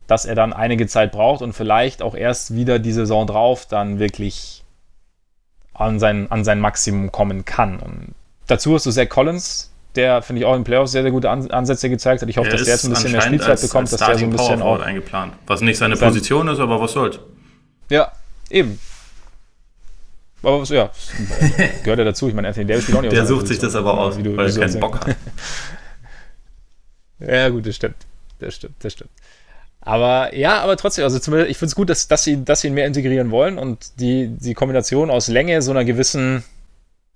[0.09, 4.01] dass er dann einige Zeit braucht und vielleicht auch erst wieder die Saison drauf dann
[4.01, 4.65] wirklich
[5.75, 7.79] an sein, an sein Maximum kommen kann.
[7.79, 8.15] Und
[8.49, 11.91] dazu hast du Zach Collins, der, finde ich, auch in Playoffs sehr, sehr gute Ansätze
[11.91, 12.29] gezeigt hat.
[12.29, 14.19] Ich hoffe, er dass der jetzt ein bisschen mehr Spielzeit als, bekommt, als dass der
[14.19, 15.35] so ein bisschen auch eingeplant.
[15.47, 17.21] Was nicht seine Position ist, aber was soll's.
[17.91, 18.11] Ja,
[18.49, 18.81] eben.
[20.43, 20.91] Aber was, ja,
[21.83, 22.29] gehört ja dazu.
[22.29, 24.49] Ich meine, Anthony Davis spielt auch nicht Der sucht sich das aber aus, du, weil
[24.49, 25.17] er keinen Bock hat.
[27.19, 27.97] ja, gut, das stimmt.
[28.39, 29.11] Das stimmt, das stimmt.
[29.89, 32.69] Aber ja, aber trotzdem, also zumindest, ich finde es gut, dass, dass, sie, dass sie
[32.69, 36.45] ihn mehr integrieren wollen und die, die Kombination aus Länge, so einer gewissen,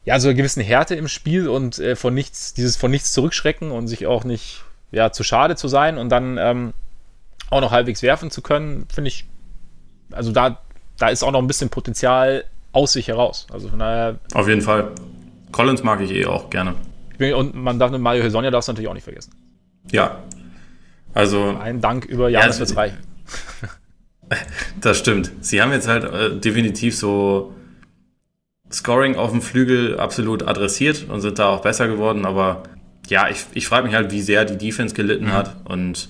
[0.06, 3.72] ja, so einer gewissen Härte im Spiel und äh, von nichts, dieses von nichts zurückschrecken
[3.72, 6.72] und sich auch nicht, ja, zu schade zu sein und dann ähm,
[7.50, 9.26] auch noch halbwegs werfen zu können, finde ich,
[10.10, 10.58] also da,
[10.96, 13.48] da ist auch noch ein bisschen Potenzial aus sich heraus.
[13.52, 14.18] Also von daher.
[14.32, 14.92] Auf jeden Fall.
[15.50, 16.74] Collins mag ich eh auch gerne.
[17.36, 19.34] Und man darf Mario Hesonja darf es natürlich auch nicht vergessen.
[19.90, 20.22] Ja,
[21.14, 21.56] also.
[21.60, 22.98] Ein Dank über Janis ja, wird's reichen.
[24.80, 25.30] Das stimmt.
[25.42, 27.54] Sie haben jetzt halt äh, definitiv so
[28.70, 32.62] Scoring auf dem Flügel absolut adressiert und sind da auch besser geworden, aber
[33.08, 35.32] ja, ich, ich frage mich halt, wie sehr die Defense gelitten mhm.
[35.32, 36.08] hat und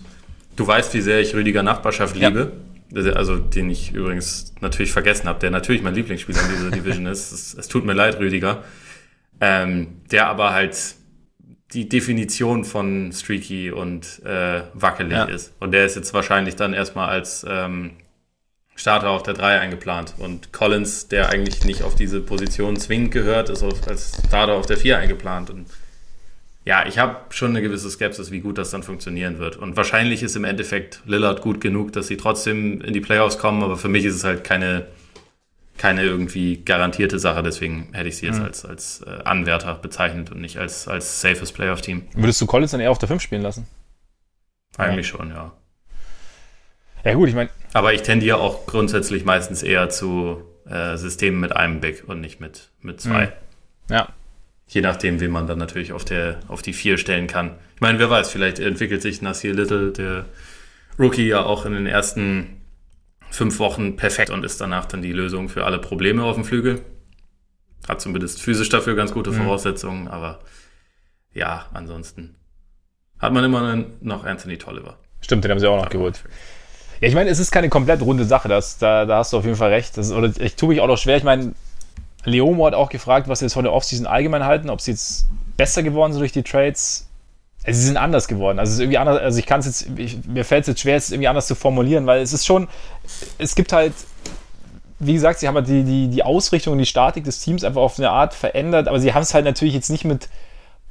[0.56, 2.52] du weißt, wie sehr ich Rüdiger Nachbarschaft liebe.
[2.94, 3.12] Ja.
[3.14, 7.32] Also, den ich übrigens natürlich vergessen habe, der natürlich mein Lieblingsspieler in dieser Division ist.
[7.32, 8.64] Es, es, tut mir leid, Rüdiger.
[9.40, 10.76] Ähm, der aber halt
[11.72, 15.24] die Definition von streaky und äh, wackelig ja.
[15.24, 15.54] ist.
[15.60, 17.92] Und der ist jetzt wahrscheinlich dann erstmal als ähm,
[18.74, 20.14] Starter auf der 3 eingeplant.
[20.18, 24.66] Und Collins, der eigentlich nicht auf diese Position zwingend gehört, ist auf, als Starter auf
[24.66, 25.50] der 4 eingeplant.
[25.50, 25.66] Und
[26.64, 29.56] ja, ich habe schon eine gewisse Skepsis, wie gut das dann funktionieren wird.
[29.56, 33.62] Und wahrscheinlich ist im Endeffekt Lillard gut genug, dass sie trotzdem in die Playoffs kommen,
[33.62, 34.86] aber für mich ist es halt keine
[35.78, 38.44] keine irgendwie garantierte Sache, deswegen hätte ich sie jetzt mhm.
[38.44, 42.08] als, als äh, Anwärter bezeichnet und nicht als, als safes Playoff-Team.
[42.14, 43.66] Würdest du Collins dann eher auf der 5 spielen lassen?
[44.76, 45.18] Eigentlich ja.
[45.18, 45.52] schon, ja.
[47.04, 47.50] Ja, gut, ich meine.
[47.72, 52.40] Aber ich tendiere auch grundsätzlich meistens eher zu äh, Systemen mit einem Big und nicht
[52.40, 53.26] mit, mit zwei.
[53.26, 53.94] Mhm.
[53.94, 54.08] Ja.
[54.68, 57.56] Je nachdem, wen man dann natürlich auf, der, auf die 4 stellen kann.
[57.74, 60.26] Ich meine, wer weiß, vielleicht entwickelt sich Nasir Little, der
[60.98, 62.61] Rookie, ja auch in den ersten
[63.32, 66.82] fünf Wochen perfekt und ist danach dann die Lösung für alle Probleme auf dem Flügel.
[67.88, 69.36] Hat zumindest physisch dafür ganz gute mhm.
[69.36, 70.40] Voraussetzungen, aber
[71.32, 72.36] ja, ansonsten
[73.18, 74.98] hat man immer noch Anthony Tolliver.
[75.20, 76.22] Stimmt, den haben sie auch noch geholt.
[77.00, 79.44] Ja, ich meine, es ist keine komplett runde Sache, das, da, da hast du auf
[79.44, 79.96] jeden Fall recht.
[79.96, 81.16] Das, oder ich tue mich auch noch schwer.
[81.16, 81.54] Ich meine,
[82.24, 85.26] Leomo hat auch gefragt, was sie jetzt von der Offseason allgemein halten, ob sie jetzt
[85.56, 87.08] besser geworden sind durch die Trades.
[87.64, 88.58] Also sie sind anders geworden.
[88.58, 90.80] Also es ist irgendwie anders, also ich kann es jetzt, ich, mir fällt es jetzt
[90.80, 92.68] schwer, es irgendwie anders zu formulieren, weil es ist schon,
[93.38, 93.92] es gibt halt,
[94.98, 97.80] wie gesagt, sie haben halt die, die, die Ausrichtung und die Statik des Teams einfach
[97.80, 100.28] auf eine Art verändert, aber sie haben es halt natürlich jetzt nicht mit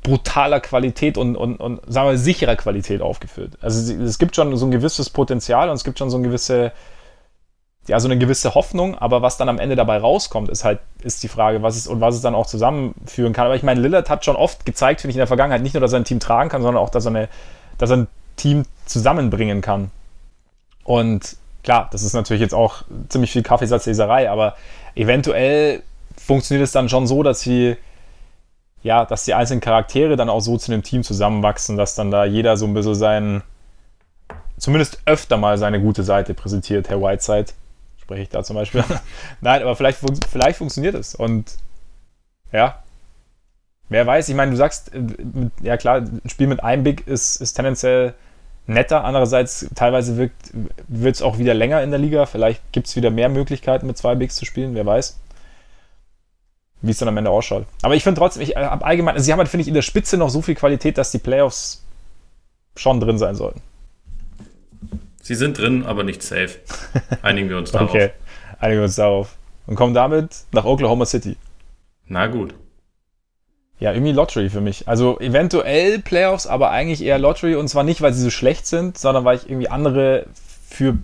[0.04, 3.58] brutaler Qualität und, und, und sagen wir, sicherer Qualität aufgeführt.
[3.62, 6.72] Also es gibt schon so ein gewisses Potenzial und es gibt schon so ein gewisse,
[7.92, 11.24] ja, so eine gewisse Hoffnung, aber was dann am Ende dabei rauskommt, ist halt, ist
[11.24, 13.48] die Frage, was es und was es dann auch zusammenführen kann.
[13.48, 15.82] Aber ich meine, Lillard hat schon oft gezeigt, finde ich, in der Vergangenheit, nicht nur,
[15.82, 17.28] dass er ein Team tragen kann, sondern auch, dass er, eine,
[17.78, 18.08] dass er ein
[18.38, 19.92] Team zusammenbringen kann.
[20.86, 21.36] Und
[21.66, 24.56] klar, das ist natürlich jetzt auch ziemlich viel Kaffeesatzleserei, aber
[24.96, 25.84] eventuell
[26.16, 27.76] funktioniert es dann schon so, dass sie,
[28.84, 32.24] ja, dass die einzelnen Charaktere dann auch so zu einem Team zusammenwachsen, dass dann da
[32.24, 33.44] jeder so ein bisschen seinen,
[34.58, 37.52] zumindest öfter mal seine gute Seite präsentiert, Herr Whiteside
[38.12, 38.84] spreche ich da zum Beispiel.
[39.42, 41.16] Nein, aber vielleicht, vielleicht funktioniert es.
[41.16, 41.56] Und
[42.52, 42.84] ja,
[43.88, 45.02] wer weiß, ich meine, du sagst, äh,
[45.62, 48.14] ja klar, ein Spiel mit einem Big ist, ist tendenziell
[48.68, 49.06] netter.
[49.06, 50.30] Andererseits, teilweise
[50.88, 52.26] wird es auch wieder länger in der Liga.
[52.26, 55.18] Vielleicht gibt es wieder mehr Möglichkeiten, mit zwei Bigs zu spielen, wer weiß.
[56.82, 57.66] Wie es dann am Ende ausschaut.
[57.84, 59.84] Aber ich finde trotzdem, ich habe allgemein, also sie haben halt, finde ich, in der
[59.84, 61.86] Spitze noch so viel Qualität, dass die Playoffs
[62.76, 63.62] schon drin sein sollten.
[65.32, 66.60] Sie sind drin, aber nicht safe.
[67.22, 67.92] Einigen wir uns darauf.
[67.92, 68.12] okay,
[68.60, 69.38] einigen wir uns darauf.
[69.66, 71.38] Und kommen damit nach Oklahoma City.
[72.06, 72.54] Na gut.
[73.80, 74.90] Ja, irgendwie Lottery für mich.
[74.90, 77.56] Also eventuell Playoffs, aber eigentlich eher Lottery.
[77.56, 80.26] Und zwar nicht, weil sie so schlecht sind, sondern weil ich irgendwie andere
[80.68, 80.98] für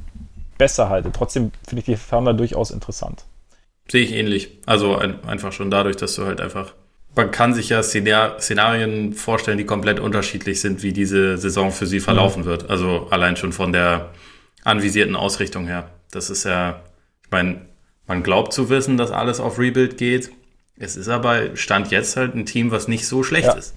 [0.57, 1.09] besser halte.
[1.13, 3.23] Trotzdem finde ich die Thunder durchaus interessant.
[3.87, 4.57] Sehe ich ähnlich.
[4.65, 6.73] Also ein, einfach schon dadurch, dass du halt einfach
[7.17, 11.99] man kann sich ja Szenarien vorstellen, die komplett unterschiedlich sind, wie diese Saison für sie
[11.99, 12.47] verlaufen mhm.
[12.47, 12.69] wird.
[12.69, 14.11] Also allein schon von der
[14.63, 15.89] anvisierten Ausrichtung her.
[16.11, 16.81] Das ist ja,
[17.23, 17.61] ich meine,
[18.07, 20.31] Man glaubt zu wissen, dass alles auf Rebuild geht.
[20.77, 23.53] Es ist aber Stand jetzt halt ein Team, was nicht so schlecht ja.
[23.53, 23.75] ist.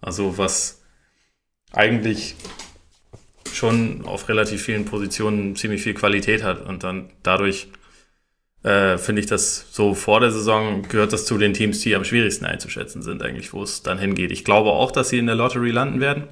[0.00, 0.82] Also was
[1.72, 2.34] eigentlich
[3.52, 7.68] schon auf relativ vielen Positionen ziemlich viel Qualität hat und dann dadurch
[8.64, 12.04] äh, finde ich das so vor der Saison gehört das zu den Teams, die am
[12.04, 14.32] schwierigsten einzuschätzen sind, eigentlich, wo es dann hingeht.
[14.32, 16.28] Ich glaube auch, dass sie in der Lottery landen werden,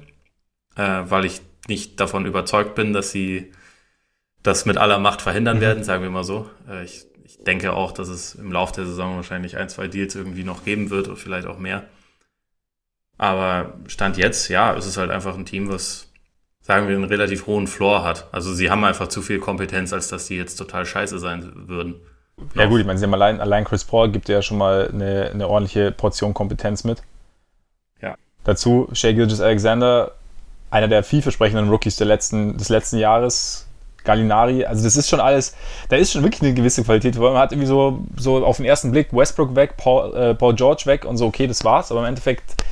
[0.75, 3.51] äh, weil ich nicht davon überzeugt bin, dass sie
[4.41, 5.61] das mit aller Macht verhindern mhm.
[5.61, 6.49] werden, sagen wir mal so.
[6.67, 10.15] Äh, ich, ich denke auch, dass es im Laufe der Saison wahrscheinlich ein, zwei Deals
[10.15, 11.85] irgendwie noch geben wird oder vielleicht auch mehr.
[13.19, 16.11] Aber Stand jetzt, ja, es ist halt einfach ein Team, was,
[16.61, 18.27] sagen wir, einen relativ hohen Floor hat.
[18.31, 22.01] Also sie haben einfach zu viel Kompetenz, als dass die jetzt total scheiße sein würden.
[22.55, 25.29] Ja gut, ich meine, sie haben allein, allein Chris Paul gibt ja schon mal eine,
[25.33, 27.01] eine ordentliche Portion Kompetenz mit.
[28.01, 28.15] Ja.
[28.43, 30.11] Dazu Shea Gilgis Alexander,
[30.71, 33.67] einer der vielversprechenden Rookies der letzten, des letzten Jahres.
[34.03, 35.55] Gallinari, also das ist schon alles,
[35.87, 37.17] da ist schon wirklich eine gewisse Qualität.
[37.17, 40.83] Man hat irgendwie so, so auf den ersten Blick Westbrook weg, Paul, äh, Paul George
[40.85, 41.89] weg und so, okay, das war's.
[41.89, 42.63] Aber im Endeffekt,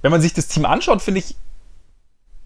[0.00, 1.36] wenn man sich das Team anschaut, finde ich,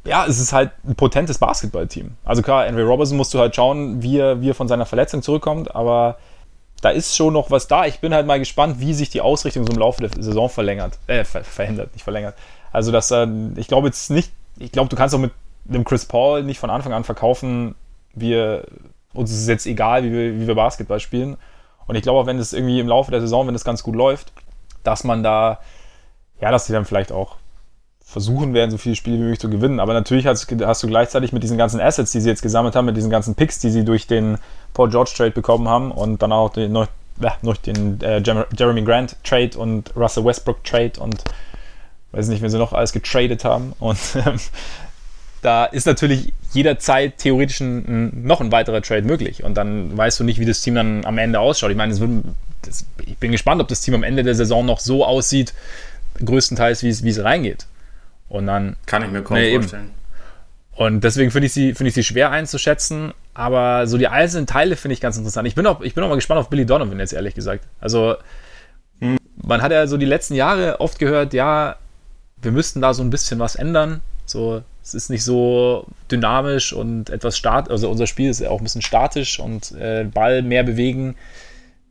[0.05, 2.13] ja, es ist halt ein potentes Basketballteam.
[2.25, 5.23] Also klar, Henry Robertson musst du halt schauen, wie er, wie er von seiner Verletzung
[5.23, 6.19] zurückkommt, aber
[6.81, 7.87] da ist schon noch was da.
[7.87, 10.99] Ich bin halt mal gespannt, wie sich die Ausrichtung so im Laufe der Saison verlängert,
[11.07, 12.35] äh, ver verändert, nicht verlängert.
[12.73, 13.27] Also, dass äh,
[13.57, 15.33] ich glaube jetzt nicht, ich glaube, du kannst auch mit
[15.65, 17.75] dem Chris Paul nicht von Anfang an verkaufen,
[18.15, 18.67] wir,
[19.13, 21.37] uns ist jetzt egal, wie wir, wie wir Basketball spielen.
[21.87, 23.95] Und ich glaube auch, wenn es irgendwie im Laufe der Saison, wenn es ganz gut
[23.95, 24.33] läuft,
[24.83, 25.61] dass man da,
[26.41, 27.37] ja, dass die dann vielleicht auch
[28.09, 29.81] versuchen werden, so viele Spiele wie möglich zu gewinnen.
[29.81, 32.87] Aber natürlich hast, hast, du gleichzeitig mit diesen ganzen Assets, die sie jetzt gesammelt haben,
[32.87, 34.39] mit diesen ganzen Picks, die sie durch den
[34.75, 36.87] Paul George Trade bekommen haben und dann auch den, noch,
[37.21, 38.23] äh, noch den äh,
[38.57, 41.25] Jeremy Grant Trade und Russell Westbrook Trade und
[42.13, 43.73] weiß nicht, wenn sie noch alles getradet haben.
[43.81, 44.39] Und ähm,
[45.43, 49.43] da ist natürlich jederzeit theoretisch ein, noch ein weiterer Trade möglich.
[49.43, 51.73] Und dann weißt du nicht, wie das Team dann am Ende ausschaut.
[51.73, 52.25] Ich meine, wird,
[52.63, 55.55] das, ich bin gespannt, ob das Team am Ende der Saison noch so aussieht,
[56.25, 57.67] größtenteils, wie es reingeht.
[58.29, 58.77] Und dann.
[58.87, 59.91] Kann ich mir kaum nee, vorstellen.
[60.77, 63.15] Und deswegen finde ich, sie, find ich sie schwer einzuschätzen.
[63.33, 65.49] Aber so die einzelnen Teile finde ich ganz interessant.
[65.49, 67.65] Ich bin, auch, ich bin auch mal gespannt auf Billy Donovan, jetzt ehrlich gesagt.
[67.81, 68.17] Also,
[69.01, 69.17] hm.
[69.43, 71.77] man hat ja so die letzten Jahre oft gehört, ja,
[72.41, 74.03] wir müssten da so ein bisschen was ändern.
[74.27, 77.71] So, es ist nicht so dynamisch und etwas statisch.
[77.71, 81.17] Also, unser Spiel ist ja auch ein bisschen statisch und äh, Ball mehr bewegen.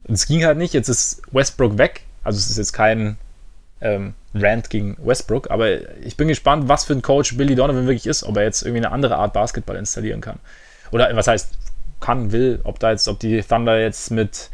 [0.04, 0.74] Und es ging halt nicht.
[0.76, 2.04] Jetzt ist Westbrook weg.
[2.24, 3.18] Also, es ist jetzt kein
[3.86, 5.52] ähm, Rant gegen Westbrook.
[5.52, 8.64] Aber ich bin gespannt, was für ein Coach Billy Donovan wirklich ist, ob er jetzt
[8.64, 10.40] irgendwie eine andere Art Basketball installieren kann.
[10.92, 11.58] Oder was heißt,
[12.00, 14.50] kann, will, ob da jetzt, ob die Thunder jetzt mit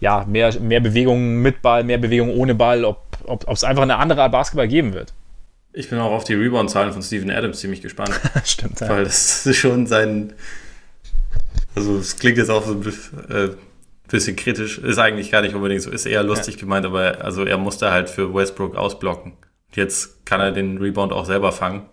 [0.00, 3.96] ja, mehr, mehr Bewegung mit Ball, mehr Bewegung ohne Ball, ob ob es einfach eine
[3.96, 5.12] andere Art Basketball geben wird.
[5.72, 8.18] Ich bin auch auf die Rebound-Zahlen von Steven Adams ziemlich gespannt.
[8.44, 8.88] Stimmt, ja.
[8.88, 10.32] Weil das ist schon sein.
[11.76, 13.50] Also, es klingt jetzt auch so ein bisschen, äh,
[14.10, 14.78] bisschen kritisch.
[14.78, 15.90] Ist eigentlich gar nicht unbedingt so.
[15.90, 16.60] Ist eher lustig ja.
[16.60, 19.32] gemeint, aber also er musste halt für Westbrook ausblocken.
[19.72, 21.88] Jetzt kann er den Rebound auch selber fangen.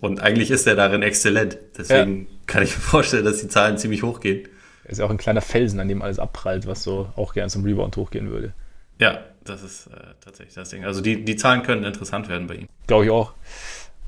[0.00, 1.58] Und eigentlich ist er darin exzellent.
[1.76, 2.26] Deswegen ja.
[2.46, 4.48] kann ich mir vorstellen, dass die Zahlen ziemlich hochgehen.
[4.84, 7.48] Er ist ja auch ein kleiner Felsen, an dem alles abprallt, was so auch gerne
[7.48, 8.52] zum Rebound hochgehen würde.
[8.98, 10.84] Ja, das ist äh, tatsächlich das Ding.
[10.84, 12.68] Also die, die Zahlen können interessant werden bei ihm.
[12.86, 13.32] Glaube ich auch.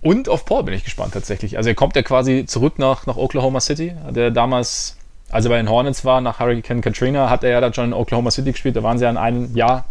[0.01, 1.57] Und auf Paul bin ich gespannt tatsächlich.
[1.57, 3.95] Also er kommt ja quasi zurück nach, nach Oklahoma City.
[4.11, 4.97] Der damals
[5.33, 7.93] als er bei den Hornets war, nach Hurricane Katrina, hat er ja dann schon in
[7.95, 8.77] Oklahoma City gespielt.
[8.77, 9.87] Da waren sie ja in einem Jahr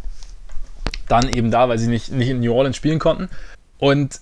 [1.10, 3.28] dann eben da, weil sie nicht, nicht in New Orleans spielen konnten.
[3.80, 4.22] Und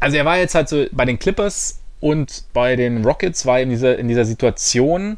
[0.00, 3.70] also er war jetzt halt so bei den Clippers und bei den Rockets war in
[3.70, 5.16] dieser, in dieser Situation,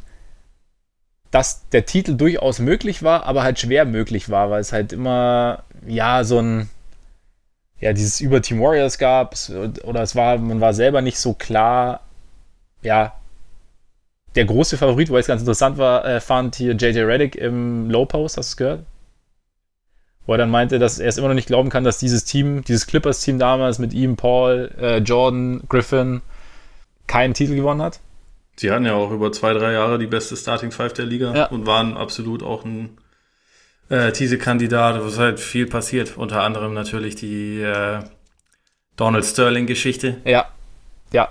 [1.33, 5.65] dass der Titel durchaus möglich war, aber halt schwer möglich war, weil es halt immer,
[5.85, 6.71] ja, so ein,
[7.81, 9.35] ja, dieses über Team Warriors gab,
[9.83, 12.03] oder es war, man war selber nicht so klar,
[12.83, 13.15] ja,
[14.35, 18.05] der große Favorit, weil es ganz interessant war, äh, fand hier JJ Reddick im Low
[18.05, 18.81] Post, hast du es gehört?
[20.27, 22.65] Wo er dann meinte, dass er es immer noch nicht glauben kann, dass dieses Team,
[22.65, 26.23] dieses Clippers-Team damals mit ihm, Paul, äh, Jordan, Griffin,
[27.07, 28.01] keinen Titel gewonnen hat.
[28.57, 31.47] Sie hatten ja auch über zwei, drei Jahre die beste Starting Five der Liga ja.
[31.47, 32.97] und waren absolut auch ein
[33.89, 36.17] äh, Titelkandidat, wo es halt viel passiert.
[36.17, 38.01] Unter anderem natürlich die äh,
[38.97, 40.19] Donald Sterling-Geschichte.
[40.25, 40.47] Ja,
[41.13, 41.29] ja.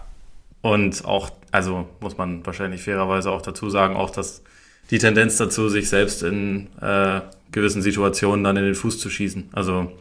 [0.61, 4.41] Und auch also muss man wahrscheinlich fairerweise auch dazu sagen, auch dass
[4.89, 7.21] die Tendenz dazu, sich selbst in äh,
[7.51, 9.49] gewissen Situationen dann in den Fuß zu schießen.
[9.53, 9.91] Also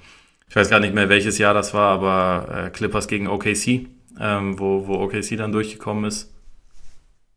[0.48, 3.86] ich weiß gar nicht mehr, welches Jahr das war, aber äh, Clippers gegen OKC,
[4.18, 6.32] ähm, wo, wo OKC dann durchgekommen ist,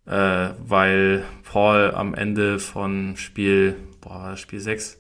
[0.05, 4.97] äh, weil Paul am Ende von Spiel, boah, Spiel 6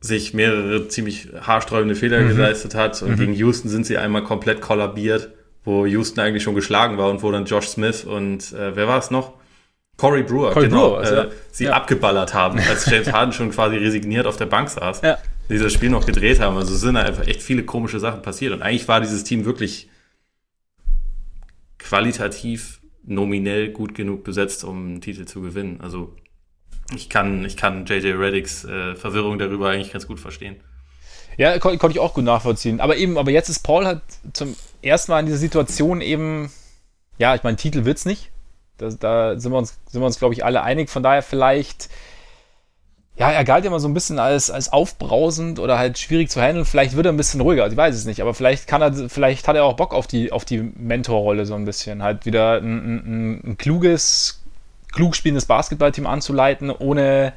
[0.00, 2.30] sich mehrere ziemlich haarsträubende Fehler mhm.
[2.30, 3.16] geleistet hat und mhm.
[3.16, 5.30] gegen Houston sind sie einmal komplett kollabiert
[5.64, 8.98] wo Houston eigentlich schon geschlagen war und wo dann Josh Smith und äh, wer war
[8.98, 9.34] es noch?
[9.96, 11.26] Corey Brewer, Corey genau, Brewer, äh, ja.
[11.52, 11.72] sie Ja.
[11.74, 15.02] abgeballert haben, als James Harden schon quasi resigniert auf der Bank saß.
[15.02, 15.18] Ja.
[15.50, 16.56] Dieses Spiel noch gedreht haben.
[16.56, 18.52] Also sind da einfach echt viele komische Sachen passiert.
[18.52, 19.88] Und eigentlich war dieses Team wirklich
[21.78, 25.80] qualitativ nominell gut genug besetzt, um einen Titel zu gewinnen.
[25.80, 26.14] Also
[26.94, 30.56] ich kann, ich kann JJ Reddicks äh, Verwirrung darüber eigentlich ganz gut verstehen.
[31.40, 32.82] Ja, kon konnte ich auch gut nachvollziehen.
[32.82, 34.02] Aber eben, aber jetzt ist Paul halt
[34.34, 36.52] zum ersten Mal in dieser Situation eben,
[37.16, 38.30] ja, ich meine, Titel wird's nicht.
[38.76, 40.90] Da, da sind wir uns, sind wir uns, glaube ich, alle einig.
[40.90, 41.88] Von daher vielleicht,
[43.16, 46.42] ja, er galt ja immer so ein bisschen als, als aufbrausend oder halt schwierig zu
[46.42, 46.66] handeln.
[46.66, 48.20] Vielleicht wird er ein bisschen ruhiger, ich weiß es nicht.
[48.20, 51.54] Aber vielleicht kann er, vielleicht hat er auch Bock auf die, auf die Mentorrolle so
[51.54, 52.02] ein bisschen.
[52.02, 54.42] Halt wieder ein, ein, ein kluges,
[54.92, 57.32] klug spielendes Basketballteam anzuleiten, ohne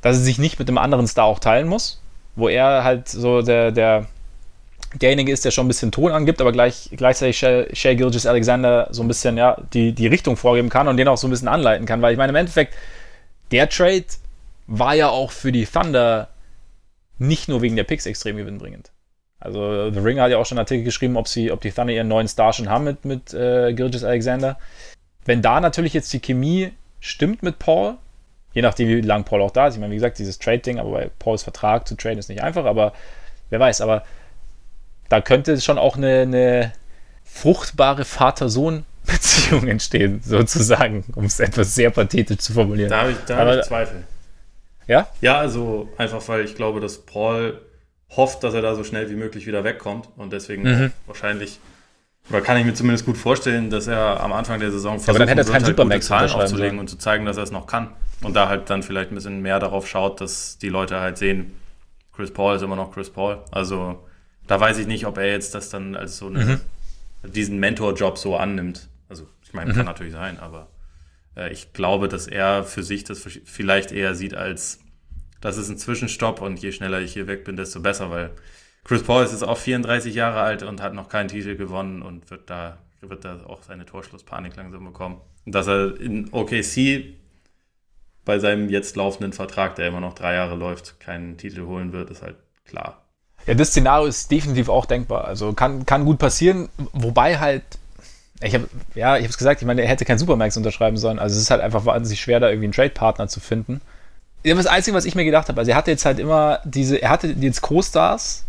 [0.00, 2.01] dass er sich nicht mit einem anderen Star auch teilen muss
[2.34, 4.06] wo er halt so der, der
[4.94, 9.02] derjenige ist, der schon ein bisschen Ton angibt, aber gleich, gleichzeitig Shea Gilgis Alexander so
[9.02, 11.86] ein bisschen ja, die, die Richtung vorgeben kann und den auch so ein bisschen anleiten
[11.86, 12.02] kann.
[12.02, 12.74] Weil ich meine, im Endeffekt,
[13.50, 14.04] der Trade
[14.66, 16.28] war ja auch für die Thunder
[17.18, 18.90] nicht nur wegen der Picks extrem gewinnbringend.
[19.40, 21.92] Also The Ringer hat ja auch schon einen Artikel geschrieben, ob, sie, ob die Thunder
[21.92, 24.58] ihren neuen Star schon haben mit, mit äh, Gilgis Alexander.
[25.24, 27.96] Wenn da natürlich jetzt die Chemie stimmt mit Paul,
[28.54, 29.74] Je nachdem, wie lange Paul auch da ist.
[29.74, 32.64] Ich meine, wie gesagt, dieses Trade-Ding, aber bei Pauls Vertrag zu traden ist nicht einfach,
[32.66, 32.92] aber
[33.50, 34.04] wer weiß, aber
[35.08, 36.72] da könnte schon auch eine, eine
[37.24, 42.90] fruchtbare Vater-Sohn-Beziehung entstehen, sozusagen, um es etwas sehr pathetisch zu formulieren.
[42.90, 44.02] Da habe ich, da Aber- hab ich Zweifel.
[44.86, 45.06] Ja?
[45.20, 47.60] Ja, also einfach, weil ich glaube, dass Paul
[48.16, 50.92] hofft, dass er da so schnell wie möglich wieder wegkommt und deswegen Mhm.
[51.06, 51.60] wahrscheinlich,
[52.28, 55.28] oder kann ich mir zumindest gut vorstellen, dass er am Anfang der Saison aber dann
[55.28, 57.90] hätte er keinen halt Supermax aufzulegen und zu zeigen, dass er es noch kann.
[58.22, 61.52] Und da halt dann vielleicht ein bisschen mehr darauf schaut, dass die Leute halt sehen,
[62.12, 63.38] Chris Paul ist immer noch Chris Paul.
[63.50, 64.06] Also
[64.46, 66.44] da weiß ich nicht, ob er jetzt das dann als so eine,
[67.24, 67.32] Mhm.
[67.32, 68.88] diesen Mentor-Job so annimmt.
[69.08, 70.68] Also ich meine, kann natürlich sein, aber
[71.36, 74.80] äh, ich glaube, dass er für sich das vielleicht eher sieht als,
[75.40, 78.30] das ist ein Zwischenstopp und je schneller ich hier weg bin, desto besser, weil
[78.84, 82.30] Chris Paul ist jetzt auch 34 Jahre alt und hat noch keinen Titel gewonnen und
[82.30, 85.20] wird da, wird da auch seine Torschlusspanik langsam bekommen.
[85.46, 87.14] Und dass er in OKC
[88.24, 92.10] bei seinem jetzt laufenden Vertrag, der immer noch drei Jahre läuft, keinen Titel holen wird,
[92.10, 93.02] ist halt klar.
[93.46, 95.24] Ja, das Szenario ist definitiv auch denkbar.
[95.24, 97.62] Also kann, kann gut passieren, wobei halt,
[98.40, 101.18] ich habe ja, ich habe es gesagt, ich meine, er hätte keinen Supermax unterschreiben sollen.
[101.18, 103.80] Also es ist halt einfach wahnsinnig schwer, da irgendwie einen Trade-Partner zu finden.
[104.44, 107.10] Das Einzige, was ich mir gedacht habe, also er hatte jetzt halt immer diese, er
[107.10, 108.44] hatte jetzt Co-Stars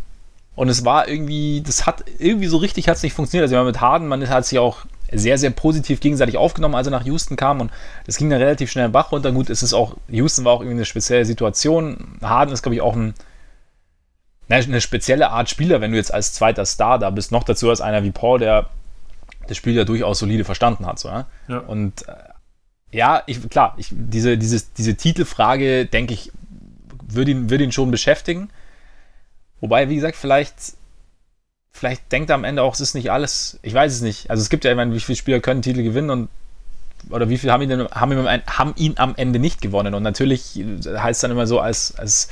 [0.56, 3.52] und es war irgendwie, das hat irgendwie so richtig hat es nicht funktioniert.
[3.52, 4.86] Also mit Harden, man hat sich auch
[5.18, 7.72] sehr, sehr positiv gegenseitig aufgenommen, als er nach Houston kam und
[8.06, 9.32] das ging dann relativ schnell Bach runter.
[9.32, 12.18] Gut, es ist auch, Houston war auch irgendwie eine spezielle Situation.
[12.22, 13.14] Harden ist, glaube ich, auch ein,
[14.50, 17.32] eine spezielle Art Spieler, wenn du jetzt als zweiter Star da bist.
[17.32, 18.70] Noch dazu als einer wie Paul, der
[19.48, 21.00] das Spiel ja durchaus solide verstanden hat.
[21.00, 21.26] So, ja?
[21.48, 21.60] Ja.
[21.60, 22.14] Und äh,
[22.92, 26.32] ja, ich, klar, ich, diese, dieses, diese Titelfrage, denke ich,
[27.08, 28.50] würde ihn, würde ihn schon beschäftigen.
[29.60, 30.54] Wobei, wie gesagt, vielleicht,
[31.74, 33.60] vielleicht denkt er am Ende auch, es ist nicht alles.
[33.62, 34.30] Ich weiß es nicht.
[34.30, 36.30] Also es gibt ja, meine, wie viele Spieler können Titel gewinnen und
[37.10, 39.94] oder wie viele haben ihn, denn, haben, ihn, am- haben ihn am Ende nicht gewonnen.
[39.94, 42.30] Und natürlich heißt es dann immer so als, als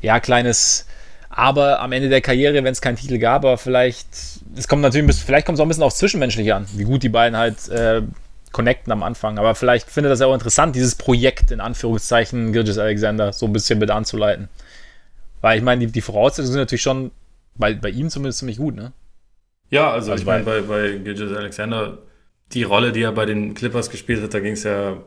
[0.00, 0.86] ja, kleines
[1.28, 4.06] aber am Ende der Karriere, wenn es keinen Titel gab, aber vielleicht,
[4.56, 7.10] es kommt natürlich, vielleicht kommt es auch ein bisschen aufs Zwischenmenschliche an, wie gut die
[7.10, 8.00] beiden halt äh,
[8.52, 9.38] connecten am Anfang.
[9.38, 13.52] Aber vielleicht findet das ja auch interessant, dieses Projekt in Anführungszeichen Gilgis Alexander so ein
[13.52, 14.48] bisschen mit anzuleiten.
[15.42, 17.10] Weil ich meine, die, die Voraussetzungen sind natürlich schon
[17.58, 18.92] bei, bei ihm zumindest ziemlich gut, ne?
[19.70, 21.98] Ja, also, Also ich meine, bei, bei Gilgis Alexander,
[22.52, 24.98] die Rolle, die er bei den Clippers gespielt hat, da ging es ja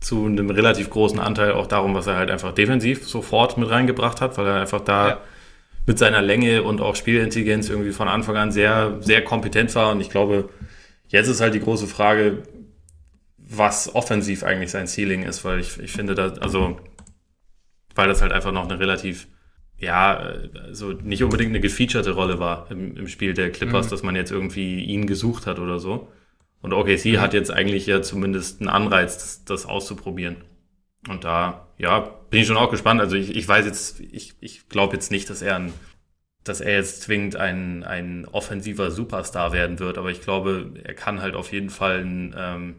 [0.00, 4.20] zu einem relativ großen Anteil auch darum, was er halt einfach defensiv sofort mit reingebracht
[4.20, 5.20] hat, weil er einfach da Ja.
[5.86, 9.92] mit seiner Länge und auch Spielintelligenz irgendwie von Anfang an sehr, sehr kompetent war.
[9.92, 10.48] Und ich glaube,
[11.08, 12.42] jetzt ist halt die große Frage,
[13.38, 16.78] was offensiv eigentlich sein Ceiling ist, weil ich, ich finde, da, also,
[17.94, 19.28] weil das halt einfach noch eine relativ,
[19.82, 20.16] ja,
[20.64, 24.30] also nicht unbedingt eine gefeaturete Rolle war im, im Spiel der Clippers, dass man jetzt
[24.30, 26.08] irgendwie ihn gesucht hat oder so.
[26.60, 30.36] Und OKC hat jetzt eigentlich ja zumindest einen Anreiz, das, das auszuprobieren.
[31.08, 31.98] Und da, ja,
[32.30, 33.00] bin ich schon auch gespannt.
[33.00, 35.72] Also ich, ich weiß jetzt, ich, ich glaube jetzt nicht, dass er ein,
[36.44, 41.20] dass er jetzt zwingend ein, ein offensiver Superstar werden wird, aber ich glaube, er kann
[41.20, 42.74] halt auf jeden Fall ein ähm,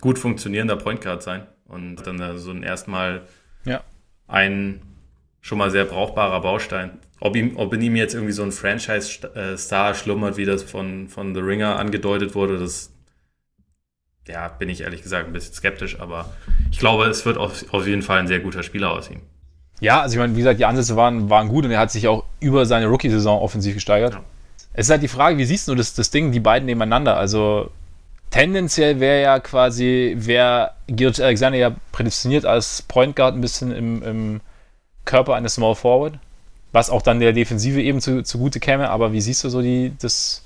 [0.00, 1.44] gut funktionierender Point Guard sein.
[1.64, 3.22] Und dann so ein erstmal
[3.64, 3.82] Ja.
[4.28, 4.80] ein
[5.46, 6.98] schon mal sehr brauchbarer Baustein.
[7.20, 11.36] Ob, ihm, ob in ihm jetzt irgendwie so ein Franchise-Star schlummert, wie das von, von
[11.36, 12.90] The Ringer angedeutet wurde, das
[14.26, 16.32] ja, bin ich ehrlich gesagt ein bisschen skeptisch, aber
[16.72, 19.20] ich glaube, es wird auf, auf jeden Fall ein sehr guter Spieler aus ihm.
[19.78, 22.08] Ja, also ich meine, wie gesagt, die Ansätze waren, waren gut und er hat sich
[22.08, 24.14] auch über seine Rookie-Saison offensiv gesteigert.
[24.14, 24.24] Ja.
[24.72, 27.16] Es ist halt die Frage, wie siehst du das, das Ding, die beiden nebeneinander?
[27.16, 27.70] Also
[28.30, 34.02] tendenziell wäre ja quasi, wäre Gilgit Alexander ja prädestiniert als Point Guard ein bisschen im,
[34.02, 34.40] im
[35.06, 36.18] Körper eines Small Forward,
[36.72, 38.90] was auch dann der Defensive eben zu, zugute käme.
[38.90, 40.44] Aber wie siehst du so die, das,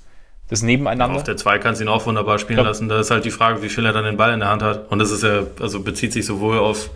[0.48, 1.16] das Nebeneinander?
[1.16, 2.88] Auf der 2 kannst du ihn auch wunderbar spielen Glaub- lassen.
[2.88, 4.88] Da ist halt die Frage, wie viel er dann den Ball in der Hand hat.
[4.92, 6.90] Und das ist ja, also bezieht sich sowohl auf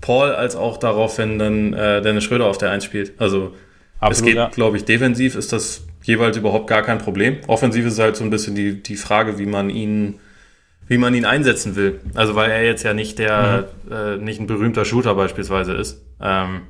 [0.00, 3.20] Paul als auch darauf, wenn dann äh, Dennis Schröder auf der 1 spielt.
[3.20, 3.52] Also
[3.96, 4.48] es Absolut, geht, ja.
[4.48, 7.38] glaube ich, defensiv ist das jeweils überhaupt gar kein Problem.
[7.46, 10.18] Offensiv ist halt so ein bisschen die, die Frage, wie man ihn,
[10.88, 12.00] wie man ihn einsetzen will.
[12.14, 16.00] Also weil er jetzt ja nicht der, äh, nicht ein berühmter Shooter beispielsweise ist.
[16.20, 16.62] Ähm,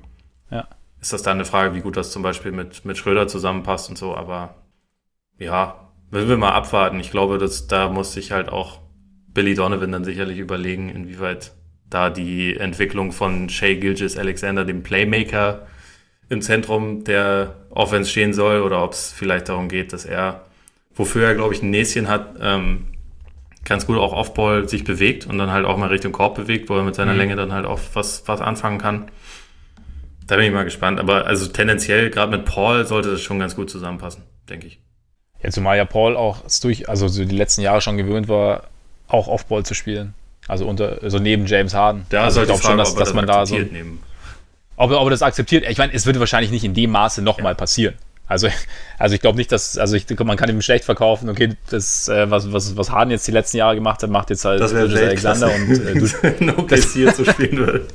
[0.51, 0.67] Ja.
[1.01, 3.97] ist das dann eine Frage, wie gut das zum Beispiel mit, mit Schröder zusammenpasst und
[3.97, 4.55] so, aber
[5.39, 7.01] ja, wenn wir mal abwarten.
[7.01, 8.81] Ich glaube, dass da muss sich halt auch
[9.33, 11.53] Billy Donovan dann sicherlich überlegen, inwieweit
[11.89, 15.67] da die Entwicklung von Shea Gilgis Alexander, dem Playmaker,
[16.29, 20.45] im Zentrum der Offense stehen soll oder ob es vielleicht darum geht, dass er,
[20.95, 22.87] wofür er, glaube ich, ein Näschen hat, ähm,
[23.65, 26.77] ganz gut auch Offball sich bewegt und dann halt auch mal Richtung Korb bewegt, wo
[26.77, 27.19] er mit seiner Mhm.
[27.19, 29.11] Länge dann halt auch was, was anfangen kann.
[30.31, 31.01] Da bin ich mal gespannt.
[31.01, 34.79] Aber also tendenziell, gerade mit Paul, sollte das schon ganz gut zusammenpassen, denke ich.
[35.43, 38.65] Ja, zumal ja Paul auch durch, also so die letzten Jahre schon gewöhnt war,
[39.09, 40.15] auch Offball zu spielen.
[40.47, 42.07] Also unter, also neben James Harden.
[42.11, 44.01] Da also halt die Frage, dass, dass das man da so, neben.
[44.77, 45.65] ob, er- ob er das akzeptiert.
[45.69, 47.95] Ich meine, es würde wahrscheinlich nicht in dem Maße nochmal passieren.
[48.29, 48.47] Also,
[48.99, 52.31] also ich glaube nicht, dass, also ich, man kann ihm schlecht verkaufen, okay, das, äh,
[52.31, 55.53] was, was, was Harden jetzt die letzten Jahre gemacht hat, macht jetzt halt Das Alexander
[55.53, 55.95] und äh,
[56.39, 57.87] du, OKC hier so spielen würde.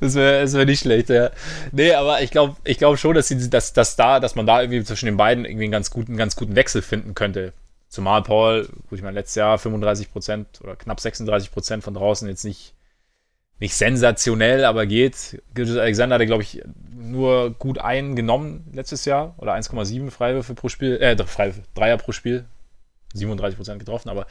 [0.00, 1.30] Das wäre wär nicht schlecht, ja.
[1.72, 4.60] Nee, aber ich glaube ich glaub schon, dass, sie, dass, dass, da, dass man da
[4.60, 7.52] irgendwie zwischen den beiden irgendwie einen ganz guten, ganz guten Wechsel finden könnte.
[7.88, 12.28] Zumal Paul, gut, ich meine, letztes Jahr 35 Prozent oder knapp 36 Prozent von draußen
[12.28, 12.74] jetzt nicht,
[13.60, 15.40] nicht sensationell, aber geht.
[15.54, 16.62] Gilgeous Alexander hatte, glaube ich,
[16.92, 22.12] nur gut einen genommen letztes Jahr oder 1,7 Freiwürfe pro Spiel, äh, Freiwürfe, Dreier pro
[22.12, 22.46] Spiel.
[23.14, 24.26] 37 Prozent getroffen, aber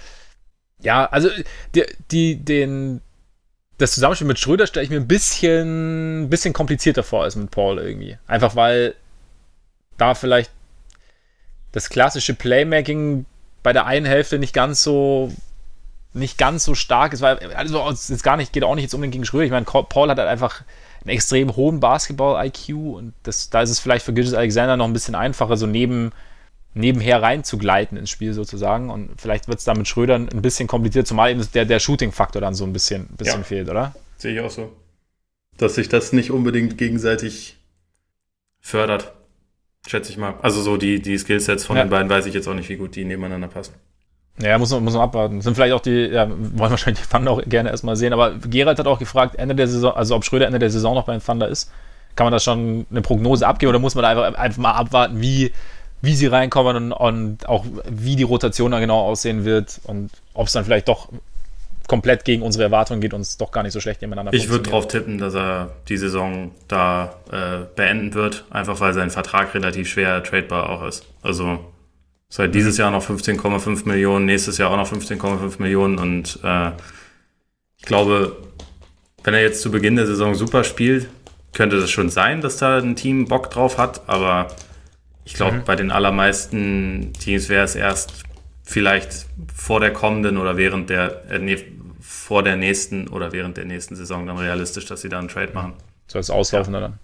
[0.82, 1.30] ja, also
[1.74, 3.02] die, die, den,
[3.78, 7.80] das Zusammenspiel mit Schröder stelle ich mir ein bisschen, bisschen komplizierter vor als mit Paul
[7.80, 8.18] irgendwie.
[8.28, 8.96] Einfach weil
[9.98, 10.52] da vielleicht
[11.72, 13.26] das klassische Playmaking
[13.64, 15.32] bei der einen Hälfte nicht ganz so
[16.16, 19.14] nicht ganz so stark ist, weil also ist gar nicht geht auch nicht jetzt unbedingt
[19.14, 19.46] gegen Schröder.
[19.46, 20.62] Ich meine, Paul hat halt einfach
[21.02, 24.94] einen extrem hohen Basketball-IQ und das, da ist es vielleicht für Gilgis Alexander noch ein
[24.94, 26.12] bisschen einfacher, so neben
[26.74, 28.90] nebenher reinzugleiten ins Spiel sozusagen.
[28.90, 32.42] Und vielleicht wird es da mit Schröder ein bisschen kompliziert, zumal eben der, der Shooting-Faktor
[32.42, 33.44] dann so ein bisschen, bisschen Ja.
[33.44, 33.94] fehlt, oder?
[34.18, 34.72] Sehe ich auch so.
[35.58, 37.58] Dass sich das nicht unbedingt gegenseitig
[38.60, 39.14] fördert,
[39.88, 40.36] schätze ich mal.
[40.42, 41.84] Also so die, die Skillsets von Ja.
[41.84, 43.74] den beiden weiß ich jetzt auch nicht, wie gut die nebeneinander passen.
[44.42, 45.42] Ja, muss man, muss man abwarten.
[45.42, 48.80] Sind vielleicht auch die, ja, wollen wahrscheinlich die Thunder auch gerne erstmal sehen, aber Gerald
[48.80, 51.48] hat auch gefragt, Ende der Saison, also ob Schröder Ende der Saison noch beim Thunder
[51.48, 51.72] ist.
[52.16, 55.22] Kann man da schon eine Prognose abgeben oder muss man da einfach, einfach mal abwarten,
[55.22, 55.52] wie,
[56.04, 60.48] wie sie reinkommen und, und auch wie die Rotation dann genau aussehen wird und ob
[60.48, 61.08] es dann vielleicht doch
[61.88, 64.70] komplett gegen unsere Erwartungen geht und es doch gar nicht so schlecht nebeneinander Ich würde
[64.70, 69.88] drauf tippen, dass er die Saison da äh, beenden wird, einfach weil sein Vertrag relativ
[69.88, 71.06] schwer tradebar auch ist.
[71.22, 71.60] Also
[72.28, 76.72] seit dieses Jahr noch 15,5 Millionen, nächstes Jahr auch noch 15,5 Millionen und äh,
[77.78, 78.36] ich glaube,
[79.24, 81.08] wenn er jetzt zu Beginn der Saison super spielt,
[81.54, 84.48] könnte das schon sein, dass da ein Team Bock drauf hat, aber
[85.26, 88.24] ich glaube, bei den allermeisten Teams wäre es erst
[88.64, 91.58] vielleicht vor der kommenden oder während der, äh, nee,
[92.00, 95.54] vor der nächsten oder während der nächsten Saison dann realistisch, dass sie da einen Trade
[95.54, 95.74] machen.
[96.08, 97.00] So als Auslaufender dann.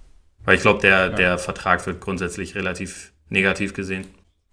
[0.46, 4.08] Weil ich glaube, der, der Vertrag wird grundsätzlich relativ negativ gesehen.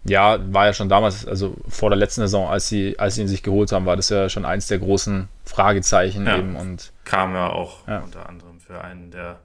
[0.05, 3.29] Ja, war ja schon damals, also vor der letzten Saison, als sie, als sie ihn
[3.29, 6.39] sich geholt haben, war das ja schon eins der großen Fragezeichen Ja.
[6.39, 8.01] eben und Kam ja auch Ja.
[8.01, 9.41] unter anderem für einen der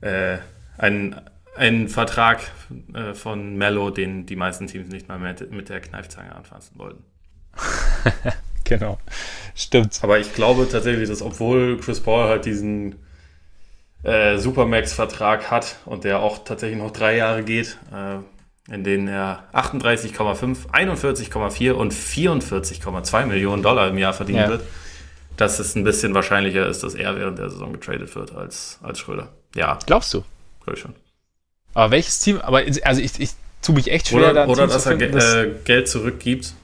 [0.00, 0.38] äh,
[0.78, 1.20] einen,
[1.56, 2.40] einen Vertrag
[2.94, 7.04] äh, von Mello, den die meisten Teams nicht mal mit, mit der Kneifzange anfassen wollten.
[8.64, 8.98] genau.
[9.54, 9.98] Stimmt.
[10.02, 12.96] Aber ich glaube tatsächlich, dass obwohl Chris Paul halt diesen
[14.02, 18.18] äh, Supermax-Vertrag hat und der auch tatsächlich noch drei Jahre geht, äh,
[18.72, 24.48] in denen er 38,5, 41,4 und 44,2 Millionen Dollar im Jahr verdienen Ja.
[24.48, 24.62] wird,
[25.36, 28.98] dass es ein bisschen wahrscheinlicher ist, dass er während der Saison getradet wird als, als
[28.98, 29.28] Schröder.
[29.54, 30.24] Ja, Glaubst du?
[30.62, 30.94] glaube ich schon.
[31.76, 34.66] Aber welches Team, aber also ich, ich tue mich echt schwer, da Oder, ein oder
[34.66, 36.54] dass er finden, äh, Geld zurückgibt,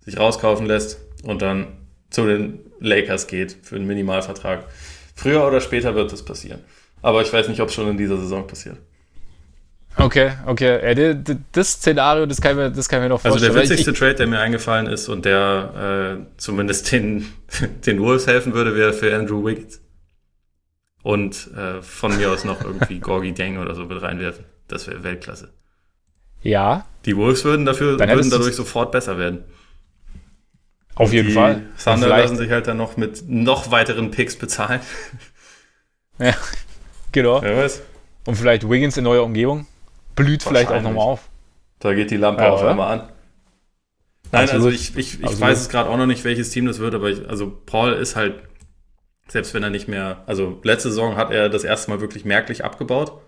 [0.00, 1.68] sich rauskaufen lässt und dann
[2.10, 4.66] zu den Lakers geht für einen Minimalvertrag.
[5.14, 6.60] Früher oder später wird das passieren.
[7.00, 8.76] Aber ich weiß nicht, ob es schon in dieser Saison passiert.
[9.96, 11.16] Okay, okay.
[11.52, 13.54] Das Szenario, das kann ich mir, das kann ich mir noch Also vorstellen.
[13.54, 17.32] der weil witzigste Trade, der mir eingefallen ist und der äh, zumindest den,
[17.86, 19.80] den Wolves helfen würde, wäre für Andrew Wiggins.
[21.02, 24.44] Und äh, von mir aus noch irgendwie Gorgie Dang oder so mit reinwerfen.
[24.72, 25.52] Das wäre Weltklasse.
[26.42, 29.44] ja, Die Wolves würden dafür würden dadurch sofort besser werden.
[30.94, 31.62] Auf jeden die Fall.
[31.82, 34.80] Thunder lassen sich halt dann noch mit noch weiteren Picks bezahlen.
[36.18, 36.34] Ja,
[37.12, 37.40] genau.
[37.40, 37.80] Wer weiß.
[38.26, 39.66] Und vielleicht Wiggins in neuer Umgebung.
[40.16, 41.30] Blüht vielleicht auch nochmal auf.
[41.78, 42.72] Da geht die Lampe Ja, auf oder?
[42.72, 43.08] einmal an.
[44.30, 44.66] Nein, Absolut.
[44.66, 45.40] also ich, ich, ich Absolut.
[45.40, 48.16] weiß es gerade auch noch nicht, welches Team das wird, aber ich, also Paul ist
[48.16, 48.34] halt,
[49.28, 52.64] selbst wenn er nicht mehr, also letzte Saison hat er das erste Mal wirklich merklich
[52.64, 53.18] abgebaut,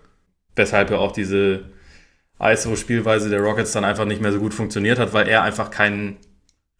[0.57, 1.65] weshalb ja auch diese
[2.41, 6.17] ISO-Spielweise der Rockets dann einfach nicht mehr so gut funktioniert hat, weil er einfach kein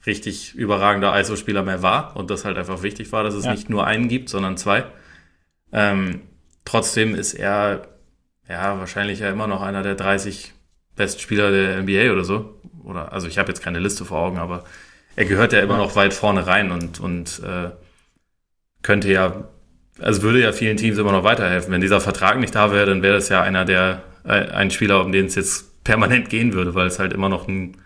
[0.07, 3.53] richtig überragender ISO-Spieler mehr war und das halt einfach wichtig war, dass es Ja.
[3.53, 4.85] nicht nur einen gibt, sondern zwei.
[5.73, 6.23] Ähm,
[6.65, 7.87] trotzdem ist er
[8.49, 10.53] ja wahrscheinlich ja immer noch einer der 30
[10.97, 12.61] besten Spieler der NBA oder so.
[12.83, 14.65] Oder also ich habe jetzt keine Liste vor Augen, aber
[15.15, 17.71] er gehört ja immer noch weit vorne rein und, und äh,
[18.83, 19.45] könnte ja,
[19.99, 21.73] also würde ja vielen Teams immer noch weiterhelfen.
[21.73, 25.05] Wenn dieser Vertrag nicht da wäre, dann wäre das ja einer der, äh, ein Spieler,
[25.05, 27.77] um den es jetzt permanent gehen würde, weil es halt immer noch ein,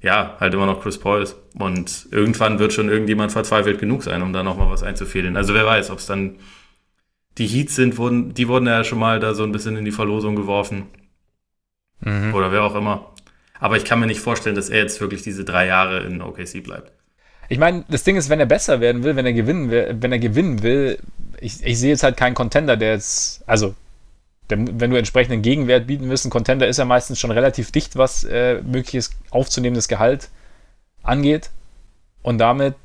[0.00, 1.36] ja, halt immer noch Chris Paul ist.
[1.58, 5.36] Und irgendwann wird schon irgendjemand verzweifelt genug sein, um da nochmal was einzufädeln.
[5.36, 6.36] Also wer weiß, ob es dann
[7.38, 9.92] die Heats sind, wurden, die wurden ja schon mal da so ein bisschen in die
[9.92, 10.86] Verlosung geworfen.
[12.00, 12.34] Mhm.
[12.34, 13.12] Oder wer auch immer.
[13.60, 16.62] Aber ich kann mir nicht vorstellen, dass er jetzt wirklich diese drei Jahre in OKC
[16.62, 16.92] bleibt.
[17.48, 20.12] Ich meine, das Ding ist, wenn er besser werden will, wenn er gewinnen will, wenn
[20.12, 20.98] er gewinnen will,
[21.40, 23.74] ich, ich sehe jetzt halt keinen Contender, der jetzt, also
[24.50, 27.96] der, wenn du entsprechenden Gegenwert bieten willst, ein Contender ist ja meistens schon relativ dicht,
[27.96, 30.30] was äh, mögliches aufzunehmendes Gehalt
[31.02, 31.50] angeht.
[32.22, 32.76] Und damit,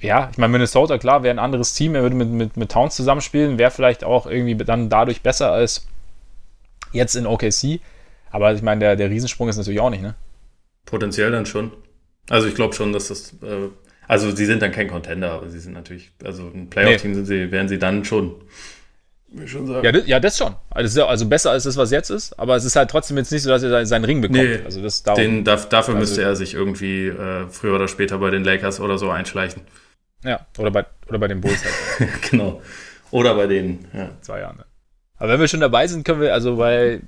[0.00, 2.96] ja, ich meine, Minnesota, klar, wäre ein anderes Team, er würde mit, mit, mit Towns
[2.96, 5.86] zusammenspielen, wäre vielleicht auch irgendwie dann dadurch besser als
[6.92, 7.80] jetzt in OKC.
[8.30, 10.14] Aber ich meine, der, der Riesensprung ist natürlich auch nicht, ne?
[10.84, 11.72] Potenziell dann schon.
[12.28, 13.68] Also ich glaube schon, dass das, äh,
[14.08, 17.50] also sie sind dann kein Contender, aber sie sind natürlich, also ein Playoff-Team sind sie,
[17.50, 18.34] wären sie dann schon.
[19.32, 19.84] Will ich schon sagen.
[19.84, 20.54] Ja, das, ja, das schon.
[20.70, 22.88] Also, das ist ja- also besser als das, was jetzt ist, aber es ist halt
[22.90, 24.38] trotzdem jetzt nicht so, dass er seinen Ring bekommt.
[24.38, 28.18] Nee, also das darum, Den, dafür Also- müsste er sich irgendwie äh, früher oder später
[28.18, 29.62] bei den Lakers oder so einschleichen.
[30.24, 32.62] ja, oder bei, oder bei den Bulls halt genau.
[33.10, 34.10] Oder bei denen, ja.
[34.20, 34.58] zwei Jahren.
[34.58, 34.64] Ne?
[35.18, 37.00] Aber wenn wir schon dabei sind, können wir also bei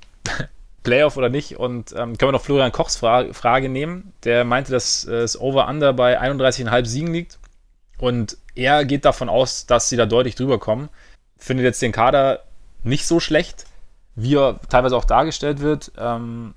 [0.89, 4.11] Playoff oder nicht und ähm, können wir noch Florian Kochs Fra Frage nehmen.
[4.23, 7.37] Der meinte, dass äh, das Over-Under bei 31,5 Siegen liegt
[7.99, 10.89] und er geht davon aus, dass sie da deutlich drüber kommen.
[11.37, 12.43] Findet jetzt den Kader
[12.81, 13.65] nicht so schlecht,
[14.15, 15.91] wie er teilweise auch dargestellt wird.
[15.95, 16.55] Ähm,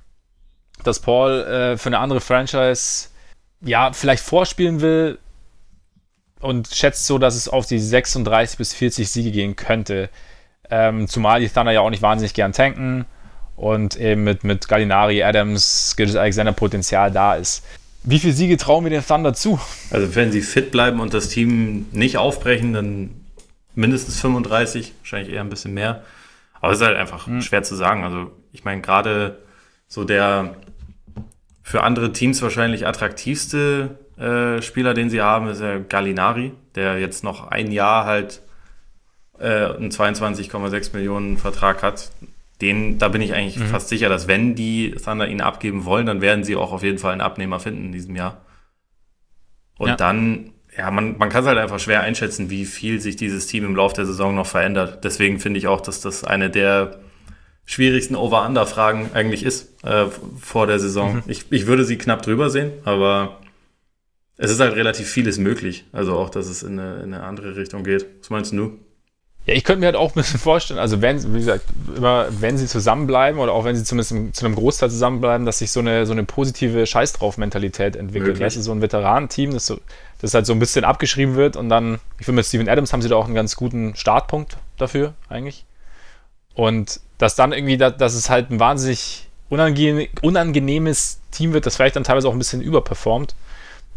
[0.83, 3.09] dass Paul äh, für eine andere Franchise
[3.61, 5.19] ja vielleicht vorspielen will
[6.41, 10.09] und schätzt so, dass es auf die 36 bis 40 Siege gehen könnte.
[10.71, 13.05] Ähm, zumal die Thunder ja auch nicht wahnsinnig gern tanken
[13.57, 17.65] und eben mit, mit Gallinari, Adams, Gilgis Alexander Potenzial da ist.
[18.05, 19.61] Wie viele Siege trauen wir den Thunder zu?
[19.91, 23.11] Also wenn sie fit bleiben und das Team nicht aufbrechen, dann
[23.75, 26.03] mindestens 35, wahrscheinlich eher ein bisschen mehr.
[26.61, 28.05] Aber es ist halt einfach schwer zu sagen.
[28.05, 29.39] Also ich meine, gerade
[29.87, 30.57] so der
[31.63, 37.25] für andere Teams wahrscheinlich attraktivste äh, Spieler, den sie haben, ist ja Gallinari, der jetzt
[37.25, 38.43] noch ein Jahr halt
[39.39, 42.11] äh, einen 22,6 Millionen Vertrag hat.
[42.63, 46.21] Den, da bin ich eigentlich fast sicher, dass wenn die Thunder ihn abgeben wollen, dann
[46.23, 48.47] werden sie auch auf jeden Fall einen Abnehmer finden in diesem Jahr.
[49.79, 49.97] Und Ja.
[49.97, 53.65] dann, ja, man, man kann es halt einfach schwer einschätzen, wie viel sich dieses Team
[53.65, 55.03] im Laufe der Saison noch verändert.
[55.05, 57.01] Deswegen finde ich auch, dass das eine der
[57.65, 60.07] schwierigsten Over-Under-Fragen eigentlich ist äh,
[60.41, 61.23] vor der Saison.
[61.27, 63.41] Ich, ich würde sie knapp drüber sehen, aber
[64.37, 65.85] es ist halt relativ vieles möglich.
[65.93, 68.07] Also auch, dass es in eine, in eine andere Richtung geht.
[68.21, 68.79] Was meinst du?
[69.47, 71.65] Ja, ich könnte mir halt auch ein bisschen vorstellen, also wenn, wie gesagt,
[71.97, 75.59] immer wenn sie zusammenbleiben oder auch wenn sie zumindest im- zu einem Großteil zusammenbleiben, dass
[75.59, 78.37] sich so eine, so eine positive Scheiß drauf Mentalität entwickelt.
[78.45, 79.81] Weißt du, so ein Veteranenteam, das, so,
[80.21, 83.03] das halt so ein bisschen abgeschrieben wird und dann, ich finde mit Steven Adams haben
[83.03, 85.65] sie da auch einen ganz guten Startpunkt dafür, eigentlich.
[86.55, 91.77] Und dass dann irgendwie, da, dass es halt ein wahnsinnig unangenehm, unangenehmes Team wird, das
[91.77, 93.35] vielleicht dann teilweise auch ein bisschen überperformt.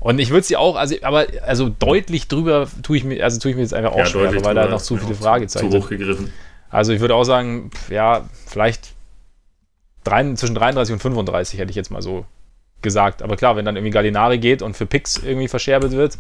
[0.06, 3.50] Und ich würde sie auch, also, aber also deutlich drüber tue ich mir, also tue
[3.50, 5.72] ich mir jetzt einfach auch schwer, weil da noch zu Ja, viele zu- Fragezeichen Zu
[5.72, 5.84] sind.
[5.84, 6.32] hoch gegriffen.
[6.70, 8.94] Also ich würde auch sagen, ja, vielleicht
[10.04, 12.24] drei, zwischen 33 und 35 hätte ich jetzt mal so
[12.84, 13.24] gesagt.
[13.24, 16.20] Aber klar, wenn dann irgendwie Gallinari geht und für Picks irgendwie verscherbelt wird,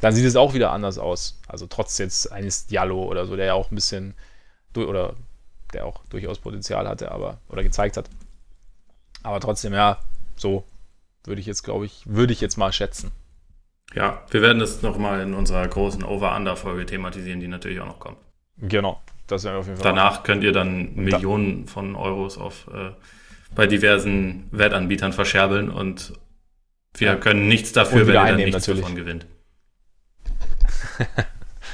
[0.00, 1.38] dann sieht es auch wieder anders aus.
[1.46, 4.14] Also trotz jetzt eines Diallo oder so, der ja auch ein bisschen
[4.74, 5.14] oder
[5.72, 8.06] der auch durchaus Potenzial hatte, aber oder gezeigt hat.
[9.22, 9.98] Aber trotzdem, ja,
[10.34, 10.64] so
[11.26, 13.10] würde ich jetzt, glaube ich, würde ich jetzt mal schätzen.
[13.94, 18.18] Ja, wir werden das nochmal in unserer großen Over-Under-Folge thematisieren, die natürlich auch noch kommt.
[18.58, 19.84] Genau, das wäre auf jeden Fall.
[19.94, 22.90] Danach könnt ihr dann Millionen von Euros auf äh,
[23.54, 26.12] bei diversen Wettanbietern verscherbeln und
[26.94, 27.16] wir Ja.
[27.16, 28.80] können nichts dafür, wenn ihr dann nichts natürlich.
[28.82, 29.26] davon gewinnt.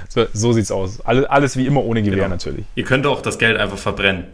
[0.08, 1.00] So, so sieht's aus.
[1.00, 2.28] Alles, alles wie immer ohne Gewehr Genau.
[2.28, 2.66] natürlich.
[2.74, 4.24] Ihr könnt auch das Geld einfach verbrennen.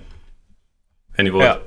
[1.15, 1.45] Wenn ihr wollt.
[1.45, 1.61] Ja.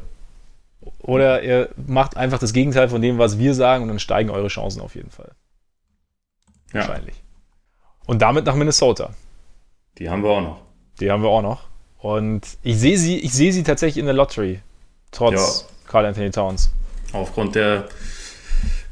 [1.02, 4.48] Oder ihr macht einfach das Gegenteil von dem, was wir sagen, und dann steigen eure
[4.48, 5.32] Chancen auf jeden Fall.
[6.73, 6.82] Ja.
[6.82, 7.15] Wahrscheinlich.
[8.06, 9.11] Und damit nach Minnesota.
[9.98, 10.61] Die haben wir auch noch.
[10.99, 11.68] Die haben wir auch noch.
[11.98, 14.61] Und ich sehe sie, ich sehe sie tatsächlich in der Lottery.
[15.11, 15.90] Trotz ja.
[15.90, 16.72] Carl Anthony Towns.
[17.14, 17.88] Aufgrund der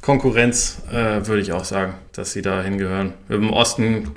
[0.02, 3.14] Konkurrenz äh, würde ich auch sagen, dass sie da hingehören.
[3.30, 4.14] Im Osten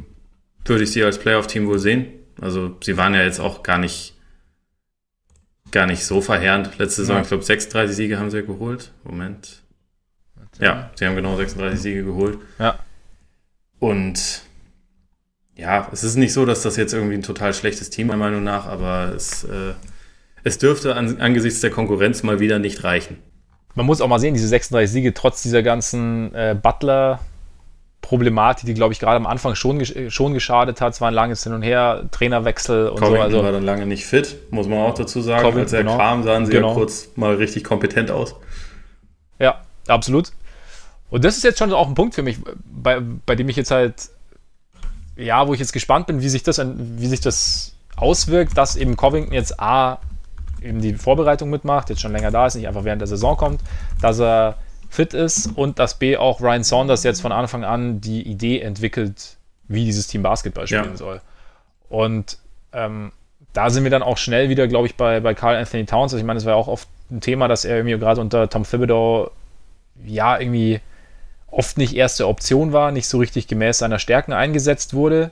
[0.64, 2.06] würde ich sie als Playoff-Team wohl sehen.
[2.40, 4.14] Also sie waren ja jetzt auch gar nicht
[5.72, 6.78] gar nicht so verheerend.
[6.78, 7.22] Letzte Saison, ja.
[7.22, 8.92] ich glaube, 36 Siege haben sie geholt.
[9.04, 9.62] Moment.
[10.60, 12.38] Ja, sie haben genau 36 Siege geholt.
[12.58, 12.78] Ja.
[13.78, 14.42] Und
[15.56, 18.44] ja, es ist nicht so, dass das jetzt irgendwie ein total schlechtes Team, meiner Meinung
[18.44, 19.72] nach, aber es, äh,
[20.44, 23.18] es dürfte an, angesichts der Konkurrenz mal wieder nicht reichen.
[23.74, 27.20] Man muss auch mal sehen, diese 36 Siege, trotz dieser ganzen äh, Butler-
[28.02, 30.92] Problematik, die, glaube ich, gerade am Anfang schon, schon geschadet hat.
[30.92, 33.38] Es war ein langes Hin und Her, Trainerwechsel und Covington so.
[33.38, 35.42] Also, war dann lange nicht fit, muss man auch dazu sagen.
[35.42, 36.68] Covington, Als er genau, kam, sahen sie genau.
[36.70, 38.34] ja kurz mal richtig kompetent aus.
[39.38, 40.32] Ja, absolut.
[41.10, 43.70] Und das ist jetzt schon auch ein Punkt für mich, bei, bei dem ich jetzt
[43.70, 44.10] halt,
[45.16, 48.96] ja, wo ich jetzt gespannt bin, wie sich das, wie sich das auswirkt, dass eben
[48.96, 49.98] Covington jetzt A,
[50.60, 53.60] eben die Vorbereitung mitmacht, jetzt schon länger da ist, nicht einfach während der Saison kommt,
[54.00, 54.56] dass er
[54.92, 59.38] fit ist und dass B auch Ryan Saunders jetzt von Anfang an die Idee entwickelt,
[59.66, 60.96] wie dieses Team Basketball spielen ja.
[60.96, 61.20] soll.
[61.88, 62.36] Und
[62.74, 63.12] ähm,
[63.54, 66.12] da sind wir dann auch schnell wieder, glaube ich, bei, bei Carl Anthony Towns.
[66.12, 68.50] Also ich meine, es war ja auch oft ein Thema, dass er irgendwie gerade unter
[68.50, 69.30] Tom Thibodeau
[70.04, 70.80] ja irgendwie
[71.50, 75.30] oft nicht erste Option war, nicht so richtig gemäß seiner Stärken eingesetzt wurde.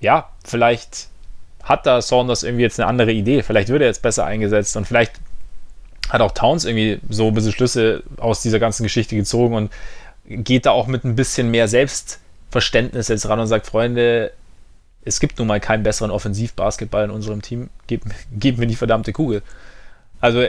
[0.00, 1.08] Ja, vielleicht
[1.62, 3.42] hat da Saunders irgendwie jetzt eine andere Idee.
[3.42, 5.12] Vielleicht wird er jetzt besser eingesetzt und vielleicht
[6.10, 9.70] hat auch Towns irgendwie so ein bisschen Schlüsse aus dieser ganzen Geschichte gezogen und
[10.26, 14.32] geht da auch mit ein bisschen mehr Selbstverständnis jetzt ran und sagt, Freunde,
[15.04, 19.12] es gibt nun mal keinen besseren Offensivbasketball in unserem Team, geben, geben mir die verdammte
[19.12, 19.42] Kugel.
[20.20, 20.44] Also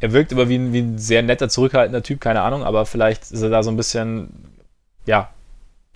[0.00, 3.30] er wirkt aber wie ein, wie ein sehr netter, zurückhaltender Typ, keine Ahnung, aber vielleicht
[3.30, 4.28] ist er da so ein bisschen,
[5.06, 5.30] ja,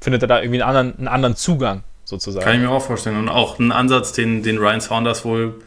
[0.00, 2.44] findet er da irgendwie einen anderen, einen anderen Zugang sozusagen.
[2.44, 3.16] Kann ich mir auch vorstellen.
[3.16, 5.62] Und auch ein Ansatz, den, den Ryan Saunders wohl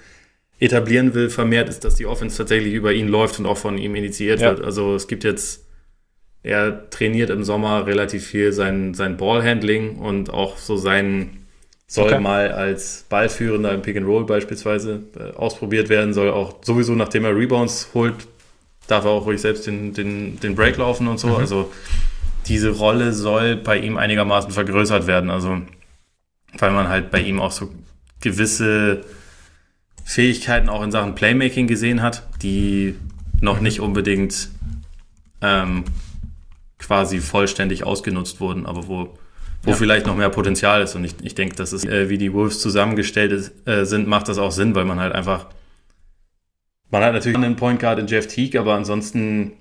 [0.60, 3.96] etablieren will, vermehrt ist, dass die Offense tatsächlich über ihn läuft und auch von ihm
[3.96, 4.52] initiiert ja.
[4.52, 4.64] wird.
[4.64, 5.66] Also es gibt jetzt,
[6.44, 11.42] er trainiert im Sommer relativ viel sein, sein Ballhandling und auch so sein
[11.88, 12.20] soll okay.
[12.20, 17.26] mal als Ballführender im Pick and Roll beispielsweise äh, ausprobiert werden, soll auch sowieso, nachdem
[17.26, 18.16] er Rebounds holt,
[18.88, 21.28] darf er auch ruhig selbst den, den, den Break laufen und so.
[21.28, 21.36] Mhm.
[21.36, 21.72] Also
[22.48, 25.30] diese Rolle soll bei ihm einigermaßen vergrößert werden.
[25.30, 25.62] Also
[26.58, 27.70] weil man halt bei ihm auch so
[28.22, 29.04] gewisse
[30.06, 32.96] Fähigkeiten auch in Sachen Playmaking gesehen hat, die
[33.42, 34.50] noch nicht unbedingt
[35.42, 35.84] ähm,
[36.78, 39.18] quasi vollständig ausgenutzt wurden, aber wo,
[39.64, 39.76] wo ja.
[39.76, 40.96] vielleicht noch mehr Potenzial ist.
[40.96, 44.28] Und ich, ich denke, dass es, äh, wie die Wolves zusammengestellt ist, äh, sind, macht
[44.28, 45.48] das auch Sinn, weil man halt einfach,
[46.92, 49.54] man hat natürlich einen Point Guard in Jeff Teague, aber ansonsten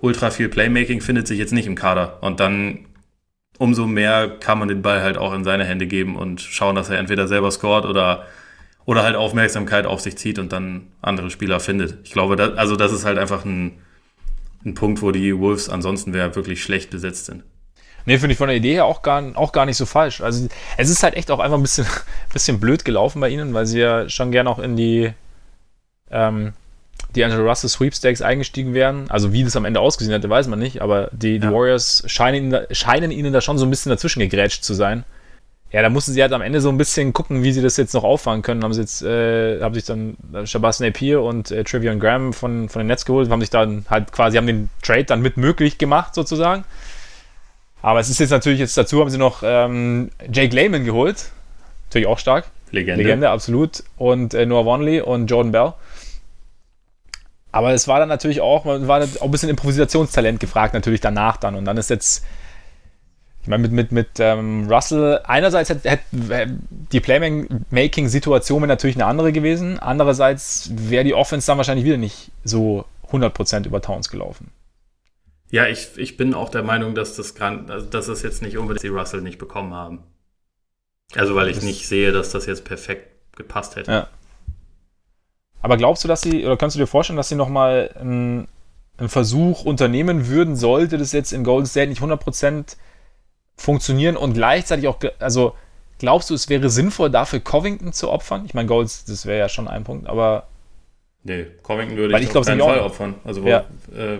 [0.00, 2.22] ultra viel Playmaking findet sich jetzt nicht im Kader.
[2.22, 2.86] Und dann
[3.58, 6.88] umso mehr kann man den Ball halt auch in seine Hände geben und schauen, dass
[6.88, 8.24] er entweder selber scored oder
[8.88, 11.98] oder halt Aufmerksamkeit auf sich zieht und dann andere Spieler findet.
[12.04, 13.82] Ich glaube, das, also das ist halt einfach ein,
[14.64, 17.42] ein Punkt, wo die Wolves ansonsten wäre wirklich schlecht besetzt sind.
[18.06, 20.22] Nee, finde ich von der Idee her auch gar, auch gar nicht so falsch.
[20.22, 20.48] Also
[20.78, 21.86] es ist halt echt auch einfach ein bisschen,
[22.32, 25.12] bisschen blöd gelaufen bei ihnen, weil sie ja schon gern auch in die
[26.10, 26.54] ähm,
[27.14, 29.10] die Angelo Russell Sweepstakes eingestiegen wären.
[29.10, 31.52] Also wie das am Ende ausgesehen hätte, weiß man nicht, aber die, die ja.
[31.52, 35.04] Warriors scheinen, scheinen ihnen da schon so ein bisschen dazwischen gegrätscht zu sein
[35.70, 37.92] ja, da mussten sie halt am Ende so ein bisschen gucken, wie sie das jetzt
[37.92, 38.64] noch auffangen können.
[38.64, 42.80] Haben sie jetzt, äh, haben sich dann Shabazz Napier und äh, Trivian Graham von, von
[42.80, 46.14] den Nets geholt, haben sich dann halt quasi, haben den Trade dann mit möglich gemacht,
[46.14, 46.64] sozusagen.
[47.82, 51.30] Aber es ist jetzt natürlich jetzt dazu, haben sie noch ähm, Jake Lehman geholt.
[51.88, 52.46] Natürlich auch stark.
[52.70, 53.02] Legende.
[53.02, 53.82] Legende, absolut.
[53.96, 55.74] Und äh, Noah Wanley und Jordan Bell.
[57.52, 61.36] Aber es war dann natürlich auch, man war auch ein bisschen Improvisationstalent gefragt, natürlich danach
[61.36, 61.54] dann.
[61.54, 62.24] Und dann ist jetzt
[63.48, 66.00] ich meine, mit, mit, mit ähm, Russell, einerseits hätte hätt,
[66.92, 72.84] die Playmaking-Situation natürlich eine andere gewesen, andererseits wäre die Offense dann wahrscheinlich wieder nicht so
[73.10, 74.50] 100% über Towns gelaufen.
[75.50, 78.58] Ja, ich, ich bin auch der Meinung, dass das, kann, also dass das jetzt nicht
[78.58, 80.00] unbedingt die Russell nicht bekommen haben.
[81.14, 83.90] Also, weil ich das nicht sehe, dass das jetzt perfekt gepasst hätte.
[83.90, 84.08] Ja.
[85.62, 88.46] Aber glaubst du, dass sie, oder kannst du dir vorstellen, dass sie nochmal einen,
[88.98, 92.76] einen Versuch unternehmen würden, sollte das jetzt in Golden State nicht 100%
[93.58, 95.54] funktionieren und gleichzeitig auch, also
[95.98, 98.44] glaubst du, es wäre sinnvoll, dafür Covington zu opfern?
[98.46, 100.46] Ich meine, Golds, das wäre ja schon ein Punkt, aber.
[101.24, 103.16] Nee, Covington würde ich, ich auf keinen Fall opfern.
[103.24, 103.64] Also, ja.
[103.94, 104.18] äh,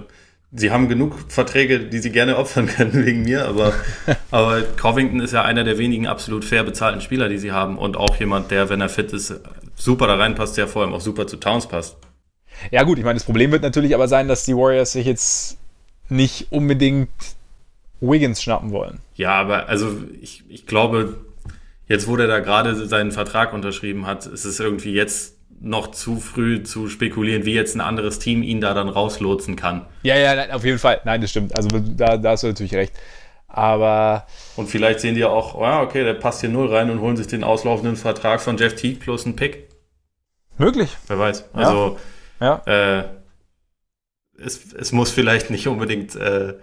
[0.52, 3.73] sie haben genug Verträge, die sie gerne opfern können wegen mir, aber,
[4.31, 7.97] aber Covington ist ja einer der wenigen absolut fair bezahlten Spieler, die sie haben und
[7.97, 9.40] auch jemand, der, wenn er fit ist,
[9.77, 11.97] super da reinpasst, der vor allem auch super zu Towns passt.
[12.73, 15.59] Ja, gut, ich meine, das Problem wird natürlich aber sein, dass die Warriors sich jetzt
[16.09, 17.10] nicht unbedingt
[18.01, 19.01] Wiggins schnappen wollen.
[19.15, 21.19] Ja, aber also ich, ich glaube,
[21.87, 26.16] jetzt wo der da gerade seinen Vertrag unterschrieben hat, ist es irgendwie jetzt noch zu
[26.16, 29.87] früh zu spekulieren, wie jetzt ein anderes Team ihn da dann rauslotsen kann.
[30.03, 31.01] Ja, ja, auf jeden Fall.
[31.05, 31.57] Nein, das stimmt.
[31.57, 32.93] Also da, da hast du natürlich recht.
[33.49, 34.27] Aber.
[34.57, 37.16] Und vielleicht sehen die ja auch, ja, okay, der passt hier null rein und holen
[37.16, 39.69] sich den auslaufenden Vertrag von Jeff Teague plus einen Pick.
[40.59, 40.97] Möglich.
[41.07, 41.49] Wer weiß.
[41.55, 41.99] Also,
[42.41, 42.62] ja.
[42.66, 42.99] ja.
[42.99, 43.05] Äh,
[44.39, 46.55] es, es muss vielleicht nicht unbedingt äh,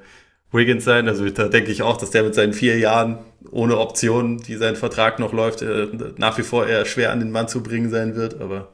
[0.56, 1.08] Wiggins sein.
[1.08, 3.20] Also da denke ich auch, dass der mit seinen vier Jahren
[3.52, 5.88] ohne Option, die sein Vertrag noch läuft, äh,
[6.18, 8.42] nach wie vor eher schwer an den Mann zu bringen sein wird.
[8.42, 8.70] Aber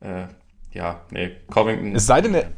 [0.00, 0.24] äh,
[0.72, 1.94] ja, nee, Covington.
[1.94, 2.50] Es sei denn, er,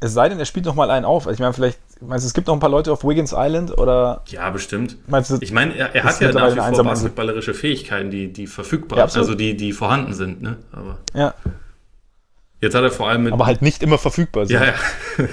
[0.00, 1.26] es sei denn, er spielt noch mal einen auf.
[1.26, 4.22] Ich meine, vielleicht, meinst du, es gibt noch ein paar Leute auf Wiggins Island oder?
[4.26, 4.98] Ja, bestimmt.
[5.06, 8.46] Meinst du, ich meine, er, er hat ja nach wie vor basketballerische Fähigkeiten, die, die
[8.46, 10.58] verfügbar, ja, also die, die vorhanden sind, ne?
[10.72, 11.34] Aber ja.
[12.64, 13.32] Jetzt hat er vor allem mit.
[13.34, 14.58] Aber halt nicht immer verfügbar sind.
[14.58, 14.74] Ja, ja.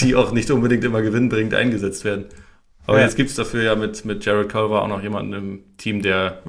[0.00, 2.26] die auch nicht unbedingt immer gewinnbringend eingesetzt werden.
[2.86, 3.04] Aber ja.
[3.04, 6.42] jetzt gibt's dafür ja mit, mit Jared Culver auch noch jemanden im Team, der,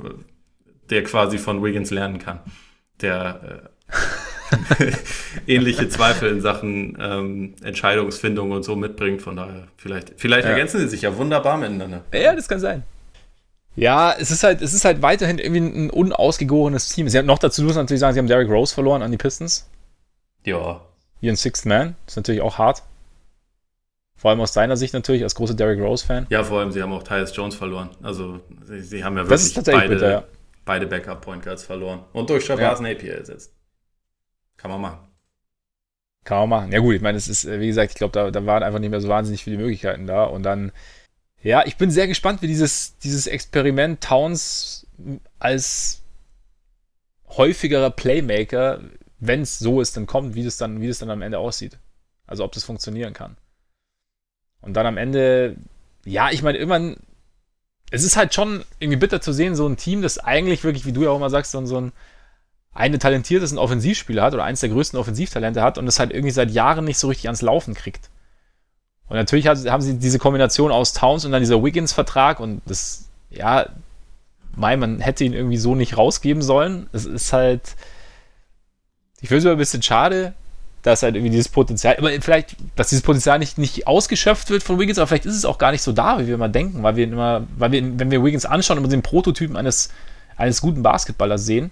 [0.91, 2.39] der quasi von Wiggins lernen kann.
[3.01, 4.91] Der äh,
[5.47, 9.23] ähnliche Zweifel in Sachen ähm, Entscheidungsfindung und so mitbringt.
[9.23, 10.51] Von daher, vielleicht, vielleicht ja.
[10.51, 12.03] ergänzen sie sich ja wunderbar miteinander.
[12.13, 12.83] Ja, das kann sein.
[13.75, 17.09] Ja, es ist halt, es ist halt weiterhin irgendwie ein unausgegorenes Team.
[17.09, 19.67] Sie haben noch dazu muss natürlich sagen, sie haben Derrick Rose verloren an die Pistons.
[20.45, 20.81] Ja.
[21.21, 21.95] Ihren Sixth Man.
[22.07, 22.83] Ist natürlich auch hart.
[24.15, 26.27] Vor allem aus deiner Sicht natürlich, als großer Derrick Rose-Fan.
[26.29, 27.89] Ja, vor allem, sie haben auch Tyus Jones verloren.
[28.01, 30.23] Also, sie, sie haben ja wirklich beide, bitter, ja.
[30.63, 32.03] beide Backup-Point Guards verloren.
[32.13, 32.87] Und durch Shabazz ja.
[32.87, 33.53] Napier ersetzt.
[34.55, 34.99] Kann man machen.
[36.23, 36.71] Kann man machen.
[36.71, 38.89] Ja, gut, ich meine, es ist, wie gesagt, ich glaube, da, da waren einfach nicht
[38.89, 40.23] mehr so wahnsinnig viele Möglichkeiten da.
[40.23, 40.71] Und dann,
[41.43, 44.87] ja, ich bin sehr gespannt, wie dieses, dieses Experiment Towns
[45.39, 46.01] als
[47.27, 48.79] häufigerer Playmaker
[49.19, 51.77] wenn es so ist, dann kommt, wie das dann, wie das dann am Ende aussieht.
[52.27, 53.37] Also ob das funktionieren kann.
[54.61, 55.57] Und dann am Ende,
[56.05, 56.97] ja, ich meine, irgendwann,
[57.91, 60.91] es ist halt schon irgendwie bitter zu sehen, so ein Team, das eigentlich wirklich, wie
[60.91, 61.91] du ja auch immer sagst, so, so ein
[62.75, 66.51] eine talentiertesten Offensivspieler hat oder eines der größten Offensivtalente hat und es halt irgendwie seit
[66.51, 68.09] Jahren nicht so richtig ans Laufen kriegt.
[69.07, 73.67] Und natürlich haben sie diese Kombination aus Towns und dann dieser Wiggins-Vertrag und das, ja,
[74.55, 76.89] mein, man hätte ihn irgendwie so nicht rausgeben sollen.
[76.91, 77.75] Es ist halt,
[79.25, 80.35] ich finde es immer ein bisschen schade,
[80.83, 84.77] dass halt irgendwie dieses Potenzial, aber vielleicht, dass dieses Potenzial nicht, nicht ausgeschöpft wird von
[84.77, 86.95] Wiggins, aber vielleicht ist es auch gar nicht so da, wie wir immer denken, weil
[86.95, 89.89] wir immer, weil wir, wenn wir Wiggins anschauen, immer den Prototypen eines,
[90.37, 91.71] eines guten Basketballers sehen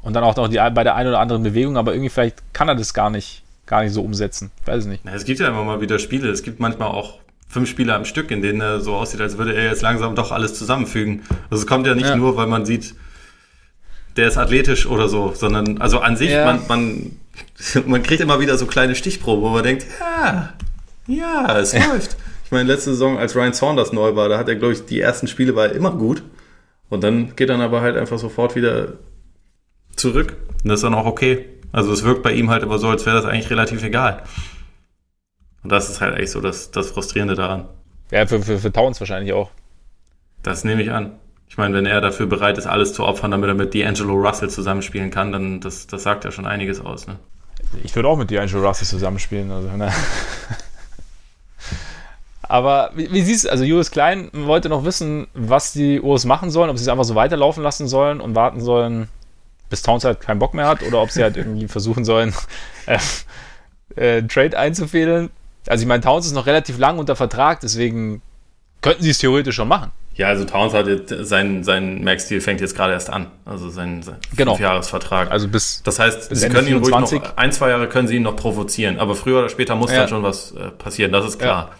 [0.00, 2.68] und dann auch noch die, bei der einen oder anderen Bewegung, aber irgendwie vielleicht kann
[2.68, 4.52] er das gar nicht, gar nicht so umsetzen.
[4.64, 5.04] Weiß ich nicht.
[5.12, 7.18] es gibt ja immer mal wieder Spiele, es gibt manchmal auch
[7.48, 10.30] fünf Spiele am Stück, in denen er so aussieht, als würde er jetzt langsam doch
[10.30, 11.22] alles zusammenfügen.
[11.50, 12.14] Also es kommt ja nicht ja.
[12.14, 12.94] nur, weil man sieht,
[14.16, 16.44] der ist athletisch oder so, sondern also an sich, ja.
[16.44, 17.16] man, man,
[17.86, 20.54] man kriegt immer wieder so kleine Stichproben, wo man denkt, ja,
[21.06, 22.16] ja, es läuft.
[22.44, 25.00] Ich meine, letzte Saison, als Ryan Saunders neu war, da hat er, glaube ich, die
[25.00, 26.22] ersten Spiele war immer gut.
[26.88, 28.94] Und dann geht dann aber halt einfach sofort wieder
[29.94, 30.36] zurück.
[30.62, 31.46] Und das ist dann auch okay.
[31.72, 34.24] Also es wirkt bei ihm halt immer so, als wäre das eigentlich relativ egal.
[35.62, 37.68] Und das ist halt echt so das, das Frustrierende daran.
[38.10, 39.50] Ja, für, für, für Towns wahrscheinlich auch.
[40.42, 41.19] Das nehme ich an.
[41.50, 44.48] Ich meine, wenn er dafür bereit ist, alles zu opfern, damit er mit D'Angelo Russell
[44.48, 47.08] zusammenspielen kann, dann das, das sagt ja schon einiges aus.
[47.08, 47.16] Ne?
[47.82, 49.50] Ich würde auch mit D'Angelo Russell zusammenspielen.
[49.50, 49.92] Also, ne?
[52.42, 56.52] Aber wie, wie siehst du, also Julius Klein wollte noch wissen, was die Urs machen
[56.52, 59.08] sollen, ob sie es einfach so weiterlaufen lassen sollen und warten sollen,
[59.68, 62.32] bis Towns halt keinen Bock mehr hat oder ob sie halt irgendwie versuchen sollen,
[62.86, 62.98] äh,
[63.96, 65.30] äh, Trade einzufädeln.
[65.66, 68.22] Also ich meine, Towns ist noch relativ lang unter Vertrag, deswegen
[68.82, 69.90] könnten sie es theoretisch schon machen.
[70.14, 73.28] Ja, also Towns hat jetzt, sein, sein Max-Deal fängt jetzt gerade erst an.
[73.44, 74.52] Also sein, sein genau.
[74.52, 75.30] Fünfjahresvertrag.
[75.30, 75.82] Also bis.
[75.82, 78.36] Das heißt, bis sie können ihn ruhig noch, ein, zwei Jahre können sie ihn noch
[78.36, 78.98] provozieren.
[78.98, 80.00] Aber früher oder später muss ja.
[80.00, 81.70] dann schon was äh, passieren, das ist klar.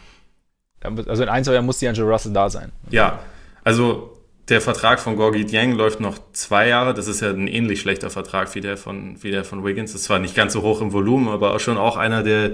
[0.83, 0.91] Ja.
[1.07, 2.73] Also in ein, zwei Jahren muss die Angelo Russell da sein.
[2.89, 3.19] Ja,
[3.65, 4.17] also
[4.49, 6.95] der Vertrag von Gorgi Dieng läuft noch zwei Jahre.
[6.95, 9.93] Das ist ja ein ähnlich schlechter Vertrag wie der von, wie der von Wiggins.
[9.93, 12.53] Das ist zwar nicht ganz so hoch im Volumen, aber auch schon auch einer, der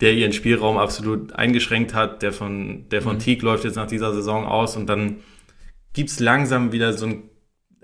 [0.00, 2.22] der ihren Spielraum absolut eingeschränkt hat.
[2.22, 3.20] Der von, der von mhm.
[3.20, 5.18] Teague läuft jetzt nach dieser Saison aus und dann
[5.92, 7.22] gibt's langsam wieder so ein,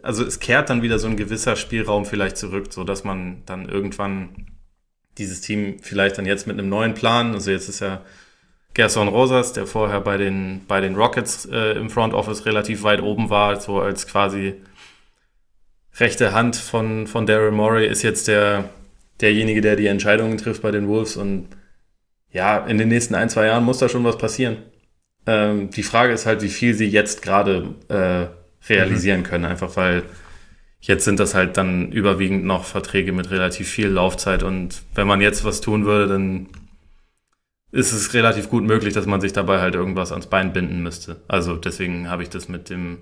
[0.02, 3.68] also es kehrt dann wieder so ein gewisser Spielraum vielleicht zurück, so dass man dann
[3.68, 4.46] irgendwann
[5.18, 8.02] dieses Team vielleicht dann jetzt mit einem neuen Plan, also jetzt ist ja
[8.74, 13.02] Gerson Rosas, der vorher bei den, bei den Rockets äh, im Front Office relativ weit
[13.02, 14.54] oben war, so als quasi
[15.98, 18.70] rechte Hand von, von Daryl Morey, ist jetzt der,
[19.20, 21.48] derjenige, der die Entscheidungen trifft bei den Wolves und
[22.32, 24.58] ja, in den nächsten ein, zwei Jahren muss da schon was passieren.
[25.26, 28.26] Ähm, die Frage ist halt, wie viel sie jetzt gerade äh,
[28.68, 29.24] realisieren mhm.
[29.24, 30.02] können, einfach weil
[30.80, 35.20] jetzt sind das halt dann überwiegend noch Verträge mit relativ viel Laufzeit und wenn man
[35.20, 36.48] jetzt was tun würde, dann
[37.70, 41.22] ist es relativ gut möglich, dass man sich dabei halt irgendwas ans Bein binden müsste.
[41.28, 42.98] Also deswegen habe ich das mit dem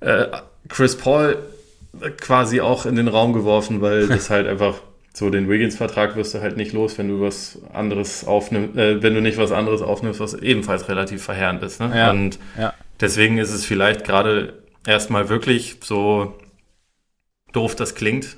[0.00, 0.26] äh,
[0.68, 1.38] Chris Paul
[2.20, 4.74] quasi auch in den Raum geworfen, weil das halt einfach
[5.18, 9.14] so den Wiggins-Vertrag wirst du halt nicht los, wenn du was anderes aufnimmst, äh, wenn
[9.14, 11.80] du nicht was anderes aufnimmst, was ebenfalls relativ verheerend ist.
[11.80, 11.92] Ne?
[11.92, 12.72] Ja, Und ja.
[13.00, 16.38] deswegen ist es vielleicht gerade erstmal wirklich so
[17.52, 18.36] doof das klingt,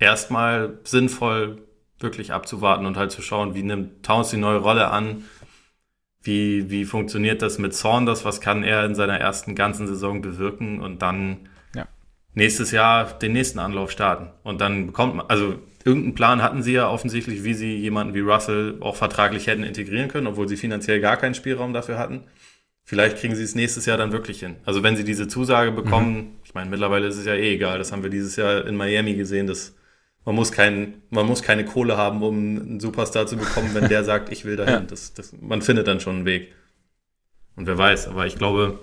[0.00, 1.62] erstmal sinnvoll
[2.00, 5.24] wirklich abzuwarten und halt zu schauen, wie nimmt Towns die neue Rolle an,
[6.22, 10.80] wie, wie funktioniert das mit Saunders, was kann er in seiner ersten ganzen Saison bewirken
[10.80, 11.86] und dann Ja.
[12.34, 14.30] nächstes Jahr den nächsten Anlauf starten.
[14.42, 15.54] Und dann bekommt man, also
[15.88, 20.08] irgendeinen Plan hatten sie ja offensichtlich, wie sie jemanden wie Russell auch vertraglich hätten integrieren
[20.08, 22.24] können, obwohl sie finanziell gar keinen Spielraum dafür hatten.
[22.84, 24.56] Vielleicht kriegen sie es nächstes Jahr dann wirklich hin.
[24.64, 27.90] Also wenn sie diese Zusage bekommen, ich meine, mittlerweile ist es ja eh egal, das
[27.90, 29.74] haben wir dieses Jahr in Miami gesehen, dass
[30.24, 34.04] man muss, kein, man muss keine Kohle haben, um einen Superstar zu bekommen, wenn der
[34.04, 34.74] sagt, ich will dahin.
[34.74, 34.80] Ja.
[34.80, 36.52] Das, das, man findet dann schon einen Weg.
[37.56, 38.78] Und wer weiß, aber ich glaube,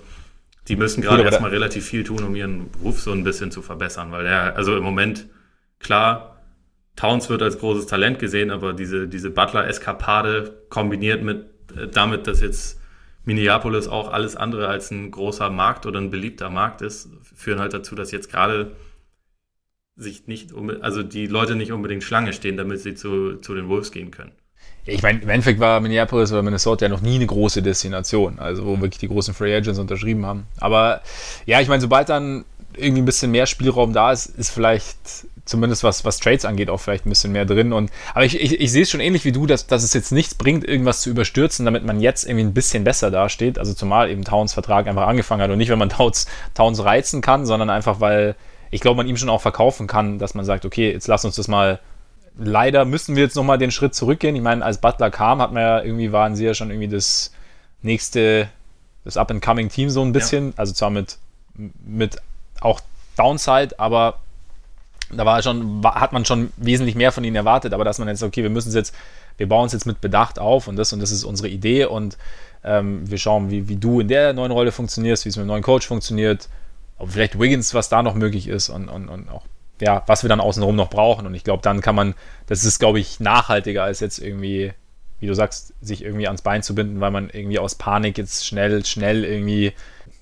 [0.68, 4.12] die müssen gerade erstmal relativ viel tun, um ihren Ruf so ein bisschen zu verbessern,
[4.12, 5.28] weil er, also im Moment,
[5.80, 6.35] klar,
[6.96, 11.46] Towns wird als großes Talent gesehen, aber diese, diese Butler-Eskapade kombiniert mit
[11.76, 12.80] äh, damit, dass jetzt
[13.26, 17.74] Minneapolis auch alles andere als ein großer Markt oder ein beliebter Markt ist, führen halt
[17.74, 18.76] dazu, dass jetzt gerade
[19.96, 20.52] sich nicht,
[20.82, 24.34] also die Leute nicht unbedingt Schlange stehen, damit sie zu, zu den Wolves gehen können.
[24.86, 28.66] Ich meine, im Endeffekt war Minneapolis oder Minnesota ja noch nie eine große Destination, also
[28.66, 30.46] wo wirklich die großen Free Agents unterschrieben haben.
[30.60, 31.02] Aber
[31.46, 32.46] ja, ich meine, sobald dann
[32.76, 36.80] irgendwie ein bisschen mehr Spielraum da ist, ist vielleicht zumindest was, was Trades angeht, auch
[36.80, 37.72] vielleicht ein bisschen mehr drin.
[37.72, 40.12] Und, aber ich, ich, ich sehe es schon ähnlich wie du, dass, dass es jetzt
[40.12, 43.60] nichts bringt, irgendwas zu überstürzen, damit man jetzt irgendwie ein bisschen besser dasteht.
[43.60, 47.22] Also zumal eben Towns Vertrag einfach angefangen hat und nicht, wenn man Towns, Towns reizen
[47.22, 48.36] kann, sondern einfach, weil
[48.72, 51.36] ich glaube, man ihm schon auch verkaufen kann, dass man sagt, okay, jetzt lass uns
[51.36, 51.80] das mal
[52.38, 54.36] leider müssen wir jetzt nochmal den Schritt zurückgehen.
[54.36, 57.32] Ich meine, als Butler kam, hat man ja irgendwie, waren sie ja schon irgendwie das
[57.82, 58.50] nächste,
[59.04, 60.54] das Up-and-Coming-Team so ein bisschen.
[60.58, 61.18] Also zwar mit,
[61.56, 62.18] mit
[62.62, 62.82] auch
[63.18, 64.20] Downside, aber
[65.18, 67.74] da war schon, hat man schon wesentlich mehr von ihnen erwartet.
[67.74, 68.96] Aber dass man jetzt, okay, wir müssen es jetzt,
[69.38, 72.18] wir bauen es jetzt mit Bedacht auf und das und das ist unsere Idee und
[72.64, 75.48] ähm, wir schauen, wie, wie du in der neuen Rolle funktionierst, wie es mit dem
[75.48, 76.50] neuen Coach funktioniert,
[76.98, 79.44] ob vielleicht Wiggins, was da noch möglich ist und, und, und auch,
[79.82, 81.28] ja, was wir dann außenrum noch brauchen.
[81.28, 82.16] Und ich glaube, dann kann man,
[82.48, 84.74] das ist, glaube ich, nachhaltiger als jetzt irgendwie,
[85.20, 88.46] wie du sagst, sich irgendwie ans Bein zu binden, weil man irgendwie aus Panik jetzt
[88.46, 89.74] schnell, schnell irgendwie,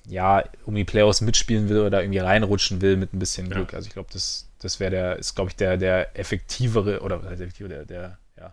[0.06, 3.54] ja, um die Playoffs mitspielen will oder irgendwie reinrutschen will mit ein bisschen Ja.
[3.54, 3.74] Glück.
[3.74, 7.30] Also ich glaube, das, das wäre der, ist, glaube ich, der, der effektivere oder was
[7.30, 8.50] heißt effektiver, der, der, ja,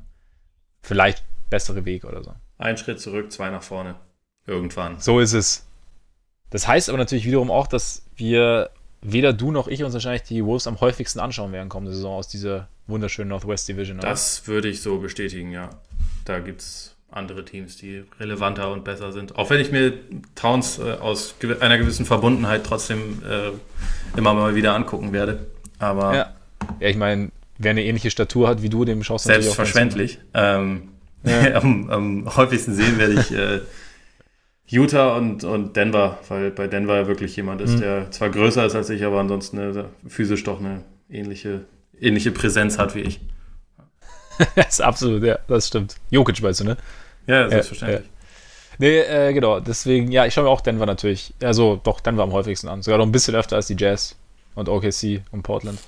[0.82, 2.34] vielleicht bessere Weg oder so.
[2.58, 3.96] Ein Schritt zurück, zwei nach vorne.
[4.48, 5.00] Irgendwann.
[5.00, 5.66] So ist es.
[6.50, 8.70] Das heißt aber natürlich wiederum auch, dass wir
[9.02, 12.28] weder du noch ich uns wahrscheinlich die Wolves am häufigsten anschauen werden kommende Saison aus
[12.28, 13.98] dieser wunderschönen Northwest Division.
[14.00, 14.10] oder?
[14.10, 15.70] Das würde ich so bestätigen, ja.
[16.26, 19.36] Da gibt es andere Teams, die relevanter und besser sind.
[19.38, 19.94] Auch wenn ich mir
[20.36, 23.52] Towns äh, aus gewi- einer gewissen Verbundenheit trotzdem äh,
[24.18, 25.46] immer mal wieder angucken werde.
[25.82, 26.34] Aber ja.
[26.80, 30.20] ja, ich meine, wer eine ähnliche Statur hat wie du, dem schaust du selbstverständlich.
[30.34, 30.90] Ähm,
[31.54, 33.60] am, am häufigsten sehen werde ich äh,
[34.68, 37.82] Utah und, und Denver, weil bei Denver ja wirklich jemand ist, Mhm.
[37.82, 41.66] der zwar größer ist als ich, aber ansonsten äh, physisch doch eine ähnliche,
[42.00, 43.20] ähnliche Präsenz hat wie ich.
[44.56, 45.96] das ist absolut, ja, das stimmt.
[46.10, 46.78] Jokic weißt du, ne?
[47.28, 48.10] Ja, selbstverständlich.
[48.78, 52.32] Nee, äh, genau, deswegen, ja, ich schaue mir auch Denver natürlich, also doch Denver am
[52.32, 52.82] häufigsten an.
[52.82, 54.16] Sogar noch ein bisschen öfter als die Jazz
[54.56, 55.80] und OKC und Portland.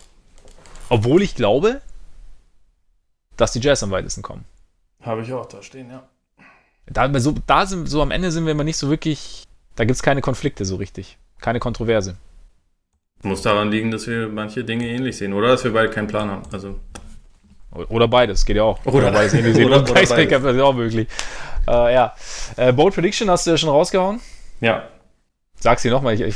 [0.89, 1.81] Obwohl ich glaube,
[3.37, 4.45] dass die Jazz am weitesten kommen.
[5.01, 6.03] Habe ich auch da stehen, ja.
[6.85, 9.43] Da, so, da sind, so am Ende sind wir immer nicht so wirklich,
[9.75, 11.17] da gibt es keine Konflikte so richtig.
[11.39, 12.17] Keine Kontroverse.
[13.21, 16.29] Muss daran liegen, dass wir manche Dinge ähnlich sehen oder dass wir beide keinen Plan
[16.29, 16.43] haben.
[16.51, 16.79] Also
[17.71, 18.85] Oder beides, geht ja auch.
[18.85, 20.55] Oder- beides ähnlich sehen oder- oder gleichzeitig beides.
[20.55, 21.07] ist auch möglich.
[21.67, 22.13] Äh, ja.
[22.57, 24.19] Äh, Bold Prediction hast du ja schon rausgehauen.
[24.59, 24.87] ja,
[25.63, 26.13] Sag's dir nochmal.
[26.15, 26.35] Ich, ich,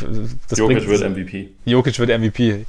[0.58, 1.50] Jokic bringt- wird MVP.
[1.66, 2.66] Jokic wird MVP.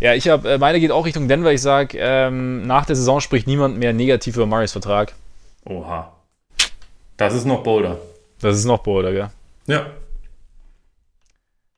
[0.00, 1.52] Ja, ich habe, äh, meine geht auch Richtung Denver.
[1.52, 5.12] Ich sag, ähm, nach der Saison spricht niemand mehr negativ über Murrays Vertrag.
[5.64, 6.12] Oha.
[7.16, 8.00] Das ist noch bolder.
[8.40, 9.30] Das ist noch bolder, gell?
[9.68, 9.86] Ja.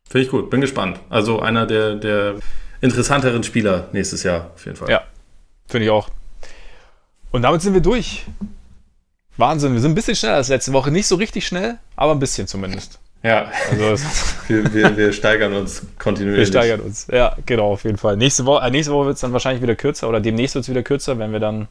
[0.09, 0.99] Finde ich gut, bin gespannt.
[1.11, 2.37] Also einer der, der
[2.81, 4.89] interessanteren Spieler nächstes Jahr auf jeden Fall.
[4.89, 5.03] Ja.
[5.69, 6.09] Finde ich auch.
[7.33, 8.25] Und damit sind wir durch.
[9.37, 10.91] Wahnsinn, wir sind ein bisschen schneller als letzte Woche.
[10.91, 12.99] Nicht so richtig schnell, aber ein bisschen zumindest.
[13.23, 14.05] Ja, Also
[14.49, 16.53] wir, wir, wir steigern uns kontinuierlich.
[16.53, 17.07] wir steigern uns.
[17.11, 18.17] Ja, genau, auf jeden Fall.
[18.17, 20.69] Nächste Woche, äh, nächste Woche wird es dann wahrscheinlich wieder kürzer oder demnächst wird es
[20.69, 21.69] wieder kürzer, wenn wir dann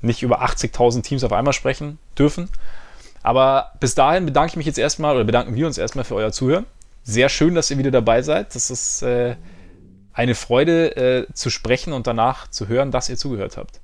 [0.00, 2.48] nicht über 80.000 Teams auf einmal sprechen dürfen.
[3.22, 6.32] Aber bis dahin bedanke ich mich jetzt erstmal oder bedanken wir uns erstmal für euer
[6.32, 6.66] Zuhören.
[7.02, 8.54] Sehr schön, dass ihr wieder dabei seid.
[8.54, 9.36] Das ist äh,
[10.12, 13.80] eine Freude äh, zu sprechen und danach zu hören, dass ihr zugehört habt.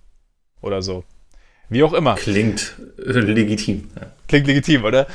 [0.60, 1.04] Oder so.
[1.68, 2.14] Wie auch immer.
[2.14, 3.90] Klingt äh, legitim.
[4.28, 5.06] Klingt legitim, oder?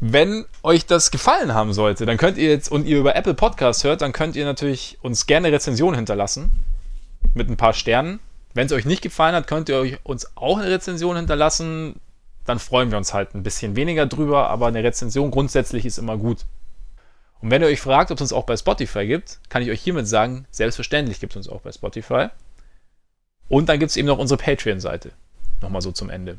[0.00, 3.82] Wenn euch das gefallen haben sollte, dann könnt ihr jetzt, und ihr über Apple Podcasts
[3.82, 6.52] hört, dann könnt ihr natürlich uns gerne Rezension hinterlassen.
[7.34, 8.20] Mit ein paar Sternen.
[8.52, 12.00] Wenn es euch nicht gefallen hat, könnt ihr euch uns auch eine Rezension hinterlassen.
[12.44, 16.16] Dann freuen wir uns halt ein bisschen weniger drüber, aber eine Rezension grundsätzlich ist immer
[16.16, 16.44] gut.
[17.40, 19.80] Und wenn ihr euch fragt, ob es uns auch bei Spotify gibt, kann ich euch
[19.80, 22.28] hiermit sagen, selbstverständlich gibt es uns auch bei Spotify.
[23.48, 25.12] Und dann gibt es eben noch unsere Patreon-Seite.
[25.62, 26.38] Nochmal so zum Ende.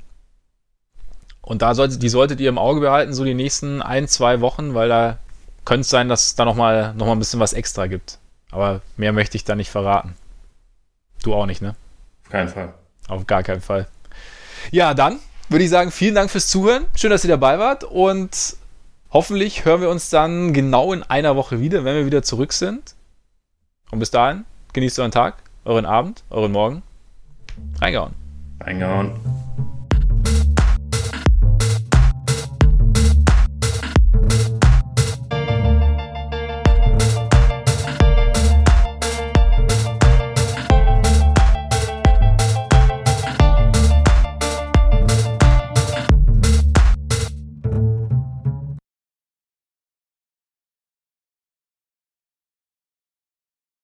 [1.47, 4.73] Und da solltet, die solltet ihr im Auge behalten, so die nächsten ein, zwei Wochen,
[4.73, 5.17] weil da
[5.63, 8.19] könnte es sein, dass es da nochmal noch mal ein bisschen was extra gibt.
[8.51, 10.13] Aber mehr möchte ich da nicht verraten.
[11.23, 11.75] Du auch nicht, ne?
[12.25, 12.73] Auf keinen Fall.
[13.07, 13.87] Auf gar keinen Fall.
[14.71, 16.85] Ja, dann würde ich sagen, vielen Dank fürs Zuhören.
[16.97, 18.57] Schön, dass ihr dabei wart und
[19.11, 22.93] hoffentlich hören wir uns dann genau in einer Woche wieder, wenn wir wieder zurück sind.
[23.89, 24.43] Und bis dahin,
[24.73, 26.83] genießt euren Tag, euren Abend, euren Morgen.
[27.79, 28.13] Reingehauen.
[28.59, 29.46] Reingehauen.